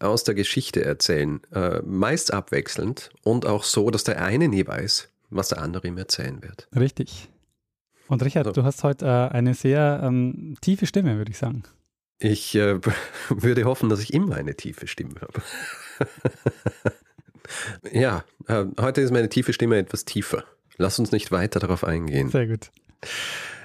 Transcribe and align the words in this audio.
aus 0.00 0.24
der 0.24 0.34
Geschichte 0.34 0.84
erzählen. 0.84 1.40
Äh, 1.52 1.80
meist 1.84 2.32
abwechselnd 2.32 3.10
und 3.22 3.46
auch 3.46 3.62
so, 3.64 3.90
dass 3.90 4.04
der 4.04 4.22
eine 4.22 4.48
nie 4.48 4.66
weiß, 4.66 5.08
was 5.30 5.48
der 5.48 5.62
andere 5.62 5.86
ihm 5.86 5.98
erzählen 5.98 6.42
wird. 6.42 6.68
Richtig. 6.74 7.28
Und 8.08 8.24
Richard, 8.24 8.46
so. 8.46 8.52
du 8.52 8.64
hast 8.64 8.82
heute 8.82 9.04
äh, 9.06 9.28
eine 9.32 9.54
sehr 9.54 10.00
ähm, 10.02 10.56
tiefe 10.60 10.86
Stimme, 10.86 11.16
würde 11.16 11.30
ich 11.30 11.38
sagen. 11.38 11.62
Ich 12.18 12.56
äh, 12.56 12.80
würde 13.28 13.64
hoffen, 13.64 13.88
dass 13.88 14.00
ich 14.00 14.12
immer 14.12 14.34
eine 14.36 14.56
tiefe 14.56 14.88
Stimme 14.88 15.14
habe. 15.20 15.40
ja, 17.92 18.24
äh, 18.48 18.64
heute 18.80 19.00
ist 19.00 19.12
meine 19.12 19.28
tiefe 19.28 19.52
Stimme 19.52 19.78
etwas 19.78 20.04
tiefer. 20.04 20.42
Lass 20.76 20.98
uns 20.98 21.12
nicht 21.12 21.30
weiter 21.30 21.60
darauf 21.60 21.84
eingehen. 21.84 22.30
Sehr 22.30 22.48
gut. 22.48 22.72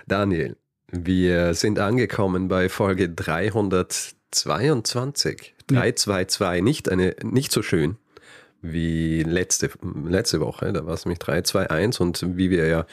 Daniel, 0.06 0.58
wir 0.92 1.56
sind 1.56 1.80
angekommen 1.80 2.48
bei 2.48 2.70
Folge 2.70 3.10
322. 3.10 5.55
322, 5.68 6.64
nicht, 6.64 6.90
eine, 6.90 7.16
nicht 7.24 7.52
so 7.52 7.62
schön 7.62 7.98
wie 8.62 9.24
letzte, 9.24 9.70
letzte 10.06 10.40
Woche. 10.40 10.74
Da 10.74 10.86
war 10.86 10.94
es 10.94 11.06
nämlich 11.06 11.20
321 11.20 12.02
und 12.02 12.38
wie 12.38 12.50
wir 12.50 12.68
ja 12.68 12.86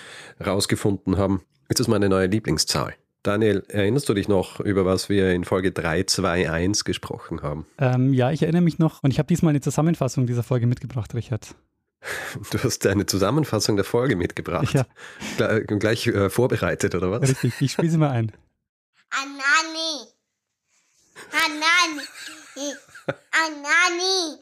rausgefunden 0.44 1.16
haben, 1.16 1.42
ist 1.68 1.80
das 1.80 1.88
meine 1.88 2.08
neue 2.08 2.26
Lieblingszahl. 2.26 2.94
Daniel, 3.22 3.62
erinnerst 3.68 4.08
du 4.08 4.14
dich 4.14 4.26
noch, 4.26 4.58
über 4.58 4.84
was 4.84 5.08
wir 5.08 5.30
in 5.30 5.44
Folge 5.44 5.70
321 5.70 6.84
gesprochen 6.84 7.42
haben? 7.42 7.66
Ähm, 7.78 8.12
ja, 8.12 8.32
ich 8.32 8.42
erinnere 8.42 8.62
mich 8.62 8.78
noch 8.80 9.02
und 9.04 9.12
ich 9.12 9.18
habe 9.18 9.28
diesmal 9.28 9.50
eine 9.50 9.60
Zusammenfassung 9.60 10.26
dieser 10.26 10.42
Folge 10.42 10.66
mitgebracht, 10.66 11.14
Richard. 11.14 11.54
Du 12.50 12.58
hast 12.58 12.84
eine 12.86 13.06
Zusammenfassung 13.06 13.76
der 13.76 13.84
Folge 13.84 14.16
mitgebracht. 14.16 14.74
Ja. 14.74 14.86
Gleich, 15.36 15.66
gleich 15.78 16.06
äh, 16.08 16.30
vorbereitet, 16.30 16.96
oder 16.96 17.12
was? 17.12 17.28
Richtig, 17.28 17.54
ich 17.60 17.72
spiele 17.72 17.90
sie 17.90 17.96
mal 17.96 18.10
ein. 18.10 18.32
Anani. 19.10 20.08
Anani. 21.30 22.02
Anani. 23.30 24.38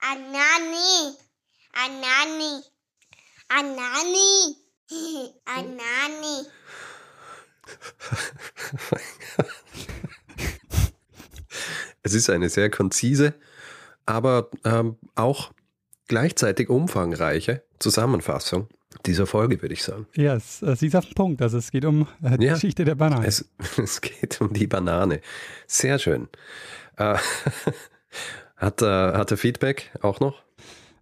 Anani. 0.00 1.16
Anani. 1.74 2.62
Anani. 3.48 4.56
Anani. 5.46 6.46
es 12.02 12.14
ist 12.14 12.30
eine 12.30 12.48
sehr 12.48 12.70
konzise, 12.70 13.34
aber 14.06 14.50
ähm, 14.64 14.96
auch 15.14 15.52
gleichzeitig 16.08 16.68
umfangreiche 16.68 17.62
Zusammenfassung 17.78 18.68
dieser 19.06 19.26
Folge, 19.26 19.62
würde 19.62 19.74
ich 19.74 19.82
sagen. 19.82 20.06
Ja, 20.16 20.34
es, 20.34 20.58
sie 20.58 20.88
ist 20.88 20.96
auf 20.96 21.06
den 21.06 21.14
Punkt. 21.14 21.42
Also 21.42 21.58
es 21.58 21.70
geht 21.70 21.84
um 21.84 22.08
äh, 22.22 22.36
die 22.38 22.46
ja, 22.46 22.54
Geschichte 22.54 22.84
der 22.84 22.96
Banane. 22.96 23.26
Es, 23.26 23.48
es, 23.76 24.00
geht 24.00 24.40
um 24.40 24.52
die 24.52 24.66
Banane. 24.66 25.20
Sehr 25.66 25.98
schön. 25.98 26.28
Äh, 27.00 27.16
hat, 28.56 28.82
äh, 28.82 28.86
hat 28.86 29.30
er 29.30 29.36
Feedback 29.36 29.90
auch 30.02 30.20
noch? 30.20 30.42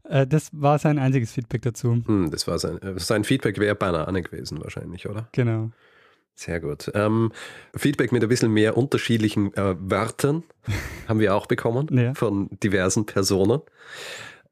Äh, 0.05 0.27
das 0.27 0.51
war 0.53 0.79
sein 0.79 0.99
einziges 0.99 1.33
Feedback 1.33 1.63
dazu. 1.63 2.03
Hm, 2.07 2.31
das 2.31 2.47
war 2.47 2.59
sein, 2.59 2.79
sein 2.97 3.25
Feedback 3.25 3.59
wäre 3.59 3.75
Banane 3.75 4.23
gewesen 4.23 4.63
wahrscheinlich, 4.63 5.09
oder? 5.09 5.29
Genau. 5.33 5.71
Sehr 6.35 6.61
gut. 6.61 6.89
Ähm, 6.95 7.33
Feedback 7.75 8.13
mit 8.13 8.23
ein 8.23 8.29
bisschen 8.29 8.53
mehr 8.53 8.77
unterschiedlichen 8.77 9.53
äh, 9.55 9.75
Wörtern 9.79 10.45
haben 11.09 11.19
wir 11.19 11.35
auch 11.35 11.47
bekommen 11.47 11.89
ja. 11.91 12.15
von 12.15 12.49
diversen 12.63 13.07
Personen. 13.07 13.61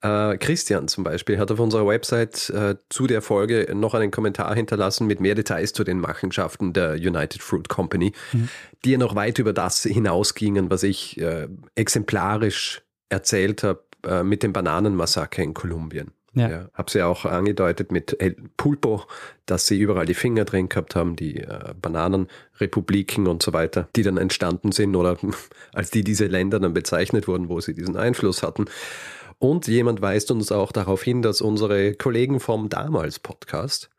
Äh, 0.02 0.36
Christian 0.38 0.88
zum 0.88 1.04
Beispiel 1.04 1.38
hat 1.38 1.50
auf 1.50 1.58
unserer 1.58 1.86
Website 1.86 2.50
äh, 2.50 2.76
zu 2.90 3.06
der 3.06 3.22
Folge 3.22 3.72
noch 3.74 3.94
einen 3.94 4.10
Kommentar 4.10 4.54
hinterlassen 4.54 5.06
mit 5.06 5.20
mehr 5.20 5.34
Details 5.34 5.72
zu 5.72 5.84
den 5.84 6.00
Machenschaften 6.00 6.72
der 6.72 6.94
United 6.94 7.42
Fruit 7.42 7.68
Company, 7.68 8.12
mhm. 8.32 8.48
die 8.84 8.92
ja 8.92 8.98
noch 8.98 9.14
weit 9.14 9.38
über 9.38 9.52
das 9.52 9.82
hinausgingen, 9.82 10.70
was 10.70 10.82
ich 10.82 11.18
äh, 11.20 11.48
exemplarisch 11.74 12.82
erzählt 13.08 13.62
habe 13.62 13.84
äh, 14.06 14.22
mit 14.22 14.42
dem 14.42 14.52
Bananenmassaker 14.52 15.42
in 15.42 15.54
Kolumbien. 15.54 16.12
Ja. 16.36 16.50
ja 16.50 16.68
habe 16.74 16.90
sie 16.90 16.98
ja 16.98 17.06
auch 17.06 17.24
angedeutet 17.24 17.90
mit 17.90 18.20
El 18.20 18.36
Pulpo, 18.58 19.04
dass 19.46 19.66
sie 19.66 19.80
überall 19.80 20.04
die 20.04 20.14
Finger 20.14 20.44
drin 20.44 20.68
gehabt 20.68 20.94
haben, 20.94 21.16
die 21.16 21.38
äh, 21.38 21.74
Bananenrepubliken 21.80 23.26
und 23.26 23.42
so 23.42 23.54
weiter, 23.54 23.88
die 23.96 24.02
dann 24.02 24.18
entstanden 24.18 24.72
sind 24.72 24.94
oder 24.94 25.16
als 25.72 25.90
die 25.90 26.04
diese 26.04 26.26
Länder 26.26 26.60
dann 26.60 26.74
bezeichnet 26.74 27.26
wurden, 27.26 27.48
wo 27.48 27.60
sie 27.60 27.72
diesen 27.72 27.96
Einfluss 27.96 28.42
hatten. 28.42 28.66
Und 29.38 29.66
jemand 29.66 30.00
weist 30.00 30.30
uns 30.30 30.50
auch 30.50 30.72
darauf 30.72 31.02
hin, 31.02 31.22
dass 31.22 31.40
unsere 31.40 31.94
Kollegen 31.94 32.40
vom 32.40 32.68
damals 32.68 33.18
Podcast 33.18 33.90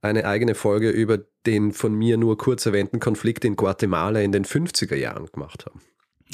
eine 0.00 0.24
eigene 0.26 0.54
Folge 0.54 0.90
über 0.90 1.18
den 1.46 1.72
von 1.72 1.94
mir 1.94 2.16
nur 2.16 2.38
kurz 2.38 2.66
erwähnten 2.66 3.00
Konflikt 3.00 3.44
in 3.44 3.56
Guatemala 3.56 4.20
in 4.20 4.32
den 4.32 4.44
50er 4.44 4.96
Jahren 4.96 5.26
gemacht 5.26 5.66
haben. 5.66 5.80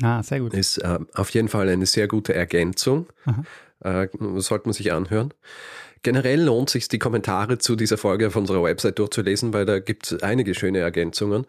Ah, 0.02 0.22
sehr 0.22 0.40
gut. 0.40 0.54
Ist 0.54 0.78
äh, 0.78 0.98
auf 1.14 1.30
jeden 1.30 1.48
Fall 1.48 1.68
eine 1.68 1.86
sehr 1.86 2.06
gute 2.08 2.34
Ergänzung. 2.34 3.06
Äh, 3.80 4.08
sollte 4.36 4.66
man 4.66 4.72
sich 4.72 4.92
anhören. 4.92 5.34
Generell 6.02 6.42
lohnt 6.42 6.70
sich 6.70 6.88
die 6.88 6.98
Kommentare 6.98 7.58
zu 7.58 7.74
dieser 7.74 7.98
Folge 7.98 8.28
auf 8.28 8.36
unserer 8.36 8.62
Website 8.62 8.98
durchzulesen, 8.98 9.52
weil 9.52 9.66
da 9.66 9.80
gibt 9.80 10.10
es 10.10 10.22
einige 10.22 10.54
schöne 10.54 10.78
Ergänzungen. 10.78 11.46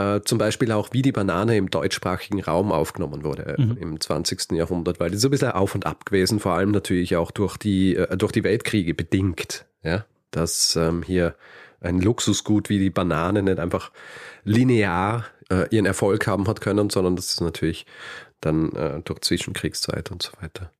Äh, 0.00 0.22
zum 0.24 0.38
Beispiel 0.38 0.72
auch, 0.72 0.90
wie 0.92 1.02
die 1.02 1.12
Banane 1.12 1.56
im 1.56 1.70
deutschsprachigen 1.70 2.42
Raum 2.42 2.72
aufgenommen 2.72 3.24
wurde 3.24 3.56
äh, 3.58 3.60
mhm. 3.60 3.76
im 3.76 4.00
20. 4.00 4.52
Jahrhundert, 4.52 5.00
weil 5.00 5.10
die 5.10 5.16
ist 5.16 5.24
ein 5.24 5.30
bisschen 5.30 5.52
auf 5.52 5.74
und 5.74 5.86
ab 5.86 6.06
gewesen, 6.06 6.40
vor 6.40 6.52
allem 6.52 6.70
natürlich 6.70 7.16
auch 7.16 7.30
durch 7.30 7.56
die, 7.56 7.96
äh, 7.96 8.16
durch 8.16 8.32
die 8.32 8.44
Weltkriege 8.44 8.94
bedingt. 8.94 9.66
Ja? 9.82 10.04
Dass 10.30 10.76
ähm, 10.76 11.02
hier 11.02 11.34
ein 11.80 12.00
Luxusgut 12.00 12.68
wie 12.68 12.78
die 12.78 12.90
Banane 12.90 13.42
nicht 13.42 13.58
einfach 13.58 13.90
linear 14.44 15.24
äh, 15.50 15.68
ihren 15.74 15.86
Erfolg 15.86 16.26
haben 16.26 16.46
hat 16.46 16.60
können, 16.60 16.90
sondern 16.90 17.16
das 17.16 17.26
ist 17.26 17.40
natürlich 17.40 17.84
dann 18.40 18.72
äh, 18.72 19.00
durch 19.02 19.20
Zwischenkriegszeit 19.20 20.10
und 20.10 20.22
so 20.22 20.30
weiter 20.40 20.70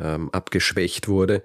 ähm, 0.00 0.30
abgeschwächt 0.32 1.08
wurde. 1.08 1.42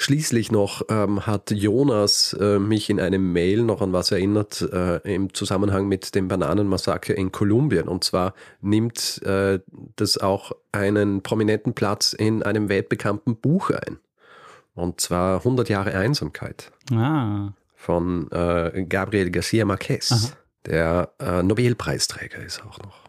Schließlich 0.00 0.52
noch 0.52 0.82
ähm, 0.90 1.26
hat 1.26 1.50
Jonas 1.50 2.32
äh, 2.38 2.60
mich 2.60 2.88
in 2.88 3.00
einem 3.00 3.32
Mail 3.32 3.64
noch 3.64 3.82
an 3.82 3.92
was 3.92 4.12
erinnert 4.12 4.62
äh, 4.72 4.98
im 4.98 5.34
Zusammenhang 5.34 5.88
mit 5.88 6.14
dem 6.14 6.28
Bananenmassaker 6.28 7.16
in 7.16 7.32
Kolumbien. 7.32 7.88
Und 7.88 8.04
zwar 8.04 8.34
nimmt 8.60 9.20
äh, 9.24 9.58
das 9.96 10.18
auch 10.18 10.52
einen 10.70 11.22
prominenten 11.24 11.74
Platz 11.74 12.12
in 12.12 12.44
einem 12.44 12.68
weltbekannten 12.68 13.36
Buch 13.36 13.70
ein. 13.70 13.98
Und 14.76 15.00
zwar 15.00 15.38
100 15.38 15.68
Jahre 15.68 15.94
Einsamkeit. 15.94 16.70
Ah. 16.92 17.48
Von 17.74 18.30
äh, 18.30 18.84
Gabriel 18.88 19.30
Garcia 19.30 19.64
Marquez, 19.64 20.12
Aha. 20.12 20.32
der 20.66 21.12
äh, 21.18 21.42
Nobelpreisträger 21.42 22.38
ist 22.38 22.62
auch 22.64 22.78
noch. 22.78 23.07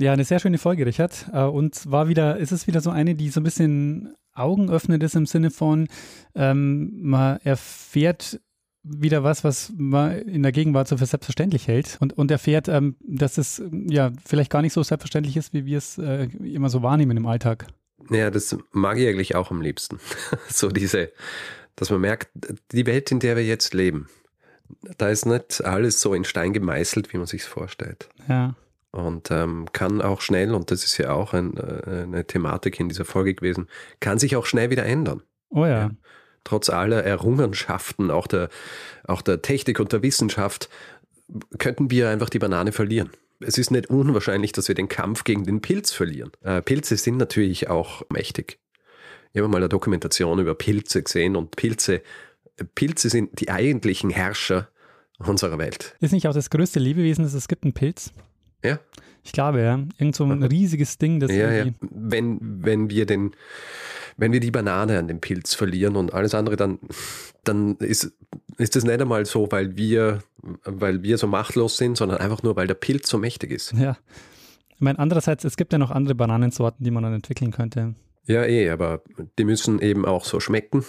Ja, 0.00 0.14
eine 0.14 0.24
sehr 0.24 0.38
schöne 0.38 0.56
Folge, 0.56 0.86
Richard. 0.86 1.26
Äh, 1.30 1.42
und 1.42 1.90
war 1.90 2.08
wieder, 2.08 2.38
ist 2.38 2.52
es 2.52 2.66
wieder 2.66 2.80
so 2.80 2.88
eine, 2.88 3.14
die 3.14 3.28
so 3.28 3.40
ein 3.40 3.44
bisschen 3.44 4.14
Augen 4.32 4.70
öffnet 4.70 5.02
ist 5.02 5.14
im 5.14 5.26
Sinne 5.26 5.50
von, 5.50 5.88
ähm, 6.34 7.02
man 7.02 7.38
erfährt 7.44 8.40
wieder 8.82 9.24
was, 9.24 9.44
was 9.44 9.70
man 9.76 10.12
in 10.20 10.42
der 10.42 10.52
Gegenwart 10.52 10.88
so 10.88 10.96
für 10.96 11.04
selbstverständlich 11.04 11.68
hält 11.68 11.98
und, 12.00 12.16
und 12.16 12.30
erfährt, 12.30 12.66
ähm, 12.68 12.96
dass 13.00 13.36
es 13.36 13.62
ja 13.90 14.10
vielleicht 14.24 14.50
gar 14.50 14.62
nicht 14.62 14.72
so 14.72 14.82
selbstverständlich 14.82 15.36
ist, 15.36 15.52
wie 15.52 15.66
wir 15.66 15.76
es 15.76 15.98
äh, 15.98 16.28
immer 16.42 16.70
so 16.70 16.82
wahrnehmen 16.82 17.18
im 17.18 17.26
Alltag. 17.26 17.66
Ja, 18.08 18.30
das 18.30 18.56
mag 18.72 18.96
ich 18.96 19.06
eigentlich 19.06 19.34
auch 19.34 19.50
am 19.50 19.60
liebsten. 19.60 20.00
so 20.48 20.68
diese, 20.68 21.12
dass 21.76 21.90
man 21.90 22.00
merkt, 22.00 22.30
die 22.72 22.86
Welt, 22.86 23.10
in 23.10 23.20
der 23.20 23.36
wir 23.36 23.44
jetzt 23.44 23.74
leben, 23.74 24.08
da 24.96 25.10
ist 25.10 25.26
nicht 25.26 25.62
alles 25.62 26.00
so 26.00 26.14
in 26.14 26.24
Stein 26.24 26.54
gemeißelt, 26.54 27.12
wie 27.12 27.18
man 27.18 27.26
sich 27.26 27.44
vorstellt. 27.44 28.08
Ja 28.28 28.54
und 28.92 29.30
ähm, 29.30 29.66
kann 29.72 30.02
auch 30.02 30.20
schnell, 30.20 30.54
und 30.54 30.70
das 30.70 30.84
ist 30.84 30.98
ja 30.98 31.12
auch 31.12 31.32
ein, 31.32 31.56
äh, 31.56 32.02
eine 32.02 32.26
Thematik 32.26 32.80
in 32.80 32.88
dieser 32.88 33.04
Folge 33.04 33.34
gewesen, 33.34 33.68
kann 34.00 34.18
sich 34.18 34.36
auch 34.36 34.46
schnell 34.46 34.70
wieder 34.70 34.84
ändern. 34.84 35.22
Oh 35.50 35.64
ja. 35.64 35.78
ja. 35.78 35.90
Trotz 36.44 36.70
aller 36.70 37.04
Errungenschaften, 37.04 38.10
auch 38.10 38.26
der, 38.26 38.48
auch 39.06 39.22
der 39.22 39.42
Technik 39.42 39.78
und 39.78 39.92
der 39.92 40.02
Wissenschaft, 40.02 40.68
könnten 41.58 41.90
wir 41.90 42.08
einfach 42.08 42.30
die 42.30 42.38
Banane 42.38 42.72
verlieren. 42.72 43.10
Es 43.40 43.56
ist 43.56 43.70
nicht 43.70 43.88
unwahrscheinlich, 43.88 44.52
dass 44.52 44.68
wir 44.68 44.74
den 44.74 44.88
Kampf 44.88 45.24
gegen 45.24 45.44
den 45.44 45.60
Pilz 45.60 45.92
verlieren. 45.92 46.32
Äh, 46.42 46.62
Pilze 46.62 46.96
sind 46.96 47.16
natürlich 47.16 47.68
auch 47.68 48.02
mächtig. 48.10 48.58
Ich 49.32 49.40
habe 49.40 49.48
mal 49.48 49.58
eine 49.58 49.68
Dokumentation 49.68 50.40
über 50.40 50.54
Pilze 50.54 51.02
gesehen 51.02 51.36
und 51.36 51.54
Pilze, 51.54 52.02
Pilze 52.74 53.08
sind 53.08 53.40
die 53.40 53.50
eigentlichen 53.50 54.10
Herrscher 54.10 54.68
unserer 55.18 55.58
Welt. 55.58 55.94
Ist 56.00 56.12
nicht 56.12 56.26
auch 56.26 56.34
das 56.34 56.50
größte 56.50 56.80
Lebewesen, 56.80 57.22
das 57.24 57.34
es 57.34 57.46
gibt, 57.46 57.64
ein 57.64 57.72
Pilz? 57.72 58.12
Ja? 58.64 58.78
Ich 59.22 59.32
glaube, 59.32 59.60
ja. 59.60 59.78
Irgend 59.98 60.16
so 60.16 60.24
ein 60.24 60.42
riesiges 60.42 60.98
Ding, 60.98 61.20
das 61.20 61.30
Ja, 61.30 61.52
ja. 61.52 61.66
Wenn, 61.80 62.38
wenn 62.40 62.90
wir 62.90 63.06
den, 63.06 63.32
wenn 64.16 64.32
wir 64.32 64.40
die 64.40 64.50
Banane 64.50 64.98
an 64.98 65.08
den 65.08 65.20
Pilz 65.20 65.54
verlieren 65.54 65.96
und 65.96 66.14
alles 66.14 66.34
andere, 66.34 66.56
dann, 66.56 66.78
dann 67.44 67.76
ist, 67.76 68.12
ist 68.56 68.76
es 68.76 68.84
nicht 68.84 69.00
einmal 69.00 69.26
so, 69.26 69.50
weil 69.50 69.76
wir, 69.76 70.22
weil 70.64 71.02
wir 71.02 71.18
so 71.18 71.26
machtlos 71.26 71.76
sind, 71.76 71.96
sondern 71.96 72.18
einfach 72.18 72.42
nur, 72.42 72.56
weil 72.56 72.66
der 72.66 72.74
Pilz 72.74 73.08
so 73.08 73.18
mächtig 73.18 73.50
ist. 73.50 73.72
Ja. 73.72 73.96
Ich 74.74 74.80
meine, 74.80 74.98
andererseits, 74.98 75.44
es 75.44 75.56
gibt 75.56 75.72
ja 75.72 75.78
noch 75.78 75.90
andere 75.90 76.14
Bananensorten, 76.14 76.82
die 76.82 76.90
man 76.90 77.02
dann 77.02 77.14
entwickeln 77.14 77.50
könnte. 77.50 77.94
Ja, 78.26 78.44
eh, 78.44 78.70
aber 78.70 79.02
die 79.38 79.44
müssen 79.44 79.80
eben 79.80 80.06
auch 80.06 80.24
so 80.24 80.40
schmecken, 80.40 80.84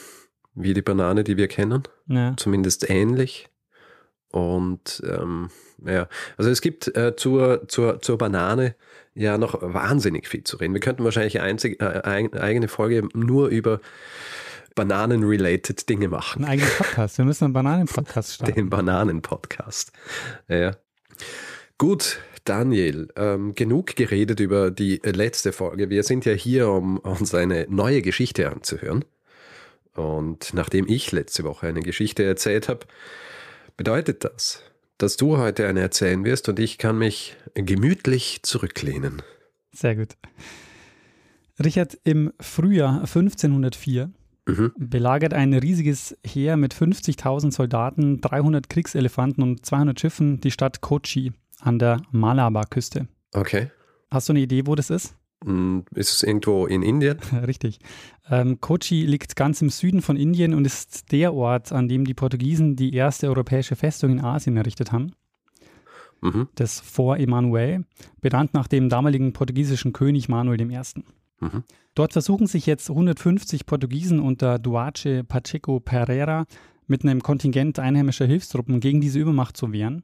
wie 0.56 0.74
die 0.74 0.82
Banane, 0.82 1.24
die 1.24 1.38
wir 1.38 1.48
kennen. 1.48 1.84
Ja. 2.08 2.34
zumindest 2.38 2.90
ähnlich. 2.90 3.50
Und 4.32 5.02
ähm, 5.06 5.50
ja, 5.86 6.08
also 6.38 6.50
es 6.50 6.62
gibt 6.62 6.96
äh, 6.96 7.16
zur, 7.16 7.68
zur, 7.68 8.02
zur 8.02 8.18
Banane 8.18 8.76
ja 9.14 9.38
noch 9.38 9.62
wahnsinnig 9.62 10.28
viel 10.28 10.44
zu 10.44 10.58
reden. 10.58 10.74
Wir 10.74 10.82
könnten 10.82 11.04
wahrscheinlich 11.04 11.40
eine 11.40 11.50
einzig, 11.50 11.82
äh, 11.82 12.02
ein, 12.04 12.34
eigene 12.34 12.68
Folge 12.68 13.08
nur 13.14 13.50
über 13.50 13.82
Bananen-related 14.76 15.90
Dinge 15.90 16.08
machen. 16.08 16.46
Einen 16.46 16.54
eigenen 16.54 16.72
Podcast. 16.78 17.18
Wir 17.18 17.26
müssen 17.26 17.46
einen 17.46 17.54
Bananen-Podcast 17.54 18.36
starten. 18.36 18.56
Den 18.56 18.70
Bananen-Podcast. 18.70 19.92
Ja. 20.48 20.78
Gut, 21.78 22.20
Daniel, 22.46 23.10
ähm, 23.16 23.54
genug 23.54 23.96
geredet 23.96 24.40
über 24.40 24.72
die 24.72 25.02
letzte 25.04 25.52
Folge. 25.52 25.90
Wir 25.90 26.04
sind 26.04 26.26
ja 26.26 26.34
hier, 26.34 26.70
um 26.70 26.98
uns 27.00 27.34
eine 27.36 27.68
neue 27.70 28.02
Geschichte 28.02 28.50
anzuhören. 28.50 29.04
Und 29.94 30.54
nachdem 30.54 30.88
ich 30.88 31.12
letzte 31.12 31.44
Woche 31.44 31.68
eine 31.68 31.82
Geschichte 31.82 32.24
erzählt 32.24 32.70
habe, 32.70 32.86
bedeutet 33.78 34.24
das, 34.24 34.62
dass 34.98 35.18
du 35.18 35.38
heute 35.38 35.68
eine 35.68 35.80
erzählen 35.82 36.24
wirst 36.26 36.50
und 36.50 36.60
ich 36.60 36.78
kann 36.78 36.98
mich 36.98 37.36
gemütlich 37.54 38.42
zurücklehnen. 38.44 39.22
Sehr 39.74 39.96
gut. 39.96 40.16
Richard, 41.64 41.98
im 42.04 42.32
Frühjahr 42.40 43.02
1504 43.02 44.12
Mhm. 44.48 44.72
belagert 44.76 45.36
ein 45.36 45.54
riesiges 45.54 46.18
Heer 46.26 46.58
mit 46.58 46.74
50.000 46.74 47.52
Soldaten, 47.52 48.22
300 48.22 48.70
Kriegselefanten 48.70 49.44
und 49.44 49.64
200 49.64 50.00
Schiffen 50.00 50.42
die 50.42 50.50
Stadt 50.50 50.82
Kochi 50.82 51.32
an 51.60 51.78
der 51.78 52.02
Malabar-Küste. 52.12 53.08
Okay. 53.34 53.70
Hast 54.10 54.30
du 54.30 54.34
eine 54.34 54.40
Idee, 54.40 54.64
wo 54.66 54.74
das 54.74 54.90
ist? 54.90 55.14
Hm, 55.44 55.86
Ist 55.96 56.12
es 56.12 56.24
irgendwo 56.24 56.68
in 56.68 56.84
Indien? 56.84 57.18
Richtig. 57.48 57.80
Ähm, 58.30 58.62
Kochi 58.62 59.06
liegt 59.06 59.36
ganz 59.36 59.62
im 59.62 59.70
Süden 59.70 60.02
von 60.02 60.16
Indien 60.16 60.54
und 60.54 60.66
ist 60.66 61.12
der 61.12 61.34
Ort, 61.34 61.72
an 61.72 61.88
dem 61.88 62.06
die 62.06 62.14
Portugiesen 62.14 62.76
die 62.76 62.94
erste 62.94 63.28
europäische 63.28 63.76
Festung 63.76 64.12
in 64.12 64.22
Asien 64.22 64.58
errichtet 64.58 64.92
haben. 64.92 65.14
Mhm. 66.22 66.48
Das 66.56 66.80
Fort 66.80 67.20
Emmanuel, 67.20 67.86
benannt 68.22 68.54
nach 68.54 68.68
dem 68.68 68.90
damaligen 68.90 69.34
portugiesischen 69.34 69.94
König 69.94 70.30
Manuel 70.30 70.62
I. 70.62 70.66
Mhm. 71.40 71.64
Dort 71.96 72.14
versuchen 72.14 72.46
sich 72.46 72.68
jetzt 72.68 72.90
150 72.90 73.66
Portugiesen 73.66 74.20
unter 74.20 74.60
Duarte 74.60 75.24
Pacheco 75.24 75.80
Pereira 75.80 76.46
mit 76.86 77.04
einem 77.04 77.22
Kontingent 77.24 77.80
einheimischer 77.80 78.26
Hilfstruppen 78.26 78.80
gegen 78.80 79.02
diese 79.02 79.20
Übermacht 79.20 79.58
zu 79.58 79.74
wehren. 79.74 80.04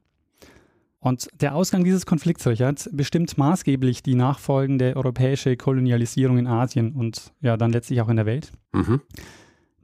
Und 1.00 1.28
der 1.40 1.54
Ausgang 1.54 1.84
dieses 1.84 2.06
Konflikts, 2.06 2.46
Richard, 2.46 2.88
bestimmt 2.92 3.38
maßgeblich 3.38 4.02
die 4.02 4.16
nachfolgende 4.16 4.96
europäische 4.96 5.56
Kolonialisierung 5.56 6.38
in 6.38 6.46
Asien 6.48 6.92
und 6.92 7.32
ja 7.40 7.56
dann 7.56 7.70
letztlich 7.70 8.00
auch 8.00 8.08
in 8.08 8.16
der 8.16 8.26
Welt. 8.26 8.52
Mhm. 8.72 9.00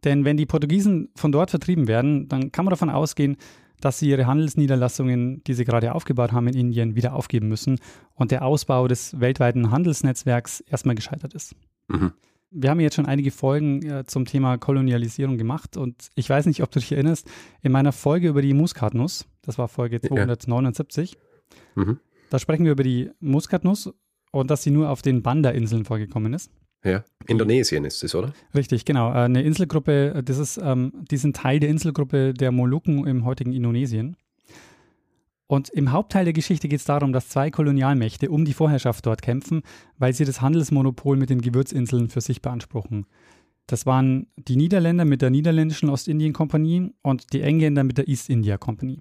Denn 0.03 0.25
wenn 0.25 0.37
die 0.37 0.47
Portugiesen 0.47 1.11
von 1.15 1.33
dort 1.33 1.51
vertrieben 1.51 1.89
werden, 1.89 2.29
dann 2.29 2.51
kann 2.53 2.65
man 2.65 2.71
davon 2.71 2.91
ausgehen, 2.91 3.37
dass 3.81 3.99
sie 3.99 4.09
ihre 4.09 4.27
Handelsniederlassungen, 4.27 5.43
die 5.45 5.55
sie 5.55 5.65
gerade 5.65 5.95
aufgebaut 5.95 6.33
haben 6.33 6.49
in 6.49 6.55
Indien, 6.55 6.97
wieder 6.97 7.15
aufgeben 7.15 7.49
müssen 7.49 7.79
und 8.15 8.31
der 8.31 8.45
Ausbau 8.45 8.89
des 8.89 9.19
weltweiten 9.21 9.71
Handelsnetzwerks 9.71 10.61
erstmal 10.61 10.95
gescheitert 10.95 11.35
ist. 11.35 11.55
Mhm. 11.89 12.13
Wir 12.51 12.71
haben 12.71 12.81
jetzt 12.81 12.95
schon 12.95 13.07
einige 13.07 13.31
Folgen 13.31 13.83
äh, 13.83 14.05
zum 14.07 14.27
Thema 14.27 14.59
Kolonialisierung 14.59 15.39
gemacht 15.39 15.77
und 15.77 16.09
ich 16.15 16.31
weiß 16.31 16.47
nicht, 16.47 16.63
ob 16.63 16.71
du 16.71 16.79
dich 16.79 16.93
erinnerst, 16.93 17.29
in 17.63 17.73
meiner 17.73 17.93
Folge 17.93 18.29
über 18.29 18.43
die 18.43 18.55
Muskatnuss, 18.55 19.27
das 19.47 19.59
war 19.59 19.69
Folge 19.69 20.01
279, 20.01 21.17
Mhm. 21.77 21.99
da 22.31 22.39
sprechen 22.39 22.65
wir 22.65 22.73
über 22.73 22.83
die 22.83 23.11
Muskatnuss 23.21 23.93
und 24.33 24.51
dass 24.51 24.63
sie 24.63 24.71
nur 24.71 24.89
auf 24.91 25.03
den 25.03 25.23
Banda-Inseln 25.23 25.85
vorgekommen 25.85 26.33
ist. 26.35 26.51
Ja. 26.85 27.05
Indonesien 27.27 27.85
ist 27.85 28.03
es, 28.05 28.15
oder? 28.15 28.33
Richtig, 28.55 28.85
genau. 28.85 29.11
Äh, 29.11 29.25
Eine 29.25 29.43
Inselgruppe, 29.43 30.15
äh, 30.17 30.23
das 30.23 30.39
ist, 30.39 30.59
ähm, 30.63 30.93
die 31.11 31.17
sind 31.17 31.37
Teil 31.37 31.59
der 31.61 31.71
Inselgruppe 31.71 32.35
der 32.35 32.53
Molukken 32.53 33.07
im 33.07 33.25
heutigen 33.25 33.53
Indonesien. 33.53 34.17
Und 35.47 35.69
im 35.71 35.93
Hauptteil 35.93 36.25
der 36.25 36.33
Geschichte 36.33 36.69
geht 36.69 36.81
es 36.81 36.85
darum, 36.87 37.13
dass 37.13 37.29
zwei 37.29 37.51
Kolonialmächte 37.51 38.31
um 38.31 38.45
die 38.45 38.55
Vorherrschaft 38.55 39.07
dort 39.07 39.23
kämpfen, 39.23 39.63
weil 39.99 40.13
sie 40.15 40.25
das 40.25 40.41
Handelsmonopol 40.41 41.17
mit 41.17 41.31
den 41.31 41.41
Gewürzinseln 41.43 42.09
für 42.09 42.21
sich 42.21 42.43
beanspruchen. 42.43 43.07
Das 43.67 43.87
waren 43.87 44.27
die 44.37 44.57
Niederländer 44.57 45.05
mit 45.05 45.23
der 45.23 45.31
niederländischen 45.31 45.89
Ostindien-Kompanie 45.89 46.93
und 47.03 47.33
die 47.33 47.43
Engländer 47.43 47.85
mit 47.85 47.97
der 47.99 48.09
East 48.09 48.29
India 48.29 48.59
Company. 48.59 49.01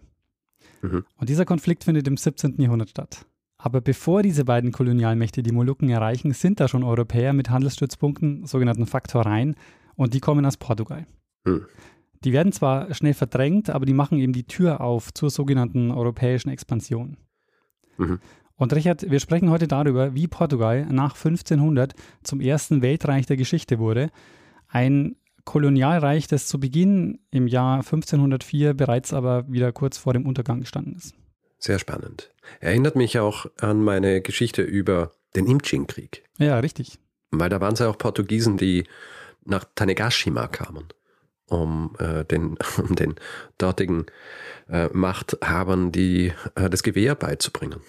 Mhm. 0.83 1.05
Und 1.17 1.29
dieser 1.29 1.45
Konflikt 1.45 1.83
findet 1.83 2.07
im 2.07 2.17
17. 2.17 2.61
Jahrhundert 2.61 2.89
statt. 2.89 3.25
Aber 3.57 3.81
bevor 3.81 4.21
diese 4.21 4.45
beiden 4.45 4.71
Kolonialmächte 4.71 5.41
die 5.41 5.53
Molukken 5.53 5.89
erreichen, 5.89 6.33
sind 6.33 6.59
da 6.59 6.67
schon 6.67 6.83
Europäer 6.83 7.33
mit 7.33 7.49
Handelsstützpunkten, 7.49 8.45
sogenannten 8.45 8.85
Faktoreien, 8.85 9.55
und 9.95 10.13
die 10.13 10.19
kommen 10.19 10.45
aus 10.45 10.57
Portugal. 10.57 11.05
Hm. 11.45 11.65
Die 12.23 12.33
werden 12.33 12.51
zwar 12.51 12.93
schnell 12.93 13.13
verdrängt, 13.13 13.69
aber 13.69 13.85
die 13.85 13.93
machen 13.93 14.17
eben 14.17 14.33
die 14.33 14.45
Tür 14.45 14.81
auf 14.81 15.13
zur 15.13 15.29
sogenannten 15.29 15.91
europäischen 15.91 16.49
Expansion. 16.49 17.17
Mhm. 17.97 18.19
Und 18.55 18.73
Richard, 18.73 19.09
wir 19.09 19.19
sprechen 19.19 19.49
heute 19.49 19.67
darüber, 19.67 20.15
wie 20.15 20.27
Portugal 20.27 20.85
nach 20.85 21.15
1500 21.15 21.93
zum 22.23 22.39
ersten 22.39 22.81
Weltreich 22.81 23.25
der 23.25 23.37
Geschichte 23.37 23.79
wurde. 23.79 24.09
Ein 24.67 25.15
Kolonialreich, 25.45 26.27
das 26.27 26.47
zu 26.47 26.59
Beginn 26.59 27.19
im 27.31 27.47
Jahr 27.47 27.77
1504 27.77 28.73
bereits 28.73 29.13
aber 29.13 29.51
wieder 29.51 29.71
kurz 29.71 29.97
vor 29.97 30.13
dem 30.13 30.25
Untergang 30.25 30.61
gestanden 30.61 30.95
ist. 30.95 31.13
Sehr 31.59 31.79
spannend. 31.79 32.31
Erinnert 32.59 32.95
mich 32.95 33.19
auch 33.19 33.45
an 33.59 33.83
meine 33.83 34.21
Geschichte 34.21 34.61
über 34.61 35.11
den 35.35 35.47
Imchin-Krieg. 35.47 36.23
Ja, 36.37 36.59
richtig. 36.59 36.99
Weil 37.31 37.49
da 37.49 37.61
waren 37.61 37.73
es 37.73 37.79
ja 37.79 37.89
auch 37.89 37.97
Portugiesen, 37.97 38.57
die 38.57 38.85
nach 39.45 39.65
Tanegashima 39.75 40.47
kamen, 40.47 40.85
um, 41.47 41.95
äh, 41.99 42.25
den, 42.25 42.57
um 42.77 42.95
den 42.95 43.15
dortigen 43.57 44.05
äh, 44.69 44.89
Machthabern 44.93 45.91
die, 45.91 46.33
äh, 46.55 46.69
das 46.69 46.83
Gewehr 46.83 47.15
beizubringen. 47.15 47.79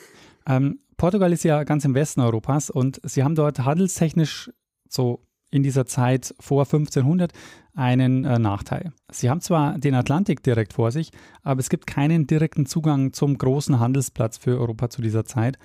Ähm, 0.46 0.80
Portugal 0.96 1.32
ist 1.32 1.44
ja 1.44 1.64
ganz 1.64 1.84
im 1.84 1.94
Westen 1.94 2.20
Europas 2.20 2.70
und 2.70 3.00
sie 3.02 3.24
haben 3.24 3.34
dort 3.34 3.58
handelstechnisch 3.60 4.50
so 4.88 5.26
in 5.54 5.62
dieser 5.62 5.86
Zeit 5.86 6.34
vor 6.40 6.64
1500 6.64 7.32
einen 7.74 8.24
äh, 8.24 8.40
Nachteil. 8.40 8.92
Sie 9.10 9.30
haben 9.30 9.40
zwar 9.40 9.78
den 9.78 9.94
Atlantik 9.94 10.42
direkt 10.42 10.72
vor 10.72 10.90
sich, 10.90 11.12
aber 11.42 11.60
es 11.60 11.70
gibt 11.70 11.86
keinen 11.86 12.26
direkten 12.26 12.66
Zugang 12.66 13.12
zum 13.12 13.38
großen 13.38 13.78
Handelsplatz 13.78 14.36
für 14.36 14.58
Europa 14.58 14.90
zu 14.90 15.00
dieser 15.00 15.24
Zeit 15.24 15.56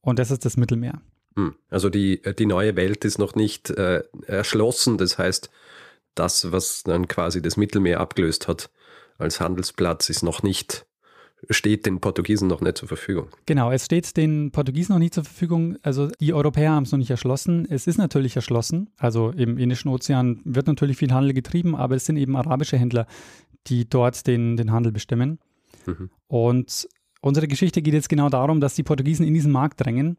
und 0.00 0.20
das 0.20 0.30
ist 0.30 0.44
das 0.44 0.56
Mittelmeer. 0.56 1.02
Hm. 1.36 1.56
Also 1.70 1.90
die, 1.90 2.22
die 2.38 2.46
neue 2.46 2.76
Welt 2.76 3.04
ist 3.04 3.18
noch 3.18 3.34
nicht 3.34 3.70
äh, 3.70 4.04
erschlossen. 4.26 4.96
Das 4.96 5.18
heißt, 5.18 5.50
das, 6.14 6.52
was 6.52 6.84
dann 6.84 7.08
quasi 7.08 7.42
das 7.42 7.56
Mittelmeer 7.56 7.98
abgelöst 7.98 8.46
hat 8.46 8.70
als 9.18 9.40
Handelsplatz, 9.40 10.08
ist 10.08 10.22
noch 10.22 10.44
nicht, 10.44 10.86
steht 11.50 11.86
den 11.86 12.00
Portugiesen 12.00 12.48
noch 12.48 12.60
nicht 12.60 12.78
zur 12.78 12.88
Verfügung. 12.88 13.28
Genau, 13.46 13.70
es 13.70 13.84
steht 13.84 14.16
den 14.16 14.50
Portugiesen 14.50 14.92
noch 14.92 14.98
nicht 14.98 15.14
zur 15.14 15.24
Verfügung. 15.24 15.76
Also 15.82 16.08
die 16.20 16.32
Europäer 16.32 16.72
haben 16.72 16.84
es 16.84 16.92
noch 16.92 16.98
nicht 16.98 17.10
erschlossen. 17.10 17.66
Es 17.68 17.86
ist 17.86 17.98
natürlich 17.98 18.36
erschlossen. 18.36 18.90
Also 18.96 19.30
im 19.30 19.58
Indischen 19.58 19.88
Ozean 19.88 20.40
wird 20.44 20.66
natürlich 20.66 20.96
viel 20.96 21.12
Handel 21.12 21.34
getrieben, 21.34 21.74
aber 21.74 21.96
es 21.96 22.06
sind 22.06 22.16
eben 22.16 22.36
arabische 22.36 22.78
Händler, 22.78 23.06
die 23.66 23.88
dort 23.88 24.26
den, 24.26 24.56
den 24.56 24.72
Handel 24.72 24.92
bestimmen. 24.92 25.38
Mhm. 25.86 26.10
Und 26.28 26.88
unsere 27.20 27.48
Geschichte 27.48 27.82
geht 27.82 27.94
jetzt 27.94 28.08
genau 28.08 28.28
darum, 28.28 28.60
dass 28.60 28.74
die 28.74 28.82
Portugiesen 28.82 29.26
in 29.26 29.34
diesen 29.34 29.52
Markt 29.52 29.84
drängen 29.84 30.16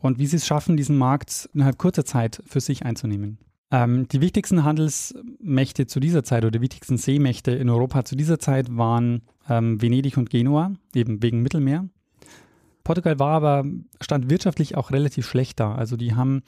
und 0.00 0.18
wie 0.18 0.26
sie 0.26 0.36
es 0.36 0.46
schaffen, 0.46 0.76
diesen 0.76 0.98
Markt 0.98 1.48
innerhalb 1.54 1.78
kurzer 1.78 2.04
Zeit 2.04 2.42
für 2.46 2.60
sich 2.60 2.84
einzunehmen. 2.84 3.38
Ähm, 3.70 4.08
die 4.08 4.20
wichtigsten 4.20 4.64
Handelsmächte 4.64 5.86
zu 5.86 6.00
dieser 6.00 6.24
Zeit 6.24 6.42
oder 6.44 6.52
die 6.52 6.60
wichtigsten 6.62 6.96
Seemächte 6.96 7.50
in 7.50 7.68
Europa 7.68 8.04
zu 8.04 8.16
dieser 8.16 8.38
Zeit 8.38 8.74
waren 8.76 9.22
ähm, 9.48 9.80
Venedig 9.80 10.16
und 10.16 10.30
Genua, 10.30 10.72
eben 10.94 11.22
wegen 11.22 11.42
Mittelmeer. 11.42 11.88
Portugal 12.84 13.18
war 13.18 13.30
aber, 13.30 13.64
stand 14.00 14.30
wirtschaftlich 14.30 14.76
auch 14.76 14.90
relativ 14.90 15.26
schlecht 15.26 15.60
da. 15.60 15.74
Also 15.74 15.96
die 15.96 16.14
haben, 16.14 16.42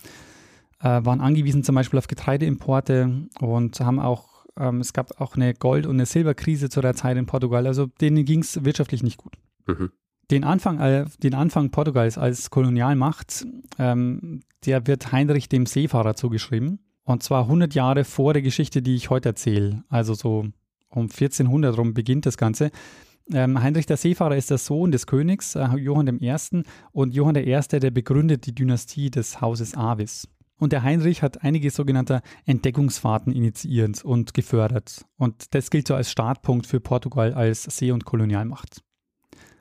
äh, 0.81 1.05
waren 1.05 1.21
angewiesen 1.21 1.65
zum 1.65 1.75
Beispiel 1.75 1.99
auf 1.99 2.07
Getreideimporte 2.07 3.29
und 3.41 3.81
haben 3.81 4.01
auch, 4.01 4.47
ähm, 4.59 4.81
es 4.81 4.93
gab 4.93 5.21
auch 5.21 5.37
eine 5.37 5.53
Gold- 5.53 5.85
und 5.85 5.97
eine 5.97 6.07
Silberkrise 6.07 6.71
zu 6.71 6.81
der 6.81 6.95
Zeit 6.95 7.19
in 7.19 7.27
Portugal. 7.27 7.67
Also 7.67 7.87
denen 8.01 8.25
ging 8.25 8.41
es 8.41 8.65
wirtschaftlich 8.65 9.03
nicht 9.03 9.19
gut. 9.19 9.35
Mhm. 9.67 9.91
Den 10.31 10.45
Anfang, 10.45 10.79
äh, 10.79 11.05
den 11.23 11.35
Anfang 11.35 11.71
Portugals 11.71 12.17
als 12.17 12.51
Kolonialmacht, 12.51 13.47
ähm, 13.79 14.41
der 14.65 14.87
wird 14.87 15.13
Heinrich 15.13 15.49
dem 15.49 15.67
Seefahrer 15.67 16.15
zugeschrieben. 16.15 16.79
Und 17.05 17.23
zwar 17.23 17.45
100 17.45 17.75
Jahre 17.75 18.05
vor 18.05 18.33
der 18.33 18.43
Geschichte, 18.43 18.81
die 18.81 18.95
ich 18.95 19.11
heute 19.11 19.31
erzähle. 19.31 19.85
Also 19.89 20.15
so 20.15 20.47
um 20.91 21.05
1400 21.05 21.77
rum 21.77 21.95
beginnt 21.95 22.27
das 22.27 22.37
Ganze. 22.37 22.71
Ähm, 23.33 23.63
Heinrich 23.63 23.87
der 23.87 23.97
Seefahrer 23.97 24.37
ist 24.37 24.51
der 24.51 24.59
Sohn 24.59 24.91
des 24.91 25.07
Königs, 25.07 25.55
äh, 25.55 25.67
Johann 25.77 26.19
I. 26.21 26.37
Und 26.93 27.15
Johann 27.15 27.37
I., 27.37 27.61
der 27.73 27.91
begründet 27.91 28.47
die 28.47 28.55
Dynastie 28.55 29.11
des 29.11 29.41
Hauses 29.41 29.77
Avis. 29.77 30.29
Und 30.59 30.73
der 30.73 30.83
Heinrich 30.83 31.23
hat 31.23 31.43
einige 31.43 31.71
sogenannte 31.71 32.21
Entdeckungsfahrten 32.45 33.33
initiiert 33.33 34.05
und 34.05 34.35
gefördert. 34.35 35.07
Und 35.17 35.55
das 35.55 35.71
gilt 35.71 35.89
so 35.89 35.95
als 35.95 36.11
Startpunkt 36.11 36.67
für 36.67 36.81
Portugal 36.81 37.33
als 37.33 37.63
See- 37.65 37.93
und 37.93 38.05
Kolonialmacht. 38.05 38.83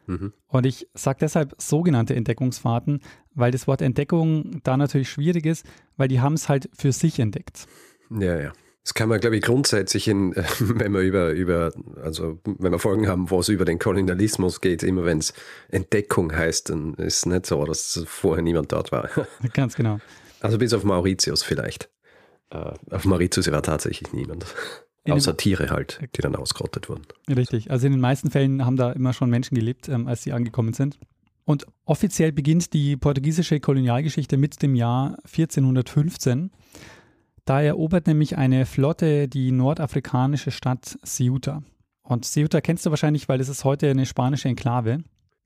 Mhm. 0.08 0.34
Und 0.48 0.66
ich 0.66 0.88
sage 0.96 1.20
deshalb 1.22 1.56
sogenannte 1.58 2.16
Entdeckungsfahrten, 2.16 3.00
weil 3.34 3.52
das 3.52 3.68
Wort 3.68 3.82
Entdeckung 3.82 4.60
da 4.64 4.76
natürlich 4.76 5.10
schwierig 5.10 5.46
ist, 5.46 5.66
weil 5.96 6.10
die 6.10 6.20
haben 6.20 6.34
es 6.34 6.50
halt 6.50 6.70
für 6.74 6.92
sich 6.92 7.20
entdeckt. 7.20 7.68
Ja, 8.10 8.38
ja. 8.38 8.52
Das 8.84 8.94
kann 8.94 9.10
man, 9.10 9.20
glaube 9.20 9.36
ich, 9.36 9.44
grundsätzlich, 9.44 10.08
in, 10.08 10.36
wenn 10.60 10.92
wir 10.94 11.02
über, 11.02 11.32
über, 11.32 11.72
also 12.02 12.40
wenn 12.46 12.72
wir 12.72 12.80
Folgen 12.80 13.08
haben, 13.08 13.30
wo 13.30 13.40
es 13.40 13.50
über 13.50 13.66
den 13.66 13.80
Kolonialismus 13.80 14.62
geht, 14.62 14.84
immer 14.84 15.06
wenn 15.06 15.20
es 15.20 15.34
Entdeckung 15.70 16.36
heißt, 16.36 16.70
dann 16.70 16.94
ist 16.96 17.18
es 17.18 17.26
nicht 17.26 17.46
so, 17.46 17.64
dass 17.66 18.04
vorher 18.08 18.44
niemand 18.44 18.72
dort 18.72 18.92
war. 18.92 19.10
Ganz 19.54 19.76
genau. 19.76 20.00
Also 20.40 20.58
bis 20.58 20.74
auf 20.74 20.84
Mauritius 20.84 21.44
vielleicht. 21.44 21.90
Uh, 22.54 22.74
auf 22.90 23.06
Mauritius 23.06 23.52
war 23.52 23.62
tatsächlich 23.62 24.12
niemand. 24.12 24.46
In 25.04 25.14
Außer 25.14 25.38
Tiere 25.38 25.70
halt, 25.70 26.00
die 26.16 26.22
dann 26.22 26.36
ausgerottet 26.36 26.90
wurden. 26.90 27.04
Richtig. 27.30 27.72
Also 27.72 27.86
in 27.86 27.94
den 27.94 28.02
meisten 28.02 28.32
Fällen 28.32 28.66
haben 28.66 28.76
da 28.76 28.92
immer 28.92 29.14
schon 29.14 29.30
Menschen 29.30 29.56
gelebt, 29.56 29.88
ähm, 29.88 30.08
als 30.08 30.24
sie 30.24 30.34
angekommen 30.34 30.74
sind. 30.74 30.98
Und 31.46 31.66
offiziell 31.86 32.32
beginnt 32.32 32.74
die 32.74 32.96
portugiesische 32.96 33.60
Kolonialgeschichte 33.60 34.38
mit 34.38 34.62
dem 34.62 34.76
Jahr 34.76 35.18
1415. 35.26 36.52
Da 37.50 37.64
erobert 37.64 38.06
nämlich 38.06 38.38
eine 38.38 38.68
Flotte 38.68 39.28
die 39.28 39.52
nordafrikanische 39.52 40.52
Stadt 40.52 41.00
Ceuta. 41.04 41.64
Und 42.04 42.24
Ceuta 42.24 42.62
kennst 42.62 42.86
du 42.86 42.92
wahrscheinlich, 42.92 43.28
weil 43.28 43.42
es 43.42 43.50
ist 43.50 43.64
heute 43.64 43.90
eine 43.90 44.06
spanische 44.06 44.48
Enklave. 44.48 45.00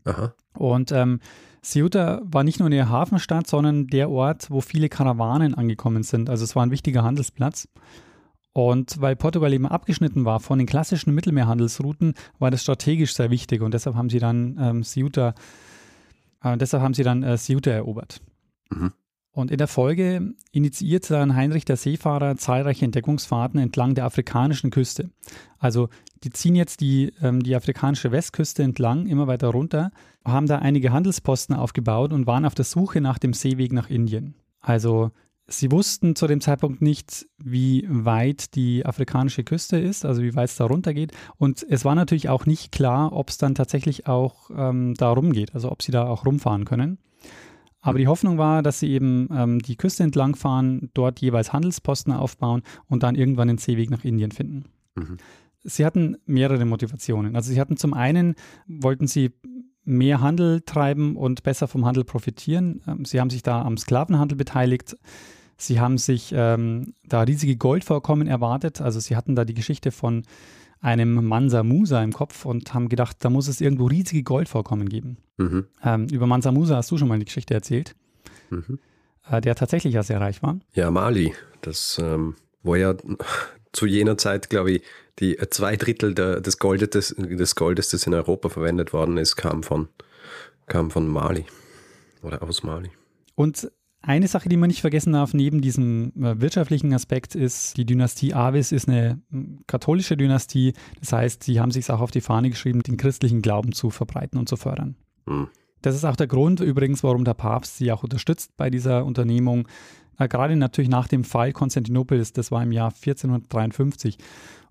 Aha. 0.03 0.33
Und 0.57 0.91
ähm, 0.91 1.21
Ceuta 1.61 2.19
war 2.25 2.43
nicht 2.43 2.59
nur 2.59 2.65
eine 2.65 2.89
Hafenstadt, 2.89 3.47
sondern 3.47 3.87
der 3.87 4.09
Ort, 4.09 4.51
wo 4.51 4.59
viele 4.59 4.89
Karawanen 4.89 5.53
angekommen 5.53 6.03
sind. 6.03 6.29
Also 6.29 6.43
es 6.43 6.57
war 6.57 6.65
ein 6.65 6.71
wichtiger 6.71 7.03
Handelsplatz. 7.03 7.69
Und 8.51 8.99
weil 8.99 9.15
Portugal 9.15 9.53
eben 9.53 9.65
abgeschnitten 9.65 10.25
war 10.25 10.41
von 10.41 10.57
den 10.57 10.67
klassischen 10.67 11.15
Mittelmeerhandelsrouten, 11.15 12.15
war 12.37 12.51
das 12.51 12.63
strategisch 12.63 13.13
sehr 13.13 13.29
wichtig 13.29 13.61
und 13.61 13.73
deshalb 13.73 13.95
haben 13.95 14.09
sie 14.09 14.19
dann 14.19 14.57
ähm, 14.59 14.83
Ceuta, 14.83 15.35
äh, 16.43 16.57
deshalb 16.57 16.83
haben 16.83 16.95
sie 16.95 17.03
dann 17.03 17.23
äh, 17.23 17.37
Ceuta 17.37 17.71
erobert. 17.71 18.19
Mhm. 18.69 18.91
Und 19.33 19.49
in 19.49 19.57
der 19.57 19.67
Folge 19.67 20.35
initiiert 20.51 21.09
dann 21.09 21.35
Heinrich 21.35 21.65
der 21.65 21.75
Seefahrer 21.75 22.37
zahlreiche 22.37 22.85
Entdeckungsfahrten 22.85 23.59
entlang 23.59 23.95
der 23.95 24.05
afrikanischen 24.05 24.69
Küste. 24.69 25.09
Also 25.57 25.89
die 26.23 26.29
ziehen 26.29 26.55
jetzt 26.55 26.81
die, 26.81 27.11
ähm, 27.19 27.41
die 27.41 27.55
afrikanische 27.55 28.11
Westküste 28.11 28.61
entlang, 28.61 29.07
immer 29.07 29.25
weiter 29.25 29.47
runter, 29.47 29.91
haben 30.23 30.45
da 30.45 30.59
einige 30.59 30.93
Handelsposten 30.93 31.55
aufgebaut 31.55 32.13
und 32.13 32.27
waren 32.27 32.45
auf 32.45 32.53
der 32.53 32.65
Suche 32.65 33.01
nach 33.01 33.17
dem 33.17 33.33
Seeweg 33.33 33.73
nach 33.73 33.89
Indien. 33.89 34.35
Also 34.61 35.09
sie 35.47 35.71
wussten 35.71 36.15
zu 36.15 36.27
dem 36.27 36.39
Zeitpunkt 36.39 36.83
nicht, 36.83 37.25
wie 37.37 37.87
weit 37.89 38.53
die 38.53 38.85
afrikanische 38.85 39.43
Küste 39.43 39.77
ist, 39.77 40.05
also 40.05 40.21
wie 40.21 40.35
weit 40.35 40.49
es 40.49 40.57
da 40.57 40.65
runter 40.65 40.93
geht. 40.93 41.11
Und 41.37 41.65
es 41.67 41.83
war 41.83 41.95
natürlich 41.95 42.29
auch 42.29 42.45
nicht 42.45 42.71
klar, 42.71 43.11
ob 43.11 43.29
es 43.29 43.39
dann 43.39 43.55
tatsächlich 43.55 44.05
auch 44.05 44.51
ähm, 44.55 44.93
da 44.93 45.09
rumgeht, 45.09 45.55
also 45.55 45.71
ob 45.71 45.81
sie 45.81 45.91
da 45.91 46.05
auch 46.05 46.23
rumfahren 46.23 46.65
können. 46.65 46.99
Aber 47.83 47.99
die 47.99 48.07
Hoffnung 48.07 48.37
war, 48.37 48.63
dass 48.63 48.79
sie 48.79 48.89
eben 48.89 49.27
ähm, 49.31 49.59
die 49.59 49.75
Küste 49.75 50.03
entlang 50.03 50.35
fahren, 50.35 50.89
dort 50.93 51.19
jeweils 51.19 51.51
Handelsposten 51.51 52.13
aufbauen 52.13 52.63
und 52.87 53.03
dann 53.03 53.15
irgendwann 53.15 53.49
den 53.49 53.57
Seeweg 53.57 53.89
nach 53.89 54.05
Indien 54.05 54.31
finden. 54.31 54.65
Mhm. 54.95 55.17
Sie 55.65 55.85
hatten 55.85 56.17
mehrere 56.25 56.65
Motivationen. 56.65 57.35
Also 57.35 57.51
sie 57.51 57.59
hatten 57.59 57.77
zum 57.77 57.93
einen, 57.93 58.35
wollten 58.67 59.07
sie 59.07 59.31
mehr 59.83 60.21
Handel 60.21 60.61
treiben 60.61 61.17
und 61.17 61.43
besser 61.43 61.67
vom 61.67 61.85
Handel 61.85 62.05
profitieren. 62.05 62.81
Ähm, 62.87 63.03
sie 63.05 63.19
haben 63.19 63.29
sich 63.29 63.43
da 63.43 63.61
am 63.61 63.77
Sklavenhandel 63.77 64.37
beteiligt. 64.37 64.97
Sie 65.57 65.79
haben 65.79 65.97
sich 65.97 66.33
ähm, 66.35 66.93
da 67.05 67.21
riesige 67.21 67.57
Goldvorkommen 67.57 68.27
erwartet. 68.27 68.79
Also 68.79 69.01
sie 69.01 69.17
hatten 69.17 69.35
da 69.35 69.43
die 69.43 69.53
Geschichte 69.53 69.91
von 69.91 70.23
einem 70.83 71.25
Mansa 71.25 71.63
Musa 71.63 72.03
im 72.03 72.11
Kopf 72.11 72.45
und 72.45 72.73
haben 72.73 72.89
gedacht, 72.89 73.17
da 73.21 73.29
muss 73.29 73.47
es 73.47 73.61
irgendwo 73.61 73.85
riesige 73.85 74.21
Goldvorkommen 74.21 74.89
geben. 74.89 75.17
Mhm. 75.37 75.65
Ähm, 75.83 76.07
über 76.11 76.27
Mansa 76.27 76.51
Musa 76.51 76.75
hast 76.75 76.91
du 76.91 76.97
schon 76.97 77.07
mal 77.07 77.17
die 77.17 77.25
Geschichte 77.25 77.53
erzählt, 77.53 77.95
mhm. 78.49 78.79
äh, 79.29 79.39
der 79.39 79.55
tatsächlich 79.55 79.93
ja 79.93 80.03
sehr 80.03 80.19
reich 80.19 80.43
war. 80.43 80.59
Ja, 80.73 80.91
Mali, 80.91 81.33
das 81.61 81.97
ähm, 82.03 82.35
war 82.63 82.75
ja 82.75 82.95
zu 83.71 83.85
jener 83.85 84.17
Zeit, 84.17 84.49
glaube 84.49 84.71
ich, 84.71 84.83
die 85.19 85.37
zwei 85.51 85.77
Drittel 85.77 86.13
der, 86.13 86.41
des, 86.41 86.59
Goldes, 86.59 86.89
des, 86.89 87.15
des 87.17 87.55
Goldes, 87.55 87.89
das 87.89 88.05
in 88.05 88.13
Europa 88.13 88.49
verwendet 88.49 88.91
worden 88.91 89.17
ist, 89.17 89.37
kam 89.37 89.63
von, 89.63 89.87
kam 90.67 90.91
von 90.91 91.07
Mali 91.07 91.45
oder 92.23 92.43
aus 92.43 92.63
Mali. 92.63 92.91
Und 93.35 93.71
eine 94.03 94.27
Sache, 94.27 94.49
die 94.49 94.57
man 94.57 94.67
nicht 94.67 94.81
vergessen 94.81 95.13
darf, 95.13 95.33
neben 95.33 95.61
diesem 95.61 96.11
äh, 96.21 96.39
wirtschaftlichen 96.39 96.93
Aspekt, 96.93 97.35
ist, 97.35 97.77
die 97.77 97.85
Dynastie 97.85 98.33
Avis 98.33 98.71
ist 98.71 98.87
eine 98.87 99.21
katholische 99.65 100.17
Dynastie. 100.17 100.73
Das 100.99 101.13
heißt, 101.13 101.43
sie 101.43 101.59
haben 101.59 101.71
sich 101.71 101.89
auch 101.89 102.01
auf 102.01 102.11
die 102.11 102.21
Fahne 102.21 102.49
geschrieben, 102.49 102.83
den 102.83 102.97
christlichen 102.97 103.41
Glauben 103.41 103.71
zu 103.71 103.89
verbreiten 103.89 104.37
und 104.37 104.49
zu 104.49 104.57
fördern. 104.57 104.95
Mhm. 105.25 105.47
Das 105.81 105.95
ist 105.95 106.03
auch 106.05 106.17
der 106.17 106.27
Grund 106.27 106.59
übrigens, 106.59 107.03
warum 107.03 107.23
der 107.23 107.33
Papst 107.33 107.77
sie 107.77 107.91
auch 107.91 108.03
unterstützt 108.03 108.55
bei 108.57 108.69
dieser 108.69 109.05
Unternehmung. 109.05 109.67
Äh, 110.19 110.27
gerade 110.27 110.55
natürlich 110.57 110.89
nach 110.89 111.07
dem 111.07 111.23
Fall 111.23 111.53
Konstantinopels, 111.53 112.33
das 112.33 112.51
war 112.51 112.61
im 112.61 112.73
Jahr 112.73 112.89
1453. 112.89 114.17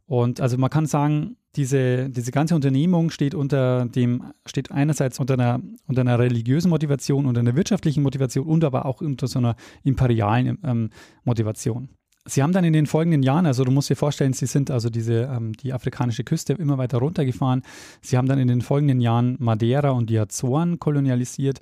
Und 0.06 0.42
also 0.42 0.58
man 0.58 0.68
kann 0.68 0.84
sagen, 0.84 1.36
diese, 1.56 2.08
diese 2.08 2.32
ganze 2.32 2.54
Unternehmung 2.54 3.10
steht 3.10 3.34
unter 3.34 3.86
dem, 3.86 4.32
steht 4.46 4.70
einerseits 4.70 5.18
unter 5.18 5.34
einer, 5.34 5.60
unter 5.86 6.00
einer 6.00 6.18
religiösen 6.18 6.70
Motivation, 6.70 7.26
unter 7.26 7.40
einer 7.40 7.56
wirtschaftlichen 7.56 8.02
Motivation 8.02 8.46
und 8.46 8.64
aber 8.64 8.86
auch 8.86 9.00
unter 9.00 9.26
so 9.26 9.38
einer 9.38 9.56
imperialen 9.84 10.58
ähm, 10.64 10.90
Motivation. 11.24 11.90
Sie 12.24 12.42
haben 12.42 12.52
dann 12.52 12.64
in 12.64 12.72
den 12.72 12.86
folgenden 12.86 13.22
Jahren, 13.22 13.46
also 13.46 13.64
du 13.64 13.72
musst 13.72 13.90
dir 13.90 13.96
vorstellen, 13.96 14.32
sie 14.32 14.46
sind 14.46 14.70
also 14.70 14.88
diese, 14.90 15.24
ähm, 15.24 15.52
die 15.54 15.72
afrikanische 15.72 16.22
Küste 16.22 16.52
immer 16.52 16.78
weiter 16.78 16.98
runtergefahren. 16.98 17.62
Sie 18.00 18.16
haben 18.16 18.28
dann 18.28 18.38
in 18.38 18.48
den 18.48 18.60
folgenden 18.60 19.00
Jahren 19.00 19.36
Madeira 19.40 19.90
und 19.90 20.08
die 20.08 20.18
Azoren 20.18 20.78
kolonialisiert 20.78 21.60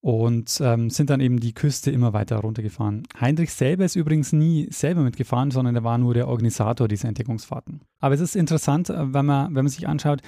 und 0.00 0.60
ähm, 0.62 0.90
sind 0.90 1.10
dann 1.10 1.20
eben 1.20 1.40
die 1.40 1.54
Küste 1.54 1.90
immer 1.90 2.12
weiter 2.12 2.36
runtergefahren. 2.38 3.02
Heinrich 3.20 3.52
selber 3.52 3.84
ist 3.84 3.96
übrigens 3.96 4.32
nie 4.32 4.68
selber 4.70 5.02
mitgefahren, 5.02 5.50
sondern 5.50 5.74
er 5.74 5.84
war 5.84 5.98
nur 5.98 6.14
der 6.14 6.28
Organisator 6.28 6.86
dieser 6.88 7.08
Entdeckungsfahrten. 7.08 7.80
Aber 8.00 8.14
es 8.14 8.20
ist 8.20 8.36
interessant, 8.36 8.90
äh, 8.90 9.12
wenn 9.12 9.26
man, 9.26 9.46
wenn 9.48 9.64
man 9.64 9.68
sich 9.68 9.88
anschaut, 9.88 10.22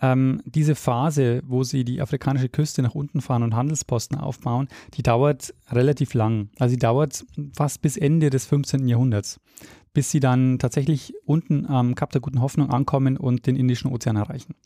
ähm, 0.00 0.42
diese 0.44 0.74
Phase, 0.74 1.42
wo 1.46 1.62
sie 1.62 1.84
die 1.84 2.00
afrikanische 2.02 2.48
Küste 2.48 2.82
nach 2.82 2.96
unten 2.96 3.20
fahren 3.20 3.44
und 3.44 3.54
Handelsposten 3.54 4.18
aufbauen, 4.18 4.68
die 4.94 5.02
dauert 5.02 5.54
relativ 5.70 6.14
lang. 6.14 6.50
Also 6.58 6.72
sie 6.72 6.78
dauert 6.78 7.24
fast 7.54 7.80
bis 7.80 7.96
Ende 7.96 8.28
des 8.28 8.44
15. 8.46 8.88
Jahrhunderts, 8.88 9.40
bis 9.94 10.10
sie 10.10 10.18
dann 10.18 10.58
tatsächlich 10.58 11.14
unten 11.24 11.66
am 11.66 11.94
Kap 11.94 12.10
der 12.10 12.20
Guten 12.20 12.40
Hoffnung 12.40 12.70
ankommen 12.70 13.16
und 13.16 13.46
den 13.46 13.54
Indischen 13.54 13.92
Ozean 13.92 14.16
erreichen. 14.16 14.56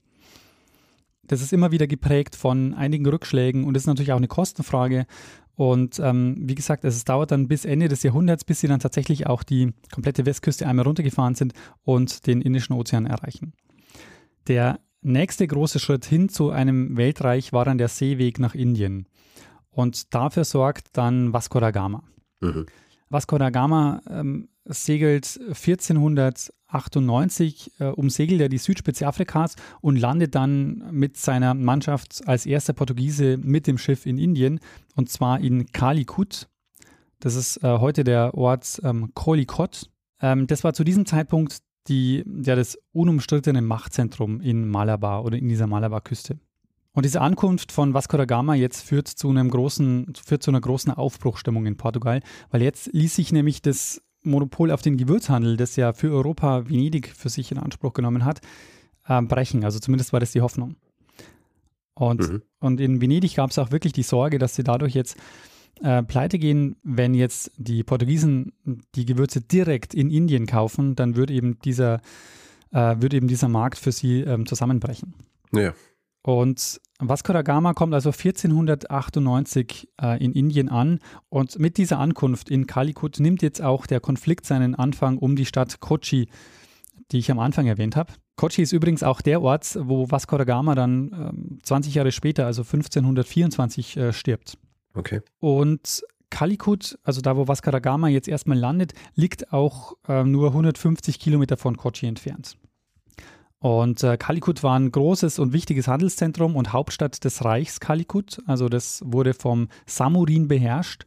Das 1.26 1.42
ist 1.42 1.52
immer 1.52 1.72
wieder 1.72 1.86
geprägt 1.86 2.36
von 2.36 2.74
einigen 2.74 3.06
Rückschlägen 3.06 3.64
und 3.64 3.74
das 3.74 3.84
ist 3.84 3.86
natürlich 3.88 4.12
auch 4.12 4.16
eine 4.16 4.28
Kostenfrage. 4.28 5.06
Und 5.54 5.98
ähm, 6.00 6.36
wie 6.38 6.54
gesagt, 6.54 6.84
es 6.84 7.04
dauert 7.04 7.30
dann 7.30 7.48
bis 7.48 7.64
Ende 7.64 7.88
des 7.88 8.02
Jahrhunderts, 8.02 8.44
bis 8.44 8.60
sie 8.60 8.68
dann 8.68 8.80
tatsächlich 8.80 9.26
auch 9.26 9.42
die 9.42 9.72
komplette 9.92 10.26
Westküste 10.26 10.66
einmal 10.66 10.84
runtergefahren 10.86 11.34
sind 11.34 11.54
und 11.82 12.26
den 12.26 12.42
Indischen 12.42 12.74
Ozean 12.74 13.06
erreichen. 13.06 13.54
Der 14.48 14.78
nächste 15.00 15.46
große 15.46 15.78
Schritt 15.78 16.04
hin 16.04 16.28
zu 16.28 16.50
einem 16.50 16.96
Weltreich 16.96 17.52
war 17.52 17.64
dann 17.64 17.78
der 17.78 17.88
Seeweg 17.88 18.38
nach 18.38 18.54
Indien. 18.54 19.06
Und 19.70 20.14
dafür 20.14 20.44
sorgt 20.44 20.88
dann 20.96 21.32
Vasco 21.32 21.58
da 21.58 21.70
Gama. 21.70 22.02
Mhm. 22.40 22.66
Vasco 23.08 23.38
da 23.38 23.50
Gama 23.50 24.00
ähm, 24.08 24.48
segelt 24.64 25.38
1498, 25.48 27.72
äh, 27.78 27.84
umsegelt 27.86 28.40
er 28.40 28.48
die 28.48 28.58
Südspitze 28.58 29.06
Afrikas 29.06 29.54
und 29.80 29.96
landet 29.96 30.34
dann 30.34 30.82
mit 30.90 31.16
seiner 31.16 31.54
Mannschaft 31.54 32.26
als 32.26 32.46
erster 32.46 32.72
Portugiese 32.72 33.36
mit 33.36 33.66
dem 33.66 33.78
Schiff 33.78 34.06
in 34.06 34.18
Indien 34.18 34.60
und 34.96 35.08
zwar 35.08 35.40
in 35.40 35.70
Calicut. 35.72 36.48
Das 37.20 37.36
ist 37.36 37.62
äh, 37.62 37.78
heute 37.78 38.04
der 38.04 38.34
Ort 38.34 38.80
ähm, 38.82 39.12
Kolikot. 39.14 39.88
Ähm, 40.20 40.46
das 40.46 40.64
war 40.64 40.74
zu 40.74 40.84
diesem 40.84 41.06
Zeitpunkt 41.06 41.58
die, 41.88 42.24
ja, 42.42 42.56
das 42.56 42.76
unumstrittene 42.92 43.62
Machtzentrum 43.62 44.40
in 44.40 44.68
Malabar 44.68 45.24
oder 45.24 45.38
in 45.38 45.48
dieser 45.48 45.68
Malabar-Küste. 45.68 46.40
Und 46.96 47.04
diese 47.04 47.20
Ankunft 47.20 47.72
von 47.72 47.92
Vasco 47.92 48.16
da 48.16 48.24
Gama 48.24 48.54
jetzt 48.54 48.80
führt 48.80 49.06
zu 49.06 49.28
einem 49.28 49.50
großen, 49.50 50.14
führt 50.14 50.42
zu 50.42 50.50
einer 50.50 50.62
großen 50.62 50.90
Aufbruchstimmung 50.90 51.66
in 51.66 51.76
Portugal, 51.76 52.22
weil 52.50 52.62
jetzt 52.62 52.88
ließ 52.94 53.14
sich 53.14 53.32
nämlich 53.32 53.60
das 53.60 54.00
Monopol 54.22 54.70
auf 54.70 54.80
den 54.80 54.96
Gewürzhandel, 54.96 55.58
das 55.58 55.76
ja 55.76 55.92
für 55.92 56.10
Europa 56.10 56.70
Venedig 56.70 57.08
für 57.14 57.28
sich 57.28 57.52
in 57.52 57.58
Anspruch 57.58 57.92
genommen 57.92 58.24
hat, 58.24 58.40
äh, 59.06 59.20
brechen. 59.20 59.62
Also 59.62 59.78
zumindest 59.78 60.14
war 60.14 60.20
das 60.20 60.32
die 60.32 60.40
Hoffnung. 60.40 60.76
Und, 61.92 62.32
mhm. 62.32 62.42
und 62.60 62.80
in 62.80 63.02
Venedig 63.02 63.36
gab 63.36 63.50
es 63.50 63.58
auch 63.58 63.70
wirklich 63.70 63.92
die 63.92 64.02
Sorge, 64.02 64.38
dass 64.38 64.54
sie 64.54 64.64
dadurch 64.64 64.94
jetzt 64.94 65.18
äh, 65.82 66.02
pleite 66.02 66.38
gehen, 66.38 66.76
wenn 66.82 67.12
jetzt 67.12 67.52
die 67.58 67.84
Portugiesen 67.84 68.54
die 68.94 69.04
Gewürze 69.04 69.42
direkt 69.42 69.92
in 69.92 70.10
Indien 70.10 70.46
kaufen, 70.46 70.96
dann 70.96 71.14
würde 71.14 71.34
eben 71.34 71.58
dieser, 71.58 72.00
äh, 72.72 72.96
würde 73.00 73.18
eben 73.18 73.28
dieser 73.28 73.48
Markt 73.48 73.76
für 73.76 73.92
sie 73.92 74.22
ähm, 74.22 74.46
zusammenbrechen. 74.46 75.12
Ja. 75.52 75.74
Und 76.22 76.80
Vasco 76.98 77.32
da 77.32 77.42
Gama 77.42 77.74
kommt 77.74 77.92
also 77.92 78.10
1498 78.10 79.88
äh, 80.00 80.24
in 80.24 80.32
Indien 80.32 80.68
an 80.68 81.00
und 81.28 81.58
mit 81.58 81.76
dieser 81.76 81.98
Ankunft 81.98 82.48
in 82.50 82.66
Calicut 82.66 83.20
nimmt 83.20 83.42
jetzt 83.42 83.60
auch 83.60 83.86
der 83.86 84.00
Konflikt 84.00 84.46
seinen 84.46 84.74
Anfang 84.74 85.18
um 85.18 85.36
die 85.36 85.44
Stadt 85.44 85.80
Kochi, 85.80 86.28
die 87.12 87.18
ich 87.18 87.30
am 87.30 87.38
Anfang 87.38 87.66
erwähnt 87.66 87.96
habe. 87.96 88.12
Kochi 88.36 88.62
ist 88.62 88.72
übrigens 88.72 89.02
auch 89.02 89.20
der 89.20 89.42
Ort, 89.42 89.78
wo 89.80 90.10
Vasco 90.10 90.36
da 90.38 90.44
Gama 90.44 90.74
dann 90.74 91.10
ähm, 91.12 91.58
20 91.62 91.94
Jahre 91.94 92.12
später, 92.12 92.46
also 92.46 92.62
1524, 92.62 93.96
äh, 93.96 94.12
stirbt. 94.12 94.58
Okay. 94.94 95.20
Und 95.38 96.02
Calicut, 96.30 96.98
also 97.02 97.20
da, 97.20 97.36
wo 97.36 97.46
Vasco 97.46 97.70
da 97.70 97.78
Gama 97.78 98.08
jetzt 98.08 98.28
erstmal 98.28 98.58
landet, 98.58 98.92
liegt 99.14 99.52
auch 99.52 99.94
äh, 100.08 100.24
nur 100.24 100.48
150 100.48 101.18
Kilometer 101.18 101.56
von 101.56 101.76
Kochi 101.76 102.06
entfernt. 102.06 102.56
Und 103.66 104.04
äh, 104.04 104.16
Calicut 104.16 104.62
war 104.62 104.78
ein 104.78 104.92
großes 104.92 105.40
und 105.40 105.52
wichtiges 105.52 105.88
Handelszentrum 105.88 106.54
und 106.54 106.72
Hauptstadt 106.72 107.24
des 107.24 107.44
Reichs 107.44 107.80
Calicut. 107.80 108.40
Also 108.46 108.68
das 108.68 109.02
wurde 109.04 109.34
vom 109.34 109.66
Samurin 109.86 110.46
beherrscht. 110.46 111.04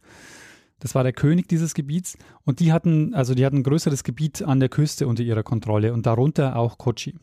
Das 0.78 0.94
war 0.94 1.02
der 1.02 1.14
König 1.14 1.48
dieses 1.48 1.72
Gebiets. 1.72 2.18
Und 2.44 2.60
die 2.60 2.70
hatten, 2.70 3.14
also 3.14 3.34
die 3.34 3.46
hatten 3.46 3.60
ein 3.60 3.62
größeres 3.62 4.04
Gebiet 4.04 4.42
an 4.42 4.60
der 4.60 4.68
Küste 4.68 5.08
unter 5.08 5.22
ihrer 5.22 5.42
Kontrolle 5.42 5.94
und 5.94 6.04
darunter 6.04 6.56
auch 6.56 6.76
Kochi. 6.76 7.16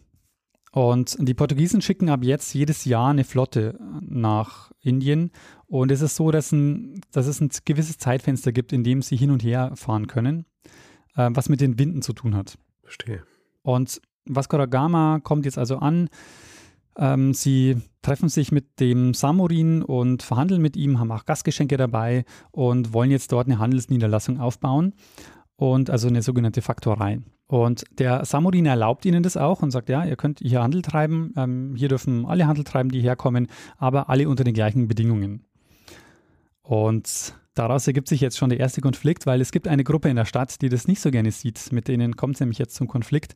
Und 0.72 1.16
die 1.20 1.36
Portugiesen 1.36 1.84
schicken 1.84 2.10
ab 2.10 2.24
jetzt 2.24 2.56
jedes 2.56 2.86
Jahr 2.86 3.12
eine 3.12 3.24
Flotte 3.24 3.80
nach 4.02 4.72
Indien. 4.82 5.30
Und 5.68 5.92
es 5.92 6.02
ist 6.02 6.16
so, 6.16 6.32
dass, 6.32 6.52
ein, 6.52 7.02
dass 7.12 7.28
es 7.28 7.42
ein 7.42 7.52
gewisses 7.64 8.00
Zeitfenster 8.00 8.52
gibt, 8.52 8.74
in 8.74 8.84
dem 8.84 9.04
sie 9.04 9.18
hin 9.18 9.30
und 9.30 9.44
her 9.44 9.74
fahren 9.76 10.08
können, 10.08 10.48
äh, 11.16 11.30
was 11.32 11.48
mit 11.48 11.62
den 11.62 11.78
Winden 11.78 12.02
zu 12.02 12.14
tun 12.14 12.36
hat. 12.36 12.58
Verstehe. 12.82 13.22
Und 13.62 14.02
Vasco 14.30 14.58
da 14.58 14.66
Gama 14.66 15.20
kommt 15.24 15.46
jetzt 15.46 15.58
also 15.58 15.78
an. 15.78 16.10
Ähm, 16.98 17.34
sie 17.34 17.78
treffen 18.02 18.30
sich 18.30 18.52
mit 18.52 18.80
dem 18.80 19.14
Samurin 19.14 19.84
und 19.84 20.24
verhandeln 20.24 20.62
mit 20.62 20.76
ihm, 20.76 21.00
haben 21.00 21.12
auch 21.12 21.26
Gastgeschenke 21.26 21.78
dabei 21.78 22.26
und 22.52 22.94
wollen 22.94 23.12
jetzt 23.12 23.32
dort 23.32 23.48
eine 23.48 23.60
Handelsniederlassung 23.60 24.40
aufbauen 24.40 24.94
und 25.58 25.90
also 25.90 26.08
eine 26.08 26.22
sogenannte 26.22 26.62
Faktorei. 26.62 27.20
Und 27.48 27.86
der 27.98 28.26
Samurin 28.26 28.66
erlaubt 28.66 29.06
ihnen 29.06 29.24
das 29.24 29.38
auch 29.38 29.62
und 29.62 29.72
sagt, 29.72 29.90
ja, 29.90 30.04
ihr 30.04 30.18
könnt 30.18 30.40
hier 30.40 30.62
Handel 30.62 30.82
treiben, 30.82 31.34
ähm, 31.38 31.76
hier 31.78 31.88
dürfen 31.88 32.26
alle 32.26 32.46
Handel 32.48 32.64
treiben, 32.64 32.90
die 32.90 33.02
herkommen, 33.02 33.48
aber 33.78 34.10
alle 34.10 34.28
unter 34.28 34.44
den 34.44 34.54
gleichen 34.54 34.88
Bedingungen. 34.88 35.46
Und 36.62 37.34
daraus 37.54 37.88
ergibt 37.88 38.10
sich 38.10 38.20
jetzt 38.20 38.38
schon 38.38 38.50
der 38.50 38.60
erste 38.60 38.82
Konflikt, 38.82 39.26
weil 39.26 39.40
es 39.40 39.52
gibt 39.52 39.68
eine 39.70 39.86
Gruppe 39.86 40.10
in 40.10 40.18
der 40.18 40.26
Stadt, 40.26 40.62
die 40.62 40.68
das 40.68 40.88
nicht 40.88 41.00
so 41.00 41.10
gerne 41.10 41.32
sieht. 41.32 41.72
Mit 41.72 41.88
denen 41.88 42.18
kommt 42.18 42.36
es 42.36 42.40
nämlich 42.42 42.58
jetzt 42.58 42.76
zum 42.76 42.90
Konflikt. 42.90 43.36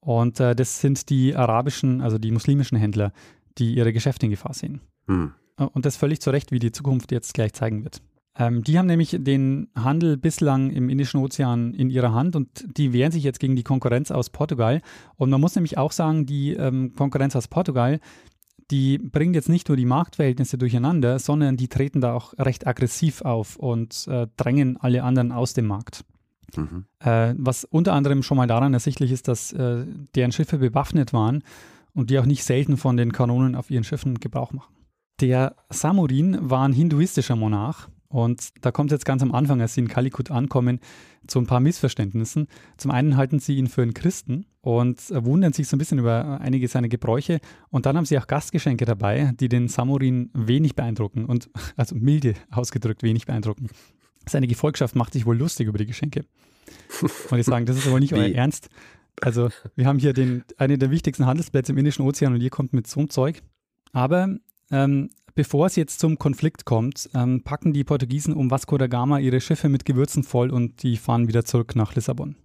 Und 0.00 0.40
äh, 0.40 0.54
das 0.54 0.80
sind 0.80 1.10
die 1.10 1.34
arabischen, 1.34 2.00
also 2.00 2.18
die 2.18 2.30
muslimischen 2.30 2.78
Händler, 2.78 3.12
die 3.58 3.74
ihre 3.74 3.92
Geschäfte 3.92 4.26
in 4.26 4.30
Gefahr 4.30 4.54
sehen. 4.54 4.80
Hm. 5.08 5.32
Und 5.56 5.86
das 5.86 5.96
völlig 5.96 6.20
zu 6.20 6.30
Recht, 6.30 6.52
wie 6.52 6.58
die 6.58 6.72
Zukunft 6.72 7.12
jetzt 7.12 7.34
gleich 7.34 7.54
zeigen 7.54 7.82
wird. 7.82 8.02
Ähm, 8.38 8.62
die 8.62 8.78
haben 8.78 8.86
nämlich 8.86 9.16
den 9.18 9.68
Handel 9.74 10.16
bislang 10.16 10.70
im 10.70 10.90
Indischen 10.90 11.20
Ozean 11.20 11.72
in 11.72 11.88
ihrer 11.88 12.12
Hand 12.12 12.36
und 12.36 12.48
die 12.76 12.92
wehren 12.92 13.12
sich 13.12 13.24
jetzt 13.24 13.40
gegen 13.40 13.56
die 13.56 13.62
Konkurrenz 13.62 14.10
aus 14.10 14.30
Portugal. 14.30 14.82
Und 15.16 15.30
man 15.30 15.40
muss 15.40 15.54
nämlich 15.54 15.78
auch 15.78 15.92
sagen, 15.92 16.26
die 16.26 16.52
ähm, 16.52 16.92
Konkurrenz 16.94 17.34
aus 17.34 17.48
Portugal, 17.48 17.98
die 18.70 18.98
bringt 18.98 19.34
jetzt 19.34 19.48
nicht 19.48 19.68
nur 19.68 19.76
die 19.76 19.86
Marktverhältnisse 19.86 20.58
durcheinander, 20.58 21.18
sondern 21.18 21.56
die 21.56 21.68
treten 21.68 22.00
da 22.00 22.12
auch 22.12 22.34
recht 22.38 22.66
aggressiv 22.66 23.22
auf 23.22 23.56
und 23.56 24.06
äh, 24.08 24.26
drängen 24.36 24.76
alle 24.76 25.02
anderen 25.02 25.32
aus 25.32 25.54
dem 25.54 25.66
Markt. 25.66 26.04
Mhm. 26.54 26.84
Äh, 27.00 27.34
was 27.36 27.64
unter 27.64 27.92
anderem 27.92 28.22
schon 28.22 28.36
mal 28.36 28.46
daran 28.46 28.74
ersichtlich 28.74 29.10
ist, 29.12 29.28
dass 29.28 29.52
äh, 29.52 29.86
deren 30.14 30.32
Schiffe 30.32 30.58
bewaffnet 30.58 31.12
waren 31.12 31.42
und 31.92 32.10
die 32.10 32.18
auch 32.18 32.26
nicht 32.26 32.44
selten 32.44 32.76
von 32.76 32.96
den 32.96 33.12
Kanonen 33.12 33.54
auf 33.54 33.70
ihren 33.70 33.84
Schiffen 33.84 34.20
Gebrauch 34.20 34.52
machen. 34.52 34.74
Der 35.20 35.56
Samurin 35.70 36.38
war 36.50 36.68
ein 36.68 36.72
hinduistischer 36.72 37.36
Monarch 37.36 37.88
und 38.08 38.50
da 38.60 38.70
kommt 38.70 38.90
es 38.90 38.96
jetzt 38.96 39.04
ganz 39.04 39.22
am 39.22 39.32
Anfang, 39.32 39.60
als 39.60 39.74
sie 39.74 39.80
in 39.80 39.88
Kalikut 39.88 40.30
ankommen, 40.30 40.80
zu 41.26 41.38
ein 41.40 41.46
paar 41.46 41.60
Missverständnissen. 41.60 42.46
Zum 42.76 42.90
einen 42.90 43.16
halten 43.16 43.40
sie 43.40 43.56
ihn 43.56 43.66
für 43.66 43.82
einen 43.82 43.94
Christen 43.94 44.46
und 44.60 45.00
wundern 45.10 45.52
sich 45.52 45.68
so 45.68 45.76
ein 45.76 45.78
bisschen 45.78 45.98
über 45.98 46.40
einige 46.40 46.68
seiner 46.68 46.88
Gebräuche. 46.88 47.40
Und 47.70 47.86
dann 47.86 47.96
haben 47.96 48.04
sie 48.04 48.18
auch 48.18 48.26
Gastgeschenke 48.26 48.84
dabei, 48.84 49.32
die 49.40 49.48
den 49.48 49.68
Samurin 49.68 50.30
wenig 50.34 50.76
beeindrucken 50.76 51.24
und 51.24 51.50
also 51.76 51.96
milde 51.96 52.34
ausgedrückt 52.50 53.02
wenig 53.02 53.26
beeindrucken. 53.26 53.68
Seine 54.28 54.46
Gefolgschaft 54.46 54.96
macht 54.96 55.12
sich 55.12 55.26
wohl 55.26 55.36
lustig 55.36 55.68
über 55.68 55.78
die 55.78 55.86
Geschenke. 55.86 56.24
Und 57.30 57.36
die 57.36 57.42
sagen, 57.42 57.66
das 57.66 57.76
ist 57.76 57.86
aber 57.86 58.00
nicht 58.00 58.12
euer? 58.12 58.34
Ernst. 58.34 58.68
Also, 59.20 59.48
wir 59.74 59.86
haben 59.86 59.98
hier 59.98 60.12
den, 60.12 60.44
einen 60.58 60.78
der 60.78 60.90
wichtigsten 60.90 61.26
Handelsplätze 61.26 61.72
im 61.72 61.78
Indischen 61.78 62.04
Ozean 62.04 62.34
und 62.34 62.42
ihr 62.42 62.50
kommt 62.50 62.74
mit 62.74 62.86
so 62.86 63.00
einem 63.00 63.08
Zeug. 63.08 63.42
Aber 63.92 64.28
ähm, 64.70 65.08
bevor 65.34 65.66
es 65.66 65.76
jetzt 65.76 66.00
zum 66.00 66.18
Konflikt 66.18 66.64
kommt, 66.64 67.08
ähm, 67.14 67.42
packen 67.42 67.72
die 67.72 67.84
Portugiesen 67.84 68.34
um 68.34 68.50
Vasco 68.50 68.76
da 68.76 68.88
Gama 68.88 69.18
ihre 69.18 69.40
Schiffe 69.40 69.68
mit 69.68 69.84
Gewürzen 69.84 70.22
voll 70.22 70.50
und 70.50 70.82
die 70.82 70.96
fahren 70.96 71.28
wieder 71.28 71.44
zurück 71.44 71.76
nach 71.76 71.94
Lissabon. 71.94 72.36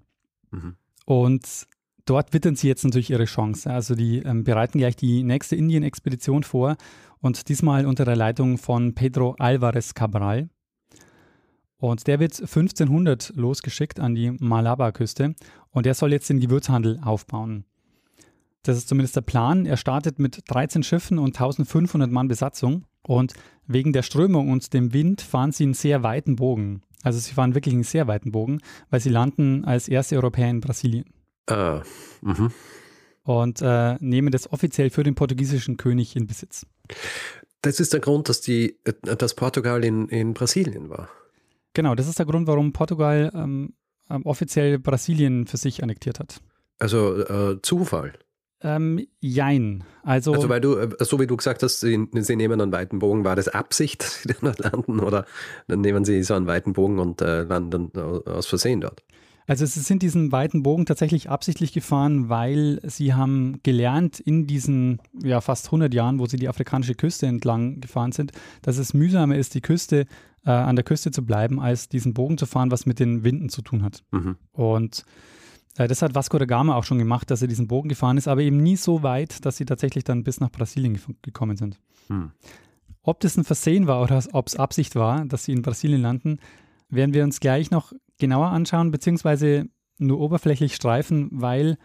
Mhm. 0.52 0.76
Und 1.06 1.68
dort 2.06 2.34
wittern 2.34 2.56
sie 2.56 2.68
jetzt 2.68 2.84
natürlich 2.84 3.10
ihre 3.10 3.26
Chance. 3.26 3.70
Also 3.70 3.96
die 3.96 4.20
ähm, 4.20 4.44
bereiten 4.44 4.78
gleich 4.78 4.96
die 4.96 5.24
nächste 5.24 5.56
Indien-Expedition 5.56 6.44
vor 6.44 6.78
und 7.20 7.50
diesmal 7.50 7.86
unter 7.86 8.06
der 8.06 8.16
Leitung 8.16 8.58
von 8.58 8.94
Pedro 8.94 9.36
Alvarez 9.40 9.94
Cabral. 9.94 10.50
Und 11.82 12.06
der 12.06 12.20
wird 12.20 12.40
1500 12.40 13.34
losgeschickt 13.36 14.00
an 14.00 14.14
die 14.14 14.30
Malabar-Küste 14.30 15.34
und 15.72 15.88
der 15.88 15.96
soll 15.96 16.12
jetzt 16.12 16.30
den 16.30 16.40
Gewürzhandel 16.40 17.00
aufbauen. 17.04 17.66
Das 18.62 18.78
ist 18.78 18.88
zumindest 18.88 19.16
der 19.16 19.22
Plan. 19.22 19.66
Er 19.66 19.78
startet 19.78 20.20
mit 20.20 20.44
13 20.46 20.84
Schiffen 20.84 21.18
und 21.18 21.30
1500 21.30 22.12
Mann 22.12 22.28
Besatzung 22.28 22.86
und 23.02 23.34
wegen 23.66 23.94
der 23.94 24.04
Strömung 24.04 24.52
und 24.52 24.76
dem 24.76 24.94
Wind 24.94 25.22
fahren 25.22 25.52
sie 25.52 25.64
einen 25.64 25.74
sehr 25.74 26.04
weiten 26.04 26.36
Bogen. 26.36 26.84
Also 27.02 27.18
sie 27.18 27.34
fahren 27.34 27.56
wirklich 27.56 27.74
einen 27.74 27.84
sehr 27.84 28.06
weiten 28.06 28.32
Bogen, 28.32 28.60
weil 28.92 29.00
sie 29.00 29.10
landen 29.10 29.66
als 29.66 29.88
erste 29.88 30.18
Europäer 30.18 30.52
in 30.52 30.62
Brasilien 30.62 31.06
Ah, 31.48 31.82
mhm. 32.22 32.52
und 33.24 33.60
äh, 33.64 33.96
nehmen 34.00 34.32
das 34.32 34.54
offiziell 34.54 34.92
für 34.92 35.02
den 35.02 35.16
portugiesischen 35.16 35.78
König 35.78 36.16
in 36.16 36.28
Besitz. 36.28 36.68
Das 37.64 37.80
ist 37.80 37.92
der 37.92 38.02
Grund, 38.02 38.30
dass, 38.30 38.42
die, 38.42 38.78
äh, 38.84 38.94
dass 39.16 39.34
Portugal 39.34 39.84
in, 39.84 40.08
in 40.10 40.36
Brasilien 40.36 40.92
war. 40.92 41.10
Genau, 41.74 41.96
das 41.96 42.08
ist 42.08 42.20
der 42.20 42.26
Grund, 42.26 42.48
warum 42.48 42.74
Portugal 42.74 43.32
ähm, 43.34 43.74
ähm, 44.10 44.26
offiziell 44.26 44.80
Brasilien 44.80 45.48
für 45.48 45.58
sich 45.58 45.84
annektiert 45.84 46.20
hat. 46.20 46.42
Also 46.80 47.18
äh, 47.20 47.62
Zufall. 47.62 48.14
Ähm, 48.64 49.08
jein. 49.20 49.84
Also, 50.04 50.34
Also 50.34 50.50
weil 50.50 50.62
du, 50.62 50.78
äh, 50.78 50.90
so 51.00 51.20
wie 51.20 51.28
du 51.28 51.36
gesagt 51.36 51.64
hast, 51.64 51.80
sie, 51.80 52.08
sie 52.14 52.36
nehmen 52.36 52.62
einen 52.62 52.72
weiten 52.72 53.00
Bogen, 53.00 53.24
war 53.24 53.36
das 53.36 53.48
Absicht, 53.48 54.04
dass 54.04 54.22
sie 54.22 54.30
dann 54.30 54.42
dort 54.42 54.60
landen 54.60 55.00
oder 55.00 55.26
dann 55.68 55.82
nehmen 55.82 56.06
sie 56.06 56.22
so 56.24 56.34
einen 56.34 56.48
weiten 56.48 56.74
Bogen 56.74 57.00
und 57.00 57.22
äh, 57.22 57.44
landen 57.44 57.92
dann 57.94 58.24
aus 58.26 58.48
Versehen 58.48 58.82
dort? 58.82 59.04
Also 59.52 59.66
sie 59.66 59.82
sind 59.82 60.02
diesen 60.02 60.32
weiten 60.32 60.64
Bogen 60.64 60.86
tatsächlich 60.86 61.30
absichtlich 61.30 61.74
gefahren, 61.74 62.30
weil 62.30 62.80
sie 62.84 63.14
haben 63.14 63.60
gelernt 63.64 64.18
in 64.22 64.48
diesen 64.48 65.02
ja, 65.22 65.42
fast 65.42 65.66
100 65.66 65.94
Jahren, 65.94 66.20
wo 66.20 66.26
sie 66.26 66.38
die 66.38 66.48
afrikanische 66.48 66.96
Küste 66.96 67.28
entlang 67.28 67.82
gefahren 67.82 68.14
sind, 68.14 68.32
dass 68.62 68.78
es 68.78 68.94
mühsamer 68.94 69.36
ist, 69.36 69.54
die 69.54 69.60
Küste 69.60 70.06
äh, 70.46 70.52
an 70.52 70.78
der 70.78 70.86
Küste 70.86 71.12
zu 71.12 71.26
bleiben, 71.26 71.60
als 71.60 71.90
diesen 71.90 72.14
Bogen 72.14 72.38
zu 72.38 72.46
fahren, 72.46 72.72
was 72.72 72.86
mit 72.86 73.00
den 73.02 73.26
Winden 73.26 73.50
zu 73.50 73.62
tun 73.62 73.84
hat. 73.84 74.06
Mhm. 74.12 74.38
Und 74.54 75.04
äh, 75.76 75.90
das 75.90 76.02
hat 76.02 76.16
Vasco 76.16 76.38
da 76.38 76.46
Gama 76.46 76.76
auch 76.76 76.86
schon 76.86 77.00
gemacht, 77.00 77.30
dass 77.30 77.42
er 77.42 77.50
diesen 77.50 77.68
Bogen 77.68 77.90
gefahren 77.90 78.16
ist, 78.16 78.30
aber 78.30 78.40
eben 78.40 78.64
nie 78.64 78.78
so 78.78 79.04
weit, 79.04 79.46
dass 79.46 79.58
sie 79.58 79.66
tatsächlich 79.66 80.06
dann 80.06 80.24
bis 80.24 80.40
nach 80.40 80.50
Brasilien 80.50 80.98
gekommen 81.24 81.58
sind. 81.58 81.78
Hm. 82.08 82.32
Ob 83.04 83.20
das 83.20 83.36
ein 83.36 83.44
Versehen 83.44 83.86
war 83.86 84.02
oder 84.02 84.24
ob 84.32 84.48
es 84.48 84.56
Absicht 84.56 84.96
war, 84.96 85.26
dass 85.26 85.44
sie 85.44 85.52
in 85.52 85.62
Brasilien 85.62 86.02
landen, 86.02 86.40
werden 86.90 87.14
wir 87.14 87.26
uns 87.26 87.42
gleich 87.42 87.70
noch 87.70 87.92
genauer 88.22 88.48
anschauen, 88.48 88.92
beziehungsweise 88.92 89.68
nur 89.98 90.20
oberflächlich 90.20 90.76
streifen, 90.76 91.30
weil 91.32 91.78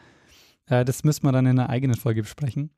äh, 0.67 0.85
das 0.85 1.03
müssen 1.03 1.25
wir 1.25 1.33
dann 1.33 1.47
in 1.47 1.59
einer 1.59 1.69
eigenen 1.69 1.97
Folge 1.97 2.23
besprechen. 2.23 2.71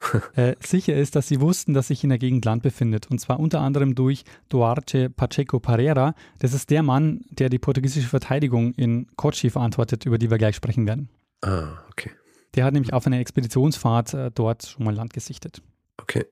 äh, 0.36 0.54
sicher 0.60 0.94
ist, 0.94 1.16
dass 1.16 1.28
sie 1.28 1.40
wussten, 1.40 1.74
dass 1.74 1.88
sich 1.88 2.04
in 2.04 2.10
der 2.10 2.18
Gegend 2.18 2.44
Land 2.44 2.62
befindet. 2.62 3.10
Und 3.10 3.18
zwar 3.20 3.40
unter 3.40 3.60
anderem 3.60 3.94
durch 3.94 4.24
Duarte 4.48 5.10
Pacheco 5.10 5.58
Pereira. 5.58 6.14
Das 6.38 6.54
ist 6.54 6.70
der 6.70 6.82
Mann, 6.82 7.24
der 7.30 7.48
die 7.48 7.58
portugiesische 7.58 8.08
Verteidigung 8.08 8.72
in 8.74 9.08
Kochi 9.16 9.50
verantwortet, 9.50 10.06
über 10.06 10.18
die 10.18 10.30
wir 10.30 10.38
gleich 10.38 10.56
sprechen 10.56 10.86
werden. 10.86 11.08
Ah, 11.42 11.78
okay. 11.90 12.10
Der 12.54 12.64
hat 12.64 12.74
nämlich 12.74 12.92
auf 12.92 13.06
einer 13.06 13.18
Expeditionsfahrt 13.18 14.14
äh, 14.14 14.30
dort 14.32 14.66
schon 14.66 14.84
mal 14.84 14.94
Land 14.94 15.12
gesichtet. 15.12 15.62
Okay. 16.00 16.24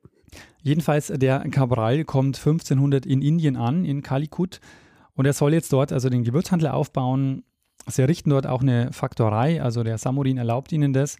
Jedenfalls, 0.63 1.13
der 1.15 1.41
Cabral 1.51 2.05
kommt 2.05 2.37
1500 2.37 3.07
in 3.07 3.23
Indien 3.23 3.57
an, 3.57 3.85
in 3.85 4.03
Calicut. 4.03 4.61
Und 5.17 5.27
er 5.27 5.33
soll 5.33 5.53
jetzt 5.55 5.73
dort 5.73 5.93
also 5.93 6.09
den 6.09 6.23
Gewürzhandel 6.23 6.69
aufbauen. 6.69 7.43
Sie 7.89 8.03
errichten 8.03 8.31
dort 8.31 8.47
auch 8.47 8.63
eine 8.63 8.93
Faktorei, 8.93 9.63
also 9.63 9.83
der 9.83 9.99
Samurin 9.99 10.39
erlaubt 10.39 10.73
ihnen 10.73 10.93
das. 10.93 11.17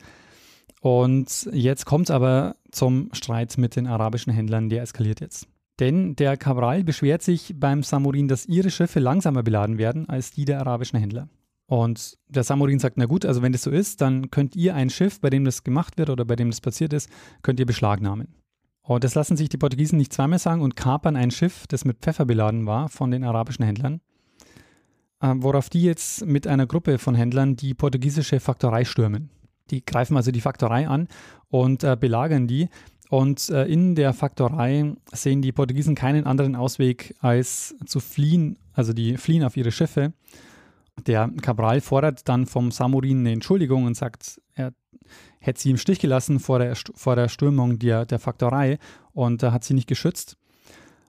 Und 0.81 1.49
jetzt 1.53 1.87
kommt 1.87 2.07
es 2.07 2.11
aber 2.11 2.57
zum 2.71 3.09
Streit 3.13 3.59
mit 3.59 3.77
den 3.77 3.87
arabischen 3.87 4.33
Händlern, 4.33 4.69
der 4.69 4.83
eskaliert 4.83 5.21
jetzt. 5.21 5.49
Denn 5.81 6.17
der 6.17 6.37
Cabral 6.37 6.85
beschwert 6.85 7.23
sich 7.23 7.55
beim 7.57 7.83
Samurin, 7.83 8.29
dass 8.29 8.47
ihre 8.47 8.71
Schiffe 8.71 9.01
langsamer 9.01 9.43
beladen 9.43 9.79
werden 9.79 10.09
als 10.09 10.31
die 10.31 10.45
der 10.45 10.61
arabischen 10.61 10.99
Händler. 10.99 11.29
Und 11.67 12.17
der 12.29 12.45
Samurin 12.45 12.79
sagt, 12.79 12.97
na 12.97 13.07
gut, 13.07 13.27
also 13.27 13.43
wenn 13.43 13.53
das 13.53 13.63
so 13.63 13.71
ist, 13.71 14.01
dann 14.01 14.31
könnt 14.31 14.55
ihr 14.55 14.75
ein 14.75 14.89
Schiff, 14.89 15.21
bei 15.21 15.31
dem 15.31 15.45
das 15.45 15.65
gemacht 15.65 15.99
wird 15.99 16.11
oder 16.11 16.25
bei 16.25 16.37
dem 16.37 16.51
das 16.51 16.61
passiert 16.61 16.93
ist, 16.93 17.11
könnt 17.43 17.59
ihr 17.59 17.67
beschlagnahmen. 17.67 18.29
Und 18.87 19.03
das 19.03 19.17
lassen 19.17 19.37
sich 19.37 19.49
die 19.49 19.57
Portugiesen 19.57 19.99
nicht 19.99 20.13
zweimal 20.13 20.39
sagen 20.39 20.63
und 20.63 20.77
kapern 20.77 21.17
ein 21.17 21.33
Schiff, 21.33 21.67
das 21.67 21.85
mit 21.85 21.99
Pfeffer 21.99 22.25
beladen 22.25 22.67
war 22.67 22.89
von 22.89 23.11
den 23.11 23.25
arabischen 23.25 23.65
Händlern, 23.65 24.01
äh, 25.21 25.35
worauf 25.37 25.69
die 25.69 25.83
jetzt 25.83 26.25
mit 26.25 26.47
einer 26.47 26.67
Gruppe 26.67 26.99
von 26.99 27.17
Händlern 27.17 27.57
die 27.57 27.75
portugiesische 27.75 28.39
Faktorei 28.39 28.85
stürmen. 28.85 29.31
Die 29.71 29.85
greifen 29.85 30.17
also 30.17 30.31
die 30.31 30.41
Faktorei 30.41 30.87
an 30.87 31.09
und 31.49 31.83
äh, 31.83 31.97
belagern 31.99 32.47
die. 32.47 32.69
Und 33.09 33.51
äh, 33.51 33.65
in 33.65 33.97
der 33.97 34.13
Faktorei 34.13 34.95
sehen 35.13 35.43
die 35.43 35.53
Portugiesen 35.53 35.97
keinen 35.97 36.25
anderen 36.25 36.55
Ausweg, 36.55 37.15
als 37.19 37.75
zu 37.87 37.99
fliehen. 37.99 38.57
Also 38.73 38.93
die 38.93 39.17
fliehen 39.17 39.43
auf 39.43 39.57
ihre 39.57 39.73
Schiffe 39.73 40.13
der 41.05 41.31
Cabral 41.43 41.81
fordert 41.81 42.29
dann 42.29 42.47
vom 42.47 42.71
Samurin 42.71 43.21
eine 43.21 43.33
Entschuldigung 43.33 43.85
und 43.85 43.97
sagt, 43.97 44.41
er 44.55 44.73
hätte 45.39 45.61
sie 45.61 45.71
im 45.71 45.77
Stich 45.77 46.01
gelassen 46.01 46.41
vor 46.41 46.59
der, 46.59 46.75
vor 46.95 47.17
der 47.17 47.29
Stürmung 47.29 47.79
der, 47.79 48.07
der 48.07 48.19
Faktorei 48.19 48.79
und 49.13 49.43
äh, 49.43 49.51
hat 49.51 49.65
sie 49.65 49.75
nicht 49.75 49.89
geschützt. 49.89 50.37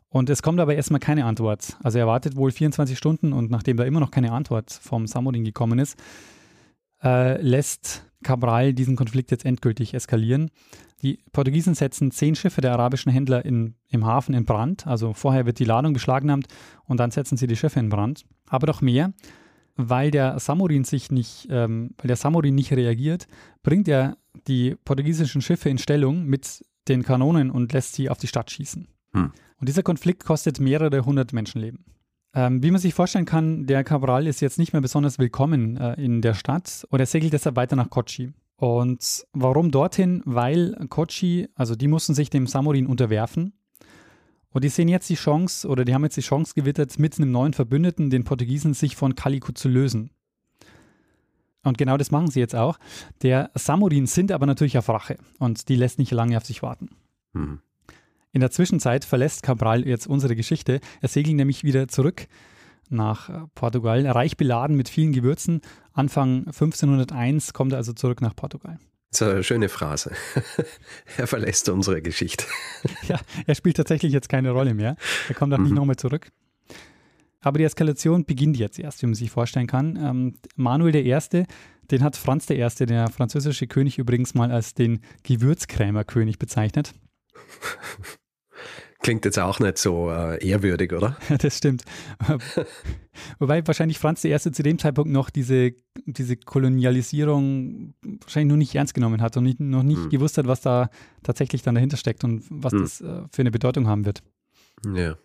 Und 0.10 0.30
es 0.30 0.42
kommt 0.42 0.60
aber 0.60 0.76
erstmal 0.76 1.00
keine 1.00 1.26
Antwort. 1.26 1.78
Also 1.84 2.00
er 2.00 2.08
wartet 2.08 2.36
wohl 2.36 2.52
24 2.52 2.98
Stunden 2.98 3.34
und 3.34 3.52
nachdem 3.52 3.78
da 3.78 3.84
immer 3.84 4.00
noch 4.00 4.12
keine 4.12 4.32
Antwort 4.32 4.72
vom 4.72 5.06
Samurin 5.06 5.44
gekommen 5.44 5.80
ist, 5.80 5.98
äh, 7.04 7.42
lässt 7.42 8.06
Cabral 8.24 8.74
diesen 8.74 8.96
Konflikt 8.96 9.32
jetzt 9.32 9.46
endgültig 9.46 9.94
eskalieren. 9.94 10.50
Die 11.04 11.20
Portugiesen 11.32 11.76
setzen 11.76 12.12
zehn 12.12 12.36
Schiffe 12.36 12.62
der 12.62 12.74
arabischen 12.74 13.12
Händler 13.12 13.46
in, 13.46 13.76
im 13.90 14.06
Hafen 14.06 14.34
in 14.34 14.46
Brand. 14.46 14.88
Also 14.88 15.14
vorher 15.14 15.46
wird 15.46 15.60
die 15.60 15.66
Ladung 15.66 15.94
beschlagnahmt 15.94 16.48
und 16.86 17.00
dann 17.00 17.12
setzen 17.12 17.38
sie 17.38 17.46
die 17.46 17.56
Schiffe 17.56 17.80
in 17.80 17.90
Brand. 17.90 18.26
Aber 18.48 18.66
doch 18.66 18.82
mehr 18.82 19.14
weil 19.78 20.12
der 20.12 20.40
Samurin 20.40 20.84
sich 20.84 21.12
nicht, 21.12 21.48
ähm, 21.50 21.92
weil 21.98 22.08
der 22.08 22.16
Samurin 22.16 22.56
nicht 22.56 22.72
reagiert, 22.74 23.28
bringt 23.64 23.88
er 23.88 24.18
die 24.48 24.76
portugiesischen 24.84 25.42
Schiffe 25.42 25.70
in 25.70 25.78
Stellung 25.78 26.26
mit 26.26 26.66
den 26.88 27.04
Kanonen 27.04 27.52
und 27.52 27.74
lässt 27.74 27.94
sie 27.94 28.10
auf 28.10 28.18
die 28.18 28.28
Stadt 28.28 28.52
schießen. 28.52 28.88
Hm. 29.14 29.32
Und 29.60 29.70
dieser 29.70 29.84
Konflikt 29.84 30.26
kostet 30.26 30.60
mehrere 30.60 31.06
hundert 31.06 31.34
Menschenleben. 31.34 31.86
Ähm, 32.34 32.62
wie 32.62 32.72
man 32.72 32.82
sich 32.82 32.94
vorstellen 32.94 33.26
kann, 33.26 33.66
der 33.66 33.84
Cabral 33.84 34.28
ist 34.28 34.42
jetzt 34.42 34.60
nicht 34.60 34.74
mehr 34.74 34.82
besonders 34.82 35.18
willkommen 35.18 35.78
äh, 35.78 35.94
in 35.94 36.22
der 36.22 36.34
Stadt 36.34 36.86
und 36.90 37.00
er 37.00 37.06
segelt 37.06 37.34
deshalb 37.34 37.56
weiter 37.56 37.76
nach 37.76 37.90
Kochi. 37.90 38.32
Und 38.58 39.26
warum 39.34 39.72
dorthin? 39.72 40.22
Weil 40.26 40.76
Kochi, 40.90 41.48
also 41.56 41.76
die 41.76 41.88
mussten 41.88 42.16
sich 42.16 42.30
dem 42.30 42.48
Samurin 42.48 42.88
unterwerfen 42.88 43.54
und 44.58 44.64
die 44.64 44.70
sehen 44.70 44.88
jetzt 44.88 45.08
die 45.08 45.14
Chance, 45.14 45.68
oder 45.68 45.86
die 45.86 45.94
haben 45.94 46.04
jetzt 46.04 46.18
die 46.18 46.22
Chance 46.22 46.54
gewittert, 46.56 46.98
mit 46.98 47.16
einem 47.20 47.30
neuen 47.30 47.54
Verbündeten, 47.54 48.10
den 48.10 48.24
Portugiesen, 48.24 48.74
sich 48.74 48.96
von 48.96 49.14
Calicut 49.14 49.56
zu 49.56 49.70
lösen. 49.70 50.10
Und 51.64 51.78
genau 51.78 51.96
das 51.96 52.10
machen 52.10 52.32
sie 52.32 52.40
jetzt 52.40 52.56
auch. 52.56 52.80
Der 53.22 53.52
Samurin 53.54 54.08
sind 54.08 54.32
aber 54.32 54.48
natürlich 54.48 54.80
auf 54.80 54.90
Rache 54.90 55.18
und 55.38 55.70
die 55.70 55.76
lässt 55.76 56.00
nicht 56.00 56.10
lange 56.10 56.36
auf 56.36 56.44
sich 56.44 56.64
warten. 56.64 56.90
Mhm. 57.34 57.60
In 58.32 58.42
der 58.42 58.50
Zwischenzeit 58.50 59.06
verlässt 59.06 59.44
Cabral 59.44 59.88
jetzt 59.88 60.08
unsere 60.08 60.36
Geschichte. 60.36 60.80
Er 61.02 61.08
segelt 61.08 61.36
nämlich 61.36 61.64
wieder 61.64 61.88
zurück 61.88 62.26
nach 62.90 63.30
äh, 63.30 63.42
Portugal, 63.54 64.08
reich 64.08 64.38
beladen 64.38 64.76
mit 64.76 64.90
vielen 64.90 65.14
Gewürzen. 65.14 65.62
Anfang 65.94 66.48
1501 66.48 67.54
kommt 67.54 67.74
er 67.74 67.78
also 67.78 67.94
zurück 67.94 68.22
nach 68.22 68.36
Portugal. 68.36 68.80
Das 69.12 69.22
ist 69.22 69.28
eine 69.28 69.44
schöne 69.44 69.70
Phrase. 69.70 70.12
er 71.18 71.28
verlässt 71.28 71.70
unsere 71.70 72.02
Geschichte. 72.02 72.46
ja, 73.08 73.20
er 73.46 73.56
spielt 73.56 73.78
tatsächlich 73.78 74.12
jetzt 74.12 74.30
keine 74.30 74.52
Rolle 74.52 74.74
mehr. 74.74 74.98
Er 75.30 75.36
kommt 75.36 75.54
auch 75.54 75.58
mhm. 75.58 75.66
nicht 75.66 75.76
nochmal 75.76 75.96
zurück. 75.96 76.30
Aber 77.40 77.58
die 77.60 77.64
Eskalation 77.64 78.26
beginnt 78.26 78.58
jetzt 78.58 78.80
erst, 78.80 79.02
wie 79.02 79.06
man 79.06 79.16
sich 79.16 79.32
vorstellen 79.32 79.68
kann. 79.68 79.96
Ähm, 79.96 80.36
Manuel 80.56 80.96
I., 80.96 81.46
den 81.90 82.04
hat 82.04 82.18
Franz 82.18 82.50
I., 82.50 82.68
der 82.86 83.10
französische 83.10 83.68
König, 83.68 83.98
übrigens 83.98 84.34
mal 84.34 84.52
als 84.52 84.74
den 84.74 85.00
Gewürzkrämerkönig 85.24 86.40
bezeichnet. 86.40 86.94
Klingt 89.00 89.26
jetzt 89.26 89.38
auch 89.38 89.60
nicht 89.60 89.78
so 89.78 90.10
äh, 90.10 90.44
ehrwürdig, 90.46 90.92
oder? 90.92 91.18
das 91.40 91.58
stimmt. 91.58 91.84
Wobei 93.40 93.66
wahrscheinlich 93.66 94.00
Franz 94.00 94.24
I. 94.24 94.38
zu 94.40 94.64
dem 94.64 94.80
Zeitpunkt 94.80 95.12
noch 95.12 95.30
diese, 95.30 95.74
diese 96.06 96.36
Kolonialisierung 96.36 97.94
wahrscheinlich 98.22 98.50
noch 98.50 98.58
nicht 98.58 98.76
ernst 98.76 98.94
genommen 98.94 99.22
hat 99.22 99.38
und 99.38 99.44
nicht, 99.44 99.60
noch 99.60 99.84
nicht 99.84 100.04
hm. 100.04 100.10
gewusst 100.10 100.38
hat, 100.38 100.48
was 100.48 100.62
da 100.62 100.90
tatsächlich 101.24 101.62
dann 101.62 101.76
dahinter 101.76 101.98
steckt 101.98 102.24
und 102.24 102.44
was 102.50 102.74
hm. 102.74 102.82
das 102.82 103.02
äh, 103.02 103.22
für 103.32 103.42
eine 103.42 103.52
Bedeutung 103.52 103.88
haben 103.88 104.06
wird. 104.06 104.24
Ja. 104.96 105.16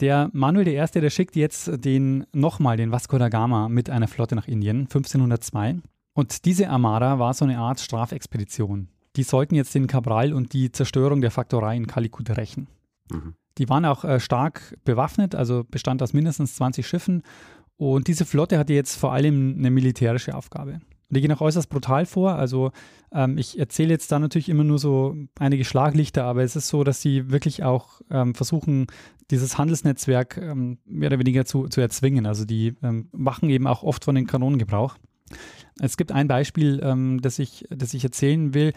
Der 0.00 0.30
Manuel 0.32 0.68
I., 0.68 0.84
der 1.00 1.10
schickt 1.10 1.36
jetzt 1.36 1.70
den 1.84 2.26
nochmal 2.32 2.76
den 2.76 2.92
Vasco 2.92 3.18
da 3.18 3.28
Gama 3.28 3.68
mit 3.68 3.88
einer 3.90 4.08
Flotte 4.08 4.36
nach 4.36 4.46
Indien, 4.46 4.80
1502. 4.82 5.80
Und 6.12 6.44
diese 6.44 6.68
Armada 6.68 7.18
war 7.18 7.32
so 7.34 7.44
eine 7.44 7.58
Art 7.58 7.80
Strafexpedition. 7.80 8.88
Die 9.16 9.22
sollten 9.22 9.54
jetzt 9.54 9.74
den 9.74 9.86
Cabral 9.86 10.32
und 10.32 10.52
die 10.52 10.70
Zerstörung 10.72 11.20
der 11.20 11.30
Faktorei 11.30 11.76
in 11.76 11.86
Calicut 11.86 12.36
rächen. 12.36 12.68
Mhm. 13.10 13.34
Die 13.58 13.68
waren 13.68 13.84
auch 13.84 14.04
äh, 14.04 14.20
stark 14.20 14.76
bewaffnet, 14.84 15.34
also 15.34 15.64
bestand 15.68 16.02
aus 16.02 16.12
mindestens 16.12 16.54
20 16.54 16.86
Schiffen. 16.86 17.22
Und 17.76 18.08
diese 18.08 18.24
Flotte 18.24 18.58
hatte 18.58 18.72
jetzt 18.72 18.96
vor 18.96 19.12
allem 19.12 19.56
eine 19.58 19.70
militärische 19.70 20.34
Aufgabe. 20.34 20.80
Die 21.10 21.20
gehen 21.20 21.32
auch 21.32 21.40
äußerst 21.40 21.70
brutal 21.70 22.06
vor. 22.06 22.34
Also 22.34 22.70
ähm, 23.12 23.38
ich 23.38 23.58
erzähle 23.58 23.90
jetzt 23.90 24.12
da 24.12 24.18
natürlich 24.18 24.48
immer 24.48 24.64
nur 24.64 24.78
so 24.78 25.16
einige 25.38 25.64
Schlaglichter, 25.64 26.24
aber 26.24 26.42
es 26.42 26.54
ist 26.54 26.68
so, 26.68 26.84
dass 26.84 27.00
sie 27.00 27.30
wirklich 27.30 27.64
auch 27.64 28.02
ähm, 28.10 28.34
versuchen, 28.34 28.86
dieses 29.30 29.58
Handelsnetzwerk 29.58 30.36
ähm, 30.36 30.78
mehr 30.84 31.08
oder 31.08 31.18
weniger 31.18 31.44
zu, 31.44 31.68
zu 31.68 31.80
erzwingen. 31.80 32.26
Also 32.26 32.44
die 32.44 32.74
ähm, 32.82 33.08
machen 33.12 33.48
eben 33.48 33.66
auch 33.66 33.82
oft 33.82 34.04
von 34.04 34.14
den 34.14 34.26
Kanonen 34.26 34.58
Gebrauch. 34.58 34.96
Es 35.80 35.96
gibt 35.96 36.12
ein 36.12 36.28
Beispiel, 36.28 36.80
ähm, 36.82 37.20
das, 37.22 37.38
ich, 37.38 37.64
das 37.70 37.94
ich 37.94 38.04
erzählen 38.04 38.52
will 38.54 38.72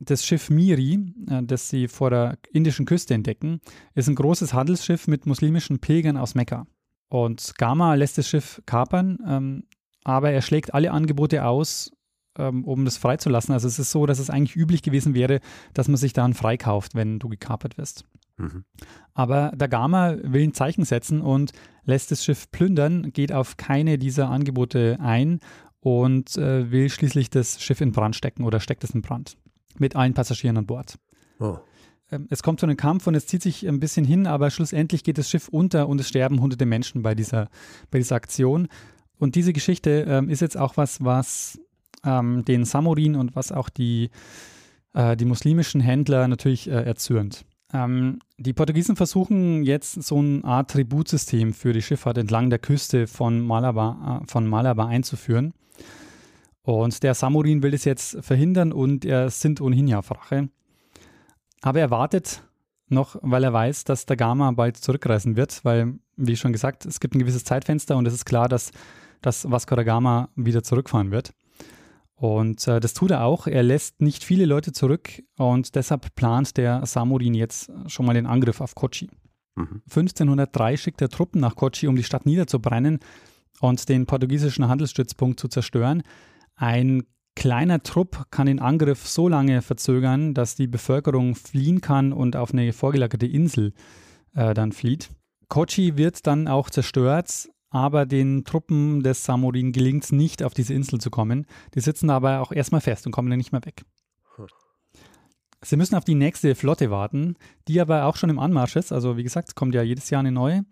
das 0.00 0.24
Schiff 0.24 0.50
Miri, 0.50 1.14
äh, 1.28 1.42
das 1.44 1.68
sie 1.68 1.86
vor 1.86 2.10
der 2.10 2.38
indischen 2.52 2.86
Küste 2.86 3.14
entdecken, 3.14 3.60
ist 3.94 4.08
ein 4.08 4.14
großes 4.14 4.52
Handelsschiff 4.52 5.06
mit 5.06 5.26
muslimischen 5.26 5.78
Pilgern 5.78 6.16
aus 6.16 6.34
Mekka. 6.34 6.66
Und 7.08 7.54
Gama 7.58 7.94
lässt 7.94 8.18
das 8.18 8.28
Schiff 8.28 8.62
kapern, 8.66 9.18
ähm, 9.26 9.64
aber 10.04 10.30
er 10.30 10.42
schlägt 10.42 10.74
alle 10.74 10.90
Angebote 10.90 11.44
aus, 11.44 11.92
ähm, 12.38 12.64
um 12.64 12.84
das 12.84 12.96
freizulassen. 12.96 13.52
Also 13.52 13.68
es 13.68 13.78
ist 13.78 13.90
so, 13.90 14.06
dass 14.06 14.18
es 14.18 14.30
eigentlich 14.30 14.56
üblich 14.56 14.82
gewesen 14.82 15.14
wäre, 15.14 15.40
dass 15.74 15.88
man 15.88 15.96
sich 15.96 16.12
dann 16.12 16.34
freikauft, 16.34 16.94
wenn 16.94 17.18
du 17.18 17.28
gekapert 17.28 17.76
wirst. 17.76 18.04
Mhm. 18.38 18.64
Aber 19.12 19.52
der 19.54 19.68
Gama 19.68 20.16
will 20.22 20.44
ein 20.44 20.54
Zeichen 20.54 20.84
setzen 20.84 21.20
und 21.20 21.52
lässt 21.84 22.10
das 22.10 22.24
Schiff 22.24 22.50
plündern, 22.50 23.12
geht 23.12 23.32
auf 23.32 23.56
keine 23.56 23.98
dieser 23.98 24.30
Angebote 24.30 24.98
ein 25.00 25.40
und 25.80 26.36
äh, 26.36 26.70
will 26.70 26.88
schließlich 26.88 27.28
das 27.28 27.60
Schiff 27.60 27.80
in 27.80 27.92
Brand 27.92 28.16
stecken 28.16 28.44
oder 28.44 28.60
steckt 28.60 28.84
es 28.84 28.90
in 28.90 29.02
Brand 29.02 29.36
mit 29.78 29.96
allen 29.96 30.14
Passagieren 30.14 30.56
an 30.56 30.66
Bord. 30.66 30.98
Oh. 31.38 31.58
Ähm, 32.10 32.26
es 32.30 32.42
kommt 32.42 32.60
zu 32.60 32.66
einem 32.66 32.76
Kampf 32.76 33.06
und 33.06 33.14
es 33.14 33.26
zieht 33.26 33.42
sich 33.42 33.66
ein 33.66 33.80
bisschen 33.80 34.04
hin, 34.04 34.26
aber 34.26 34.50
schlussendlich 34.50 35.04
geht 35.04 35.18
das 35.18 35.30
Schiff 35.30 35.48
unter 35.48 35.88
und 35.88 36.00
es 36.00 36.08
sterben 36.08 36.40
hunderte 36.40 36.66
Menschen 36.66 37.02
bei 37.02 37.14
dieser, 37.14 37.48
bei 37.90 37.98
dieser 37.98 38.16
Aktion. 38.16 38.68
Und 39.18 39.34
diese 39.34 39.52
Geschichte 39.52 40.06
ähm, 40.08 40.28
ist 40.28 40.40
jetzt 40.40 40.56
auch 40.56 40.76
was, 40.76 41.04
was 41.04 41.58
ähm, 42.04 42.44
den 42.44 42.64
Samurin 42.64 43.16
und 43.16 43.36
was 43.36 43.52
auch 43.52 43.68
die, 43.68 44.10
äh, 44.94 45.16
die 45.16 45.26
muslimischen 45.26 45.80
Händler 45.80 46.26
natürlich 46.28 46.68
äh, 46.68 46.82
erzürnt. 46.82 47.44
Ähm, 47.72 48.18
die 48.38 48.52
Portugiesen 48.52 48.96
versuchen 48.96 49.62
jetzt 49.62 50.02
so 50.02 50.18
eine 50.18 50.42
Art 50.44 50.70
Tributsystem 50.70 51.52
für 51.52 51.72
die 51.72 51.82
Schifffahrt 51.82 52.18
entlang 52.18 52.50
der 52.50 52.58
Küste 52.58 53.06
von 53.06 53.40
Malabar, 53.40 54.22
äh, 54.22 54.26
von 54.26 54.46
Malabar 54.46 54.88
einzuführen. 54.88 55.52
Und 56.70 57.02
der 57.02 57.14
Samurin 57.14 57.64
will 57.64 57.72
das 57.72 57.84
jetzt 57.84 58.16
verhindern 58.24 58.72
und 58.72 59.04
er 59.04 59.28
sind 59.30 59.60
ohnehin 59.60 59.88
ja 59.88 59.98
auf 59.98 60.12
Rache. 60.12 60.50
Aber 61.62 61.80
er 61.80 61.90
wartet 61.90 62.44
noch, 62.88 63.16
weil 63.22 63.42
er 63.42 63.52
weiß, 63.52 63.82
dass 63.82 64.06
der 64.06 64.16
Gama 64.16 64.52
bald 64.52 64.76
zurückreisen 64.76 65.34
wird, 65.34 65.64
weil, 65.64 65.98
wie 66.16 66.36
schon 66.36 66.52
gesagt, 66.52 66.86
es 66.86 67.00
gibt 67.00 67.16
ein 67.16 67.18
gewisses 67.18 67.42
Zeitfenster 67.42 67.96
und 67.96 68.06
es 68.06 68.14
ist 68.14 68.24
klar, 68.24 68.48
dass, 68.48 68.70
dass 69.20 69.50
Vasco 69.50 69.74
da 69.74 69.82
Gama 69.82 70.28
wieder 70.36 70.62
zurückfahren 70.62 71.10
wird. 71.10 71.32
Und 72.14 72.68
äh, 72.68 72.78
das 72.78 72.94
tut 72.94 73.10
er 73.10 73.24
auch. 73.24 73.48
Er 73.48 73.64
lässt 73.64 74.00
nicht 74.00 74.22
viele 74.22 74.44
Leute 74.44 74.70
zurück 74.70 75.10
und 75.38 75.74
deshalb 75.74 76.14
plant 76.14 76.56
der 76.56 76.86
Samurin 76.86 77.34
jetzt 77.34 77.72
schon 77.88 78.06
mal 78.06 78.14
den 78.14 78.26
Angriff 78.26 78.60
auf 78.60 78.76
Kochi. 78.76 79.10
Mhm. 79.56 79.82
1503 79.88 80.76
schickt 80.76 81.02
er 81.02 81.08
Truppen 81.08 81.40
nach 81.40 81.56
Kochi, 81.56 81.88
um 81.88 81.96
die 81.96 82.04
Stadt 82.04 82.26
niederzubrennen 82.26 83.00
und 83.60 83.88
den 83.88 84.06
portugiesischen 84.06 84.68
Handelsstützpunkt 84.68 85.40
zu 85.40 85.48
zerstören. 85.48 86.04
Ein 86.60 87.04
kleiner 87.36 87.82
Trupp 87.82 88.26
kann 88.30 88.46
den 88.46 88.58
Angriff 88.58 89.08
so 89.08 89.28
lange 89.28 89.62
verzögern, 89.62 90.34
dass 90.34 90.56
die 90.56 90.66
Bevölkerung 90.66 91.34
fliehen 91.34 91.80
kann 91.80 92.12
und 92.12 92.36
auf 92.36 92.52
eine 92.52 92.74
vorgelagerte 92.74 93.26
Insel 93.26 93.72
äh, 94.34 94.52
dann 94.52 94.72
flieht. 94.72 95.08
Kochi 95.48 95.96
wird 95.96 96.26
dann 96.26 96.48
auch 96.48 96.68
zerstört, 96.68 97.48
aber 97.70 98.04
den 98.04 98.44
Truppen 98.44 99.02
des 99.02 99.24
Samurin 99.24 99.72
gelingt 99.72 100.04
es 100.04 100.12
nicht, 100.12 100.42
auf 100.42 100.52
diese 100.52 100.74
Insel 100.74 101.00
zu 101.00 101.08
kommen. 101.08 101.46
Die 101.74 101.80
sitzen 101.80 102.10
aber 102.10 102.42
auch 102.42 102.52
erstmal 102.52 102.82
fest 102.82 103.06
und 103.06 103.12
kommen 103.12 103.30
dann 103.30 103.38
nicht 103.38 103.52
mehr 103.52 103.64
weg. 103.64 103.82
Sie 105.62 105.76
müssen 105.76 105.94
auf 105.94 106.04
die 106.04 106.14
nächste 106.14 106.54
Flotte 106.54 106.90
warten, 106.90 107.36
die 107.68 107.80
aber 107.80 108.04
auch 108.04 108.16
schon 108.16 108.28
im 108.28 108.38
Anmarsch 108.38 108.76
ist. 108.76 108.92
Also 108.92 109.16
wie 109.16 109.22
gesagt, 109.22 109.48
es 109.48 109.54
kommt 109.54 109.74
ja 109.74 109.82
jedes 109.82 110.10
Jahr 110.10 110.20
eine 110.20 110.32
neue. 110.32 110.66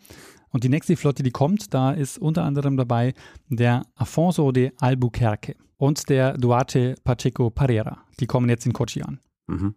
Und 0.50 0.64
die 0.64 0.68
nächste 0.68 0.96
Flotte, 0.96 1.22
die 1.22 1.30
kommt, 1.30 1.74
da 1.74 1.92
ist 1.92 2.18
unter 2.18 2.44
anderem 2.44 2.76
dabei 2.76 3.14
der 3.48 3.84
Afonso 3.94 4.52
de 4.52 4.72
Albuquerque 4.78 5.56
und 5.76 6.08
der 6.08 6.36
Duarte 6.36 6.96
Pacheco 7.04 7.50
Pereira. 7.50 7.98
Die 8.20 8.26
kommen 8.26 8.48
jetzt 8.48 8.66
in 8.66 8.72
Kochi 8.72 9.02
an. 9.02 9.20
Mhm. 9.46 9.74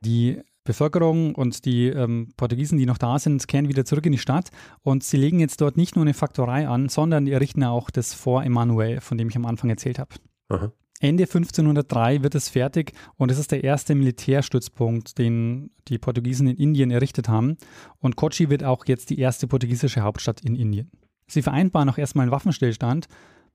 Die 0.00 0.40
Bevölkerung 0.64 1.34
und 1.34 1.66
die 1.66 1.88
ähm, 1.88 2.32
Portugiesen, 2.36 2.78
die 2.78 2.86
noch 2.86 2.98
da 2.98 3.18
sind, 3.18 3.46
kehren 3.46 3.68
wieder 3.68 3.84
zurück 3.84 4.06
in 4.06 4.12
die 4.12 4.18
Stadt 4.18 4.50
und 4.82 5.04
sie 5.04 5.18
legen 5.18 5.38
jetzt 5.38 5.60
dort 5.60 5.76
nicht 5.76 5.94
nur 5.94 6.04
eine 6.04 6.14
Faktorei 6.14 6.66
an, 6.66 6.88
sondern 6.88 7.26
die 7.26 7.32
errichten 7.32 7.62
auch 7.64 7.90
das 7.90 8.14
Fort 8.14 8.46
Emmanuel, 8.46 9.00
von 9.00 9.18
dem 9.18 9.28
ich 9.28 9.36
am 9.36 9.44
Anfang 9.44 9.68
erzählt 9.68 9.98
habe. 9.98 10.14
Aha. 10.48 10.72
Ende 11.04 11.24
1503 11.24 12.22
wird 12.22 12.34
es 12.34 12.48
fertig 12.48 12.92
und 13.16 13.30
es 13.30 13.38
ist 13.38 13.52
der 13.52 13.62
erste 13.62 13.94
Militärstützpunkt, 13.94 15.18
den 15.18 15.70
die 15.88 15.98
Portugiesen 15.98 16.46
in 16.46 16.56
Indien 16.56 16.90
errichtet 16.90 17.28
haben. 17.28 17.58
Und 17.98 18.16
Kochi 18.16 18.48
wird 18.48 18.64
auch 18.64 18.86
jetzt 18.86 19.10
die 19.10 19.18
erste 19.18 19.46
portugiesische 19.46 20.00
Hauptstadt 20.00 20.40
in 20.40 20.56
Indien. 20.56 20.90
Sie 21.26 21.42
vereinbaren 21.42 21.90
auch 21.90 21.98
erstmal 21.98 22.22
einen 22.22 22.32
Waffenstillstand, 22.32 23.08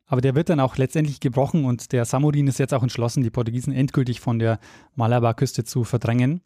aber 0.05 0.21
der 0.21 0.35
wird 0.35 0.49
dann 0.49 0.59
auch 0.59 0.77
letztendlich 0.77 1.21
gebrochen 1.21 1.65
und 1.65 1.91
der 1.91 2.05
Samurin 2.05 2.45
ist 2.45 2.59
jetzt 2.59 2.73
auch 2.73 2.83
entschlossen, 2.83 3.23
die 3.23 3.31
Portugiesen 3.31 3.73
endgültig 3.73 4.19
von 4.19 4.37
der 4.37 4.59
Malabarküste 4.93 5.63
zu 5.63 5.83
verdrängen. 5.83 6.41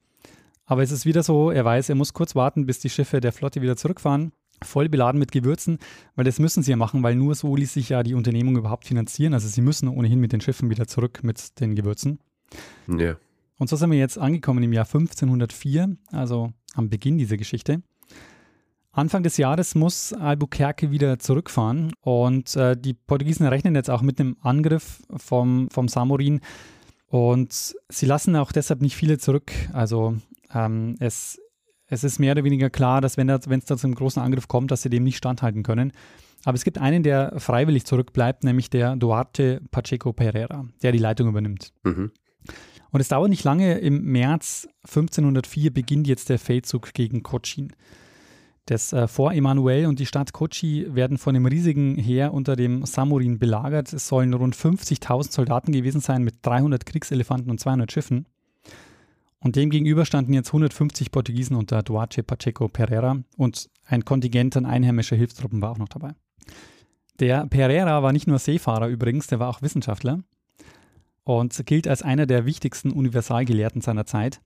Aber 0.63 0.83
es 0.83 0.91
ist 0.91 1.05
wieder 1.05 1.21
so, 1.21 1.51
er 1.51 1.65
weiß, 1.65 1.89
er 1.89 1.95
muss 1.95 2.13
kurz 2.13 2.33
warten, 2.33 2.65
bis 2.65 2.79
die 2.79 2.89
Schiffe 2.89 3.19
der 3.19 3.33
Flotte 3.33 3.61
wieder 3.61 3.75
zurückfahren 3.75 4.31
voll 4.61 4.89
beladen 4.89 5.19
mit 5.19 5.31
Gewürzen, 5.31 5.79
weil 6.15 6.25
das 6.25 6.39
müssen 6.39 6.63
sie 6.63 6.71
ja 6.71 6.77
machen, 6.77 7.03
weil 7.03 7.15
nur 7.15 7.35
so 7.35 7.55
ließ 7.55 7.73
sich 7.73 7.89
ja 7.89 8.03
die 8.03 8.13
Unternehmung 8.13 8.57
überhaupt 8.57 8.85
finanzieren. 8.85 9.33
Also 9.33 9.47
sie 9.47 9.61
müssen 9.61 9.87
ohnehin 9.87 10.19
mit 10.19 10.31
den 10.31 10.41
Schiffen 10.41 10.69
wieder 10.69 10.87
zurück 10.87 11.19
mit 11.23 11.59
den 11.59 11.75
Gewürzen. 11.75 12.19
Ja. 12.87 13.17
Und 13.57 13.69
so 13.69 13.75
sind 13.75 13.91
wir 13.91 13.97
jetzt 13.97 14.17
angekommen 14.17 14.63
im 14.63 14.73
Jahr 14.73 14.85
1504, 14.85 15.95
also 16.11 16.51
am 16.75 16.89
Beginn 16.89 17.17
dieser 17.17 17.37
Geschichte. 17.37 17.81
Anfang 18.91 19.23
des 19.23 19.37
Jahres 19.37 19.73
muss 19.73 20.13
Albuquerque 20.13 20.91
wieder 20.91 21.17
zurückfahren 21.17 21.93
und 22.01 22.55
äh, 22.55 22.77
die 22.77 22.93
Portugiesen 22.93 23.47
rechnen 23.47 23.73
jetzt 23.73 23.89
auch 23.89 24.03
mit 24.03 24.19
einem 24.19 24.37
Angriff 24.41 25.01
vom, 25.17 25.67
vom 25.71 25.87
Samorin 25.87 26.41
und 27.07 27.75
sie 27.89 28.05
lassen 28.05 28.35
auch 28.35 28.51
deshalb 28.51 28.81
nicht 28.81 28.95
viele 28.95 29.17
zurück. 29.17 29.51
Also 29.71 30.15
ähm, 30.53 30.95
es 30.99 31.39
es 31.93 32.03
ist 32.03 32.19
mehr 32.19 32.33
oder 32.33 32.43
weniger 32.43 32.69
klar, 32.69 33.01
dass 33.01 33.17
wenn 33.17 33.29
es 33.29 33.65
da 33.65 33.77
zu 33.77 33.87
einem 33.87 33.95
großen 33.95 34.21
Angriff 34.21 34.47
kommt, 34.47 34.71
dass 34.71 34.81
sie 34.81 34.89
dem 34.89 35.03
nicht 35.03 35.17
standhalten 35.17 35.63
können. 35.63 35.93
Aber 36.43 36.55
es 36.55 36.63
gibt 36.63 36.77
einen, 36.77 37.03
der 37.03 37.39
freiwillig 37.39 37.85
zurückbleibt, 37.85 38.43
nämlich 38.43 38.69
der 38.69 38.95
Duarte 38.95 39.61
Pacheco 39.71 40.11
Pereira, 40.11 40.65
der 40.81 40.91
die 40.91 40.97
Leitung 40.97 41.29
übernimmt. 41.29 41.71
Mhm. 41.83 42.11
Und 42.91 42.99
es 42.99 43.07
dauert 43.07 43.29
nicht 43.29 43.43
lange, 43.43 43.79
im 43.79 44.03
März 44.03 44.67
1504 44.83 45.73
beginnt 45.73 46.07
jetzt 46.07 46.29
der 46.29 46.37
Feldzug 46.37 46.93
gegen 46.93 47.23
Cochin. 47.23 47.73
Das 48.65 48.93
äh, 48.93 49.07
Fort 49.07 49.35
Emanuel 49.35 49.87
und 49.87 49.99
die 49.99 50.05
Stadt 50.05 50.31
Kochi 50.31 50.87
werden 50.93 51.17
von 51.17 51.35
einem 51.35 51.45
riesigen 51.45 51.97
Heer 51.97 52.33
unter 52.33 52.55
dem 52.55 52.85
Samurin 52.85 53.37
belagert. 53.37 53.91
Es 53.91 54.07
sollen 54.07 54.33
rund 54.33 54.55
50.000 54.55 55.31
Soldaten 55.31 55.73
gewesen 55.73 55.99
sein 55.99 56.23
mit 56.23 56.35
300 56.43 56.85
Kriegselefanten 56.85 57.51
und 57.51 57.59
200 57.59 57.91
Schiffen. 57.91 58.25
Und 59.43 59.57
dem 59.57 59.69
gegenüber 59.69 60.05
standen 60.05 60.33
jetzt 60.33 60.47
150 60.49 61.11
Portugiesen 61.11 61.57
unter 61.57 61.83
Duarte 61.83 62.23
Pacheco 62.23 62.69
Pereira 62.69 63.17
und 63.35 63.69
ein 63.85 64.05
Kontingent 64.05 64.55
an 64.55 64.65
einheimischer 64.65 65.17
Hilfstruppen 65.17 65.61
war 65.61 65.71
auch 65.71 65.77
noch 65.77 65.89
dabei. 65.89 66.15
Der 67.19 67.45
Pereira 67.47 68.01
war 68.01 68.13
nicht 68.13 68.25
nur 68.25 68.39
Seefahrer 68.39 68.87
übrigens, 68.87 69.27
der 69.27 69.39
war 69.39 69.49
auch 69.49 69.61
Wissenschaftler 69.61 70.23
und 71.25 71.65
gilt 71.65 71.89
als 71.89 72.01
einer 72.01 72.25
der 72.25 72.45
wichtigsten 72.45 72.91
Universalgelehrten 72.91 73.81
seiner 73.81 74.05
Zeit. 74.05 74.41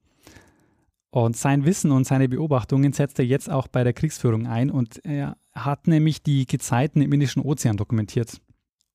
Und 1.12 1.38
sein 1.38 1.64
Wissen 1.64 1.92
und 1.92 2.06
seine 2.06 2.28
Beobachtungen 2.28 2.92
setzt 2.92 3.20
er 3.20 3.26
jetzt 3.26 3.50
auch 3.50 3.68
bei 3.68 3.84
der 3.84 3.94
Kriegsführung 3.94 4.48
ein 4.48 4.72
und 4.72 5.04
er 5.06 5.38
hat 5.54 5.88
nämlich 5.88 6.24
die 6.24 6.48
Gezeiten 6.48 7.02
im 7.02 7.14
Indischen 7.14 7.42
Ozean 7.42 7.78
dokumentiert. 7.78 8.42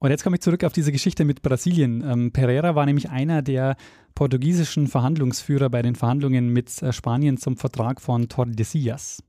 Und 0.02 0.10
jetzt 0.10 0.24
komme 0.24 0.34
ich 0.34 0.42
zurück 0.42 0.64
auf 0.64 0.72
diese 0.72 0.90
Geschichte 0.90 1.24
mit 1.24 1.42
Brasilien. 1.42 2.02
Ähm, 2.04 2.32
Pereira 2.32 2.74
war 2.74 2.86
nämlich 2.86 3.10
einer 3.10 3.40
der 3.40 3.76
portugiesischen 4.16 4.88
Verhandlungsführer 4.88 5.70
bei 5.70 5.80
den 5.80 5.94
Verhandlungen 5.94 6.48
mit 6.48 6.82
äh, 6.82 6.92
Spanien 6.92 7.36
zum 7.36 7.56
Vertrag 7.56 8.00
von 8.00 8.28
Tordesillas. 8.28 9.22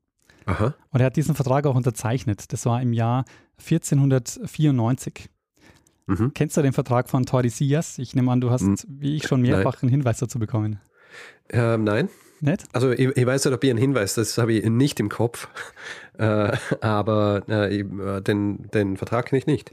Aha. 0.47 0.73
Und 0.89 0.99
er 0.99 1.05
hat 1.05 1.15
diesen 1.15 1.35
Vertrag 1.35 1.67
auch 1.67 1.75
unterzeichnet. 1.75 2.51
Das 2.51 2.65
war 2.65 2.81
im 2.81 2.91
Jahr 2.91 3.25
1494. 3.59 5.29
Mhm. 6.07 6.31
Kennst 6.33 6.57
du 6.57 6.63
den 6.63 6.73
Vertrag 6.73 7.07
von 7.07 7.27
Tordesillas? 7.27 7.99
Ich 7.99 8.15
nehme 8.15 8.31
an, 8.31 8.41
du 8.41 8.49
hast, 8.49 8.63
Mhm. 8.63 8.77
wie 8.87 9.15
ich 9.15 9.27
schon 9.27 9.43
mehrfach 9.43 9.83
einen 9.83 9.91
Hinweis 9.91 10.17
dazu 10.17 10.39
bekommen. 10.39 10.79
Ähm, 11.49 11.83
nein. 11.83 12.09
Nicht? 12.41 12.63
Also 12.73 12.89
ich, 12.89 13.15
ich 13.15 13.25
weiß 13.27 13.45
nicht, 13.45 13.53
ob 13.53 13.63
ich 13.63 13.69
einen 13.69 13.77
Hinweis, 13.77 14.15
das 14.15 14.39
habe 14.39 14.53
ich 14.53 14.65
nicht 14.67 14.99
im 14.99 15.09
Kopf, 15.09 15.49
äh, 16.17 16.57
aber 16.81 17.43
äh, 17.47 17.79
äh, 17.79 18.21
den, 18.21 18.71
den 18.73 18.97
Vertrag 18.97 19.27
kenne 19.27 19.37
ich 19.37 19.45
nicht. 19.45 19.69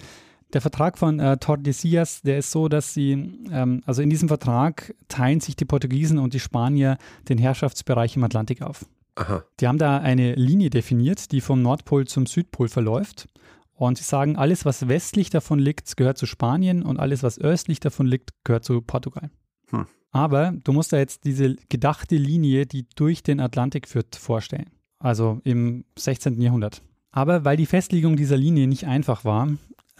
Der 0.52 0.60
Vertrag 0.60 0.98
von 0.98 1.20
äh, 1.20 1.36
Tordesillas, 1.36 2.22
der 2.22 2.38
ist 2.38 2.50
so, 2.50 2.68
dass 2.68 2.92
sie, 2.92 3.12
ähm, 3.52 3.82
also 3.86 4.02
in 4.02 4.10
diesem 4.10 4.28
Vertrag 4.28 4.94
teilen 5.08 5.40
sich 5.40 5.54
die 5.54 5.64
Portugiesen 5.64 6.18
und 6.18 6.34
die 6.34 6.40
Spanier 6.40 6.98
den 7.28 7.38
Herrschaftsbereich 7.38 8.16
im 8.16 8.24
Atlantik 8.24 8.62
auf. 8.62 8.84
Aha. 9.14 9.44
Die 9.60 9.68
haben 9.68 9.78
da 9.78 9.98
eine 9.98 10.34
Linie 10.34 10.70
definiert, 10.70 11.30
die 11.32 11.40
vom 11.40 11.62
Nordpol 11.62 12.06
zum 12.06 12.26
Südpol 12.26 12.68
verläuft. 12.68 13.28
Und 13.74 13.98
sie 13.98 14.04
sagen, 14.04 14.36
alles, 14.36 14.64
was 14.64 14.88
westlich 14.88 15.30
davon 15.30 15.58
liegt, 15.58 15.96
gehört 15.96 16.18
zu 16.18 16.26
Spanien 16.26 16.82
und 16.82 16.98
alles, 16.98 17.22
was 17.22 17.38
östlich 17.38 17.80
davon 17.80 18.06
liegt, 18.06 18.30
gehört 18.44 18.64
zu 18.64 18.82
Portugal. 18.82 19.30
Hm. 19.70 19.86
Aber 20.10 20.52
du 20.64 20.72
musst 20.72 20.92
da 20.92 20.98
jetzt 20.98 21.24
diese 21.24 21.56
gedachte 21.68 22.16
Linie, 22.16 22.66
die 22.66 22.86
durch 22.96 23.22
den 23.22 23.40
Atlantik 23.40 23.88
führt, 23.88 24.16
vorstellen. 24.16 24.70
Also 24.98 25.40
im 25.44 25.84
16. 25.96 26.40
Jahrhundert. 26.42 26.82
Aber 27.12 27.44
weil 27.44 27.56
die 27.56 27.66
Festlegung 27.66 28.16
dieser 28.16 28.36
Linie 28.36 28.66
nicht 28.66 28.86
einfach 28.86 29.24
war, 29.24 29.48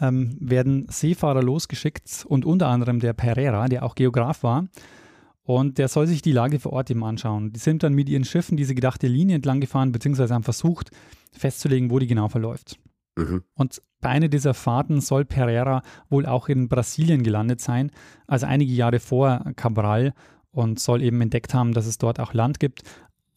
ähm, 0.01 0.37
werden 0.41 0.87
Seefahrer 0.89 1.43
losgeschickt 1.43 2.25
und 2.27 2.45
unter 2.45 2.69
anderem 2.69 3.01
der 3.01 3.13
Pereira, 3.13 3.69
der 3.69 3.85
auch 3.85 3.95
Geograf 3.95 4.43
war. 4.43 4.67
Und 5.43 5.79
der 5.79 5.89
soll 5.89 6.07
sich 6.07 6.23
die 6.23 6.33
Lage 6.33 6.61
vor 6.61 6.73
Ort 6.73 6.91
eben 6.91 7.03
anschauen. 7.03 7.53
Die 7.53 7.59
sind 7.59 7.83
dann 7.83 7.95
mit 7.95 8.09
ihren 8.09 8.25
Schiffen 8.25 8.57
diese 8.57 8.75
gedachte 8.75 9.09
Linie 9.09 9.37
entlang 9.37 9.61
gefahren, 9.61 9.91
beziehungsweise 9.91 10.35
haben 10.35 10.45
versucht 10.45 10.91
festzulegen, 11.33 11.91
wo 11.91 11.99
die 11.99 12.07
genau 12.07 12.29
verläuft. 12.29 12.79
Mhm. 13.17 13.43
Und 13.55 13.83
bei 14.01 14.11
einer 14.11 14.29
dieser 14.29 14.55
Fahrten 14.55 15.01
soll 15.01 15.25
Pereira 15.25 15.83
wohl 16.09 16.27
auch 16.27 16.49
in 16.49 16.69
Brasilien 16.69 17.23
gelandet 17.23 17.61
sein, 17.61 17.91
also 18.27 18.47
einige 18.47 18.73
Jahre 18.73 19.01
vor 19.01 19.45
Cabral 19.57 20.15
und 20.53 20.81
soll 20.81 21.03
eben 21.03 21.21
entdeckt 21.21 21.55
haben, 21.55 21.73
dass 21.73 21.87
es 21.87 21.99
dort 21.99 22.21
auch 22.21 22.33
Land 22.33 22.61
gibt. 22.61 22.83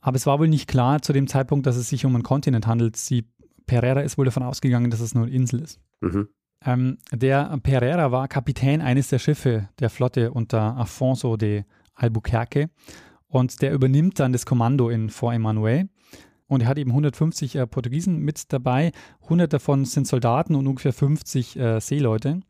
Aber 0.02 0.16
es 0.16 0.26
war 0.26 0.40
wohl 0.40 0.48
nicht 0.48 0.68
klar 0.68 1.02
zu 1.02 1.14
dem 1.14 1.28
Zeitpunkt, 1.28 1.66
dass 1.66 1.78
es 1.78 1.90
sich 1.90 2.06
um 2.06 2.14
einen 2.14 2.24
Kontinent 2.24 2.68
handelt. 2.68 2.98
Sie, 2.98 3.26
Pereira 3.66 4.02
ist 4.02 4.18
wohl 4.18 4.26
davon 4.26 4.44
ausgegangen, 4.44 4.92
dass 4.92 5.00
es 5.00 5.16
nur 5.16 5.26
eine 5.26 5.34
Insel 5.34 5.62
ist. 5.62 5.80
Mhm. 6.02 6.28
Ähm, 6.66 6.98
der 7.12 7.58
Pereira 7.62 8.12
war 8.12 8.28
Kapitän 8.28 8.82
eines 8.82 9.10
der 9.10 9.20
Schiffe 9.20 9.70
der 9.80 9.90
Flotte 9.90 10.32
unter 10.32 10.78
Afonso 10.78 11.38
de 11.38 11.64
Albuquerque 11.94 12.70
und 13.28 13.62
der 13.62 13.74
übernimmt 13.74 14.20
dann 14.20 14.32
das 14.32 14.46
Kommando 14.46 14.90
in 14.90 15.10
Fort 15.10 15.36
Emmanuel. 15.36 15.90
Und 16.48 16.62
er 16.62 16.68
hat 16.68 16.78
eben 16.78 16.92
150 16.92 17.56
äh, 17.56 17.68
Portugiesen 17.68 18.20
mit 18.20 18.54
dabei. 18.54 18.92
100 19.24 19.52
davon 19.52 19.86
sind 19.86 20.08
Soldaten 20.08 20.56
und 20.56 20.68
ungefähr 20.68 20.94
50 20.94 21.58
äh, 21.58 21.80
Seeleute. 21.80 22.42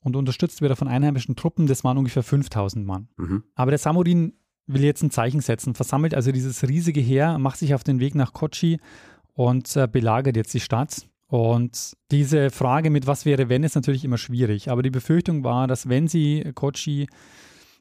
Und 0.00 0.16
unterstützt 0.16 0.60
wird 0.60 0.72
er 0.72 0.76
von 0.76 0.88
einheimischen 0.88 1.36
Truppen. 1.36 1.66
Das 1.66 1.84
waren 1.84 1.96
ungefähr 1.96 2.22
5000 2.22 2.84
Mann. 2.84 3.08
Mhm. 3.16 3.44
Aber 3.54 3.70
der 3.70 3.78
Samurin 3.78 4.34
will 4.66 4.84
jetzt 4.84 5.02
ein 5.02 5.10
Zeichen 5.10 5.40
setzen, 5.40 5.74
versammelt 5.74 6.14
also 6.14 6.32
dieses 6.32 6.62
riesige 6.68 7.00
Heer, 7.00 7.38
macht 7.38 7.58
sich 7.58 7.74
auf 7.74 7.84
den 7.84 8.00
Weg 8.00 8.14
nach 8.14 8.32
Kochi 8.32 8.78
und 9.34 9.74
äh, 9.76 9.88
belagert 9.90 10.36
jetzt 10.36 10.54
die 10.54 10.60
Stadt. 10.60 11.06
Und 11.32 11.96
diese 12.10 12.50
Frage 12.50 12.90
mit 12.90 13.06
was 13.06 13.24
wäre, 13.24 13.48
wenn, 13.48 13.64
ist 13.64 13.74
natürlich 13.74 14.04
immer 14.04 14.18
schwierig. 14.18 14.68
Aber 14.68 14.82
die 14.82 14.90
Befürchtung 14.90 15.44
war, 15.44 15.66
dass 15.66 15.88
wenn 15.88 16.06
sie 16.06 16.52
Kochi 16.54 17.06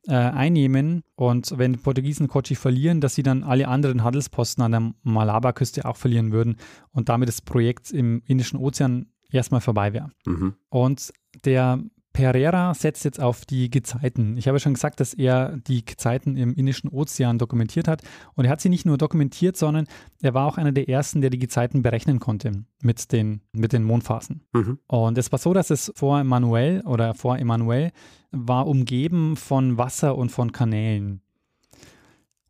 äh, 0.07 0.13
einnehmen 0.13 1.03
und 1.15 1.57
wenn 1.57 1.73
die 1.73 1.79
Portugiesen 1.79 2.29
Kochi 2.29 2.55
verlieren, 2.55 3.01
dass 3.01 3.15
sie 3.15 3.23
dann 3.23 3.43
alle 3.43 3.67
anderen 3.67 4.05
Handelsposten 4.05 4.63
an 4.63 4.71
der 4.71 4.93
Malabarküste 5.03 5.83
auch 5.83 5.97
verlieren 5.97 6.31
würden 6.31 6.55
und 6.93 7.09
damit 7.09 7.27
das 7.27 7.41
Projekt 7.41 7.91
im 7.91 8.21
Indischen 8.25 8.57
Ozean 8.57 9.07
erstmal 9.29 9.59
vorbei 9.59 9.91
wäre. 9.91 10.11
Mhm. 10.25 10.53
Und 10.69 11.11
der 11.43 11.83
Pereira 12.13 12.73
setzt 12.73 13.05
jetzt 13.05 13.21
auf 13.21 13.45
die 13.45 13.69
Gezeiten. 13.69 14.35
Ich 14.35 14.47
habe 14.47 14.59
schon 14.59 14.73
gesagt, 14.73 14.99
dass 14.99 15.13
er 15.13 15.57
die 15.57 15.85
Gezeiten 15.85 16.35
im 16.35 16.53
Indischen 16.53 16.89
Ozean 16.89 17.37
dokumentiert 17.37 17.87
hat. 17.87 18.01
Und 18.35 18.45
er 18.45 18.51
hat 18.51 18.61
sie 18.61 18.69
nicht 18.69 18.85
nur 18.85 18.97
dokumentiert, 18.97 19.55
sondern 19.55 19.87
er 20.21 20.33
war 20.33 20.45
auch 20.45 20.57
einer 20.57 20.73
der 20.73 20.89
ersten, 20.89 21.21
der 21.21 21.29
die 21.29 21.39
Gezeiten 21.39 21.81
berechnen 21.81 22.19
konnte 22.19 22.51
mit 22.81 23.11
den, 23.13 23.41
mit 23.53 23.71
den 23.71 23.83
Mondphasen. 23.83 24.41
Mhm. 24.53 24.79
Und 24.87 25.17
es 25.17 25.31
war 25.31 25.39
so, 25.39 25.53
dass 25.53 25.69
es 25.69 25.91
vor 25.95 26.19
Emmanuel 26.19 26.81
oder 26.81 27.13
vor 27.13 27.37
Emmanuel 27.37 27.91
war 28.31 28.67
umgeben 28.67 29.37
von 29.37 29.77
Wasser 29.77 30.17
und 30.17 30.31
von 30.31 30.51
Kanälen. 30.51 31.21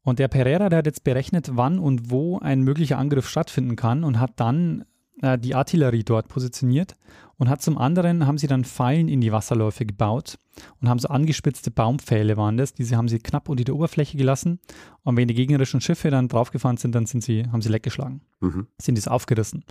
Und 0.04 0.17
der 0.17 0.28
Pereira, 0.28 0.69
der 0.69 0.80
hat 0.80 0.88
jetzt 0.88 1.04
berechnet, 1.04 1.52
wann 1.54 1.78
und 1.78 2.10
wo 2.10 2.39
ein 2.39 2.62
möglicher 2.62 2.97
Angriff 2.97 3.30
stattfinden 3.30 3.76
kann 3.76 4.04
und 4.04 4.19
hat 4.19 4.32
dann 4.38 4.86
äh, 5.21 5.38
die 5.38 5.54
Artillerie 5.54 6.04
dort 6.04 6.28
positioniert 6.28 6.95
Und 7.41 7.49
hat 7.49 7.63
zum 7.63 7.80
anderen, 7.80 8.27
haben 8.27 8.38
sie 8.38 8.45
dann 8.45 8.63
Pfeilen 8.63 9.08
in 9.08 9.19
die 9.19 9.32
Wasserläufe 9.32 9.84
gebaut 9.84 10.38
und 10.80 10.88
haben 10.88 10.99
so 10.99 11.08
angespitzte 11.08 11.71
Baumpfähle 11.71 12.38
waren 12.38 12.56
das. 12.56 12.75
Diese 12.75 12.95
haben 12.95 13.08
sie 13.08 13.17
knapp 13.17 13.49
unter 13.49 13.63
der 13.63 13.73
Oberfläche 13.73 14.15
gelassen. 14.15 14.60
Und 15.01 15.17
wenn 15.17 15.27
die 15.27 15.34
gegnerischen 15.34 15.82
Schiffe 15.82 16.12
dann 16.12 16.27
draufgefahren 16.27 16.77
sind, 16.77 16.93
dann 16.93 17.08
sind 17.08 17.23
sie, 17.23 17.47
haben 17.51 17.63
sie 17.63 17.69
leckgeschlagen. 17.69 18.21
Mhm. 18.41 18.67
Sind 18.80 18.93
diese 18.93 19.10
aufgerissen. 19.10 19.65